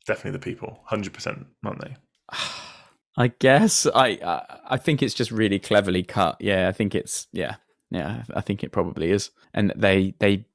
definitely 0.08 0.32
the 0.32 0.40
people, 0.40 0.80
hundred 0.86 1.14
percent, 1.14 1.46
aren't 1.66 1.82
they? 1.82 1.96
I 3.18 3.30
guess 3.30 3.86
I, 3.88 4.20
I 4.24 4.60
I 4.72 4.78
think 4.78 5.02
it's 5.02 5.14
just 5.14 5.32
really 5.32 5.60
cleverly 5.60 6.04
cut. 6.04 6.38
Yeah, 6.40 6.68
I 6.68 6.72
think 6.72 6.94
it's 6.96 7.28
yeah 7.32 7.56
yeah 7.90 8.24
I 8.34 8.42
think 8.42 8.64
it 8.64 8.72
probably 8.72 9.12
is. 9.12 9.32
And 9.54 9.72
they 9.76 10.16
they 10.20 10.46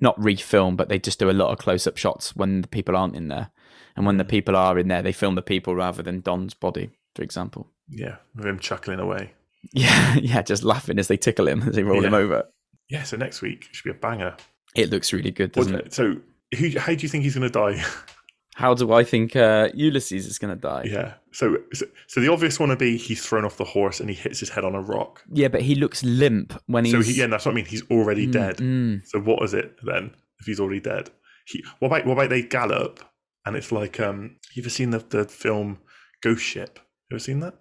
not 0.00 0.18
refilm, 0.18 0.76
but 0.76 0.88
they 0.88 0.98
just 0.98 1.18
do 1.18 1.30
a 1.30 1.32
lot 1.32 1.50
of 1.50 1.58
close 1.58 1.86
up 1.86 1.96
shots 1.96 2.34
when 2.34 2.62
the 2.62 2.68
people 2.68 2.96
aren't 2.96 3.16
in 3.16 3.28
there, 3.28 3.50
and 3.96 4.04
when 4.04 4.16
the 4.16 4.24
hmm. 4.24 4.30
people 4.30 4.56
are 4.56 4.78
in 4.78 4.88
there, 4.88 5.02
they 5.02 5.12
film 5.12 5.36
the 5.36 5.42
people 5.42 5.74
rather 5.74 6.02
than 6.02 6.20
Don's 6.20 6.54
body, 6.54 6.90
for 7.14 7.22
example. 7.22 7.68
Yeah, 7.88 8.16
with 8.34 8.46
him 8.46 8.58
chuckling 8.58 9.00
away. 9.00 9.32
Yeah, 9.72 10.16
yeah, 10.16 10.42
just 10.42 10.64
laughing 10.64 10.98
as 10.98 11.06
they 11.06 11.16
tickle 11.16 11.46
him 11.46 11.62
as 11.62 11.76
they 11.76 11.84
roll 11.84 12.04
him 12.04 12.14
over. 12.14 12.48
Yeah, 12.88 13.04
so 13.04 13.16
next 13.16 13.42
week 13.42 13.68
should 13.70 13.84
be 13.84 13.90
a 13.90 13.94
banger. 13.94 14.36
It 14.74 14.90
looks 14.90 15.12
really 15.12 15.30
good, 15.30 15.52
doesn't 15.52 15.76
it? 15.76 15.94
So 15.94 16.16
who? 16.58 16.70
How 16.80 16.92
do 16.92 17.00
you 17.00 17.08
think 17.08 17.22
he's 17.22 17.36
going 17.36 17.48
to 17.48 17.48
die? 17.48 17.80
How 18.54 18.74
do 18.74 18.92
I 18.92 19.02
think 19.04 19.34
uh, 19.34 19.70
Ulysses 19.74 20.26
is 20.26 20.38
going 20.38 20.54
to 20.54 20.60
die? 20.60 20.84
Yeah. 20.86 21.14
So, 21.32 21.56
so 21.72 21.86
so 22.06 22.20
the 22.20 22.30
obvious 22.30 22.60
one 22.60 22.68
would 22.68 22.78
be 22.78 22.98
he's 22.98 23.24
thrown 23.24 23.44
off 23.46 23.56
the 23.56 23.64
horse 23.64 23.98
and 24.00 24.10
he 24.10 24.14
hits 24.14 24.40
his 24.40 24.50
head 24.50 24.64
on 24.64 24.74
a 24.74 24.80
rock. 24.82 25.22
Yeah, 25.32 25.48
but 25.48 25.62
he 25.62 25.74
looks 25.74 26.04
limp 26.04 26.52
when 26.66 26.84
he's. 26.84 26.92
So 26.92 27.00
he, 27.02 27.18
yeah, 27.18 27.28
that's 27.28 27.46
what 27.46 27.52
I 27.52 27.54
mean. 27.54 27.64
He's 27.64 27.88
already 27.90 28.26
Mm, 28.26 28.32
dead. 28.32 28.56
mm. 28.58 29.06
So 29.06 29.20
what 29.20 29.42
is 29.42 29.54
it 29.54 29.78
then? 29.82 30.10
If 30.40 30.46
he's 30.46 30.60
already 30.60 30.80
dead, 30.80 31.10
he, 31.46 31.64
what 31.78 31.88
about 31.88 32.06
what 32.06 32.12
about 32.14 32.28
they 32.30 32.42
gallop 32.42 33.00
and 33.46 33.56
it's 33.56 33.72
like 33.72 33.98
um. 34.00 34.36
You 34.54 34.62
ever 34.62 34.70
seen 34.70 34.90
the 34.90 34.98
the 34.98 35.24
film 35.24 35.78
Ghost 36.20 36.44
Ship? 36.44 36.78
You 37.10 37.14
ever 37.16 37.22
seen 37.24 37.40
that? 37.40 37.54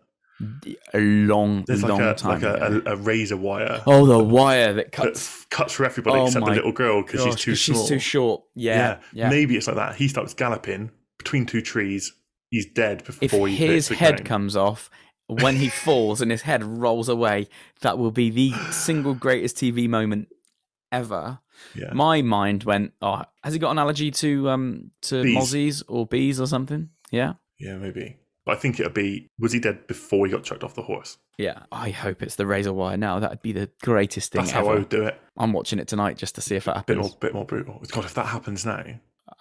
A 0.94 1.00
long, 1.00 1.64
There's 1.68 1.84
long 1.84 2.00
like 2.02 2.16
a 2.16 2.16
time 2.16 2.42
like 2.42 2.44
ago. 2.44 2.82
a, 2.86 2.94
a 2.94 2.96
razor 2.96 3.38
wire. 3.38 3.82
Oh, 3.86 4.06
the 4.06 4.20
wire 4.24 4.74
that 4.74 4.92
cuts 4.92 5.42
that 5.44 5.50
cuts 5.50 5.74
for 5.74 5.86
everybody 5.86 6.20
Oh 6.20 6.26
except 6.28 6.46
the 6.46 6.52
little 6.54 6.72
girl 6.72 7.02
because 7.04 7.22
she's 7.24 7.36
too 7.36 7.52
'cause 7.52 7.60
she's 7.60 7.88
too 7.88 8.00
short. 8.00 8.44
Yeah, 8.56 9.00
yeah. 9.14 9.30
Maybe 9.30 9.58
it's 9.58 9.68
like 9.68 9.76
that. 9.78 9.96
He 9.96 10.08
starts 10.08 10.34
galloping 10.34 10.92
between 11.18 11.46
two 11.46 11.62
trees. 11.62 12.14
He's 12.50 12.66
dead 12.66 13.04
if 13.08 13.20
before 13.20 13.48
he 13.48 13.56
hits 13.56 13.88
his 13.88 13.98
head 14.00 14.26
comes 14.26 14.56
off 14.56 14.90
when 15.28 15.56
he 15.56 15.70
falls 15.70 16.20
and 16.22 16.30
his 16.30 16.42
head 16.42 16.62
rolls 16.64 17.08
away, 17.08 17.48
that 17.82 17.98
will 17.98 18.12
be 18.12 18.30
the 18.30 18.52
single 18.72 19.14
greatest 19.14 19.56
TV 19.56 19.88
moment 19.88 20.28
ever. 20.92 21.40
Yeah. 21.76 21.94
My 21.94 22.22
mind 22.22 22.64
went, 22.66 22.92
"Oh, 23.02 23.24
has 23.44 23.54
he 23.54 23.60
got 23.60 23.72
an 23.72 23.80
allergy 23.80 24.12
to 24.12 24.50
um 24.50 24.92
to 25.04 25.24
Bees. 25.24 25.38
mozzies 25.38 25.84
or 25.88 26.06
bees 26.06 26.42
or 26.42 26.48
something?" 26.48 26.90
Yeah, 27.12 27.34
Yeah, 27.60 27.76
maybe. 27.78 28.18
But 28.52 28.58
I 28.58 28.60
think 28.60 28.80
it'll 28.82 28.92
be. 28.92 29.28
Was 29.40 29.54
he 29.54 29.60
dead 29.62 29.88
before 29.88 30.26
he 30.26 30.32
got 30.32 30.44
chucked 30.44 30.64
off 30.64 30.76
the 30.76 30.82
horse? 30.82 31.18
yeah. 31.38 31.64
I 31.72 31.90
hope 31.90 32.22
it's 32.22 32.36
the 32.36 32.46
razor 32.46 32.74
wire 32.74 32.98
now. 32.98 33.20
That'd 33.20 33.42
be 33.42 33.54
the 33.54 33.70
greatest 33.82 34.32
thing 34.34 34.42
That's 34.42 34.54
ever. 34.54 34.66
how 34.68 34.72
I 34.74 34.76
would 34.80 34.90
do 34.90 35.04
it. 35.06 35.20
I'm 35.38 35.54
watching 35.54 35.80
it 35.80 35.88
tonight 35.88 36.18
just 36.18 36.36
to 36.36 36.42
see 36.42 36.56
if 36.58 36.66
that 36.66 36.86
Bit 36.86 36.98
happens. 36.98 37.12
more, 37.14 37.18
bit 37.22 37.34
more 37.34 37.46
brutal. 37.46 37.82
God, 37.92 38.04
if 38.06 38.14
that 38.16 38.26
happens 38.28 38.66
now, 38.66 38.84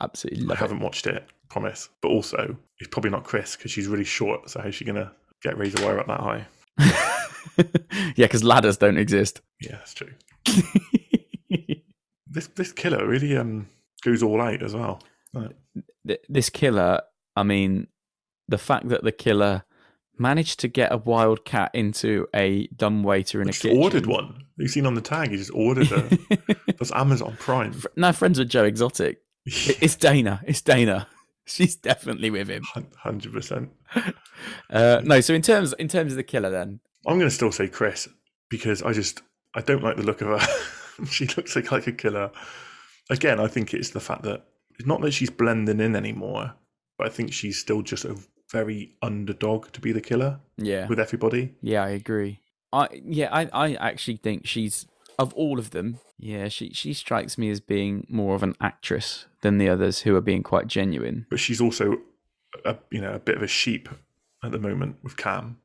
Absolutely 0.01 0.44
I 0.44 0.46
love 0.46 0.57
it. 0.57 0.61
haven't 0.61 0.81
watched 0.81 1.07
it. 1.09 1.27
Promise. 1.49 1.88
But 2.01 2.09
also, 2.11 2.57
it's 2.79 2.88
probably 2.88 3.11
not 3.11 3.25
Chris 3.25 3.57
because 3.57 3.73
she's 3.73 3.88
really 3.88 4.05
short. 4.05 4.49
So 4.49 4.61
how's 4.61 4.75
she 4.77 4.85
gonna 4.85 5.12
get 5.42 5.59
razor 5.59 5.85
wire 5.85 5.99
up 5.99 6.07
that 6.07 6.20
high? 6.20 6.46
yeah, 8.16 8.27
because 8.27 8.44
ladders 8.44 8.77
don't 8.77 8.96
exist. 8.96 9.40
Yeah, 9.61 9.73
that's 9.73 9.92
true. 9.94 10.12
this 12.29 12.46
this 12.49 12.73
killer 12.73 13.07
really 13.07 13.37
um 13.37 13.68
goes 14.03 14.23
all 14.23 14.40
out 14.40 14.62
as 14.62 14.75
well. 14.75 15.03
doesn't 15.35 15.51
it? 15.75 15.85
th- 16.07 16.20
this 16.29 16.49
killer, 16.51 17.01
I 17.37 17.42
mean, 17.42 17.88
the 18.50 18.58
fact 18.58 18.88
that 18.88 19.02
the 19.04 19.12
killer 19.12 19.64
managed 20.18 20.60
to 20.60 20.68
get 20.68 20.92
a 20.92 20.98
wild 20.98 21.44
cat 21.44 21.70
into 21.72 22.26
a 22.34 22.66
dumb 22.68 23.02
waiter 23.02 23.40
in 23.40 23.48
a 23.48 23.52
kitchen. 23.52 23.78
ordered 23.78 24.06
one. 24.06 24.44
You've 24.58 24.70
seen 24.70 24.84
on 24.84 24.94
the 24.94 25.00
tag. 25.00 25.30
He 25.30 25.38
just 25.38 25.52
ordered 25.54 25.90
a. 25.90 26.18
that's 26.78 26.92
Amazon 26.92 27.36
Prime. 27.38 27.80
No, 27.96 28.12
friends 28.12 28.38
with 28.38 28.50
Joe 28.50 28.64
Exotic. 28.64 29.22
It's 29.46 29.96
Dana. 29.96 30.42
It's 30.46 30.60
Dana. 30.60 31.08
She's 31.46 31.74
definitely 31.74 32.30
with 32.30 32.48
him. 32.48 32.62
Hundred 32.98 33.32
percent. 33.32 33.70
Uh, 34.68 35.00
no, 35.02 35.20
so 35.22 35.32
in 35.32 35.42
terms 35.42 35.72
in 35.78 35.88
terms 35.88 36.12
of 36.12 36.16
the 36.16 36.22
killer, 36.22 36.50
then 36.50 36.80
I'm 37.06 37.18
going 37.18 37.30
to 37.30 37.34
still 37.34 37.50
say 37.50 37.66
Chris 37.66 38.06
because 38.50 38.82
I 38.82 38.92
just 38.92 39.22
I 39.54 39.62
don't 39.62 39.82
like 39.82 39.96
the 39.96 40.02
look 40.02 40.20
of 40.20 40.28
her. 40.40 41.04
she 41.06 41.26
looks 41.26 41.56
like, 41.56 41.72
like 41.72 41.86
a 41.86 41.92
killer. 41.92 42.30
Again, 43.08 43.40
I 43.40 43.48
think 43.48 43.72
it's 43.72 43.90
the 43.90 44.00
fact 44.00 44.22
that 44.24 44.44
it's 44.78 44.86
not 44.86 45.00
that 45.00 45.12
she's 45.12 45.30
blending 45.30 45.80
in 45.80 45.96
anymore, 45.96 46.54
but 46.98 47.06
I 47.06 47.10
think 47.10 47.32
she's 47.32 47.58
still 47.58 47.82
just 47.82 48.04
a 48.04 48.16
very 48.50 48.96
underdog 49.02 49.70
to 49.72 49.80
be 49.80 49.92
the 49.92 50.00
killer. 50.00 50.40
Yeah. 50.56 50.86
with 50.88 51.00
everybody. 51.00 51.54
yeah, 51.62 51.82
I 51.84 51.90
agree. 51.90 52.40
I 52.72 52.88
yeah, 53.04 53.28
I, 53.32 53.48
I 53.52 53.74
actually 53.74 54.16
think 54.18 54.46
she's 54.46 54.86
of 55.18 55.32
all 55.34 55.58
of 55.58 55.70
them. 55.70 55.98
Yeah, 56.18 56.48
she 56.48 56.70
she 56.72 56.92
strikes 56.92 57.38
me 57.38 57.50
as 57.50 57.60
being 57.60 58.06
more 58.10 58.34
of 58.34 58.42
an 58.42 58.54
actress 58.60 59.26
than 59.42 59.58
the 59.58 59.68
others 59.68 60.00
who 60.00 60.14
are 60.16 60.20
being 60.20 60.42
quite 60.42 60.66
genuine. 60.68 61.26
But 61.30 61.40
she's 61.40 61.60
also 61.60 61.98
a 62.64 62.76
you 62.90 63.00
know 63.00 63.12
a 63.14 63.18
bit 63.18 63.36
of 63.36 63.42
a 63.42 63.48
sheep 63.48 63.88
at 64.44 64.52
the 64.52 64.58
moment 64.58 64.96
with 65.02 65.16
Cam, 65.16 65.56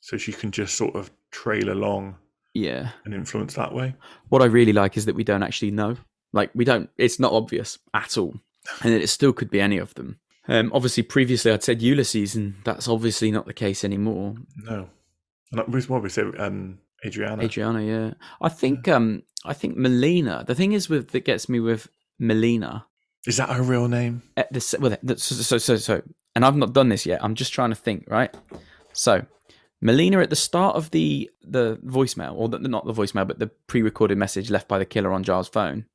so 0.00 0.16
she 0.16 0.32
can 0.32 0.50
just 0.50 0.74
sort 0.76 0.94
of 0.94 1.10
trail 1.30 1.70
along 1.70 2.16
Yeah. 2.54 2.90
and 3.04 3.12
influence 3.14 3.54
that 3.54 3.74
way. 3.74 3.94
What 4.28 4.40
I 4.42 4.46
really 4.46 4.72
like 4.72 4.96
is 4.96 5.04
that 5.06 5.14
we 5.16 5.24
don't 5.24 5.42
actually 5.42 5.70
know. 5.72 5.96
Like 6.32 6.50
we 6.54 6.64
don't. 6.64 6.88
It's 6.96 7.18
not 7.18 7.32
obvious 7.32 7.78
at 7.92 8.16
all, 8.16 8.34
and 8.82 8.92
it 8.94 9.08
still 9.08 9.32
could 9.32 9.50
be 9.50 9.60
any 9.60 9.78
of 9.78 9.94
them. 9.94 10.18
Um, 10.48 10.70
obviously, 10.74 11.02
previously 11.02 11.52
I'd 11.52 11.62
said 11.62 11.82
Ulysses, 11.82 12.34
and 12.34 12.54
that's 12.64 12.88
obviously 12.88 13.30
not 13.30 13.46
the 13.46 13.52
case 13.52 13.84
anymore. 13.84 14.34
No, 14.56 14.88
was 15.68 15.88
what 15.88 16.02
we 16.02 16.08
say. 16.08 16.22
Um, 16.38 16.78
Adriana. 17.04 17.44
Adriana, 17.44 17.82
yeah. 17.82 18.14
I 18.40 18.48
think 18.48 18.88
um 18.88 19.22
I 19.44 19.52
think 19.52 19.76
Melina. 19.76 20.44
The 20.46 20.54
thing 20.54 20.72
is 20.72 20.88
with 20.88 21.10
that 21.10 21.24
gets 21.24 21.48
me 21.48 21.60
with 21.60 21.88
Melina. 22.18 22.86
Is 23.26 23.36
that 23.36 23.50
her 23.50 23.62
real 23.62 23.88
name? 23.88 24.22
This, 24.50 24.74
well, 24.78 24.96
that's, 25.02 25.22
so, 25.22 25.34
so 25.34 25.58
so 25.58 25.76
so, 25.76 26.02
and 26.34 26.44
I've 26.44 26.56
not 26.56 26.72
done 26.72 26.88
this 26.88 27.04
yet. 27.06 27.22
I'm 27.22 27.34
just 27.34 27.52
trying 27.52 27.70
to 27.70 27.76
think. 27.76 28.04
Right. 28.08 28.34
So, 28.92 29.26
Melina 29.80 30.20
at 30.20 30.30
the 30.30 30.36
start 30.36 30.76
of 30.76 30.90
the 30.90 31.30
the 31.42 31.78
voicemail, 31.84 32.34
or 32.34 32.48
the, 32.48 32.58
not 32.58 32.86
the 32.86 32.94
voicemail, 32.94 33.28
but 33.28 33.38
the 33.38 33.48
pre-recorded 33.66 34.18
message 34.18 34.50
left 34.50 34.66
by 34.66 34.78
the 34.78 34.84
killer 34.86 35.12
on 35.12 35.22
Giles' 35.24 35.48
phone. 35.48 35.86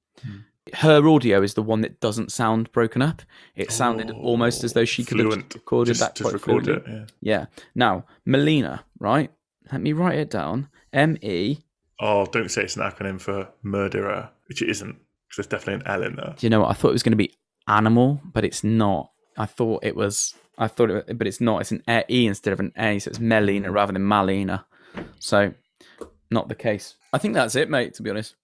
Her 0.76 1.06
audio 1.10 1.42
is 1.42 1.56
the 1.56 1.62
one 1.62 1.82
that 1.82 2.00
doesn't 2.00 2.32
sound 2.32 2.72
broken 2.72 3.02
up. 3.02 3.22
It 3.56 3.72
sounded 3.72 4.12
oh, 4.12 4.20
almost 4.20 4.64
as 4.64 4.72
though 4.74 4.86
she 4.86 5.04
could 5.04 5.20
have 5.20 5.28
fluent. 5.28 5.50
just 5.50 5.56
recorded 5.56 5.88
Just- 5.90 6.00
that 6.00 6.16
just 6.16 6.30
quite 6.30 6.34
record 6.34 6.68
it, 6.70 7.12
yeah. 7.22 7.46
Now, 7.76 8.06
Melina, 8.26 8.86
right? 9.00 9.30
Let 9.72 9.82
me 9.82 9.92
write 9.94 10.18
it 10.20 10.30
down. 10.30 10.70
M 10.94 11.18
E. 11.22 11.58
Oh, 12.00 12.26
don't 12.26 12.50
say 12.50 12.64
it's 12.64 12.76
an 12.78 12.84
acronym 12.84 13.20
for 13.20 13.50
murderer, 13.62 14.30
which 14.48 14.62
it 14.62 14.70
isn't, 14.70 14.96
because 15.28 15.38
there's 15.38 15.48
definitely 15.48 15.86
an 15.86 15.88
L 15.88 16.04
in 16.04 16.16
there. 16.16 16.34
Do 16.38 16.46
you 16.46 16.50
know 16.50 16.62
what? 16.62 16.70
I 16.70 16.74
thought 16.74 16.90
it 16.90 16.94
was 16.94 17.04
going 17.04 17.12
to 17.12 17.18
be 17.18 17.34
animal, 17.68 18.22
but 18.24 18.46
it's 18.46 18.64
not. 18.64 19.12
I 19.38 19.46
thought 19.46 19.84
it 19.84 19.96
was. 19.96 20.34
I 20.58 20.68
thought 20.68 20.92
it, 20.92 21.18
but 21.18 21.28
it's 21.28 21.42
not. 21.42 21.62
It's 21.62 21.72
an 21.72 21.84
E 22.10 22.26
instead 22.28 22.54
of 22.54 22.60
an 22.60 22.72
A, 22.78 23.00
so 23.00 23.10
it's 23.10 23.20
Melina 23.20 23.72
rather 23.72 23.92
than 23.94 24.04
Malina. 24.04 24.66
So, 25.20 25.54
not 26.30 26.48
the 26.48 26.56
case. 26.56 26.96
I 27.12 27.18
think 27.18 27.34
that's 27.34 27.56
it, 27.56 27.70
mate. 27.70 27.96
To 27.96 28.04
be 28.04 28.10
honest, 28.12 28.36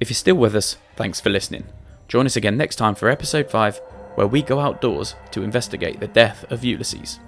if 0.00 0.10
you're 0.10 0.14
still 0.14 0.36
with 0.36 0.54
us, 0.54 0.76
thanks 0.96 1.20
for 1.20 1.30
listening. 1.30 1.64
Join 2.08 2.26
us 2.26 2.36
again 2.36 2.56
next 2.56 2.76
time 2.76 2.94
for 2.94 3.08
episode 3.08 3.50
five 3.50 3.80
where 4.14 4.26
we 4.26 4.42
go 4.42 4.58
outdoors 4.60 5.14
to 5.30 5.42
investigate 5.42 6.00
the 6.00 6.08
death 6.08 6.44
of 6.50 6.64
Ulysses. 6.64 7.20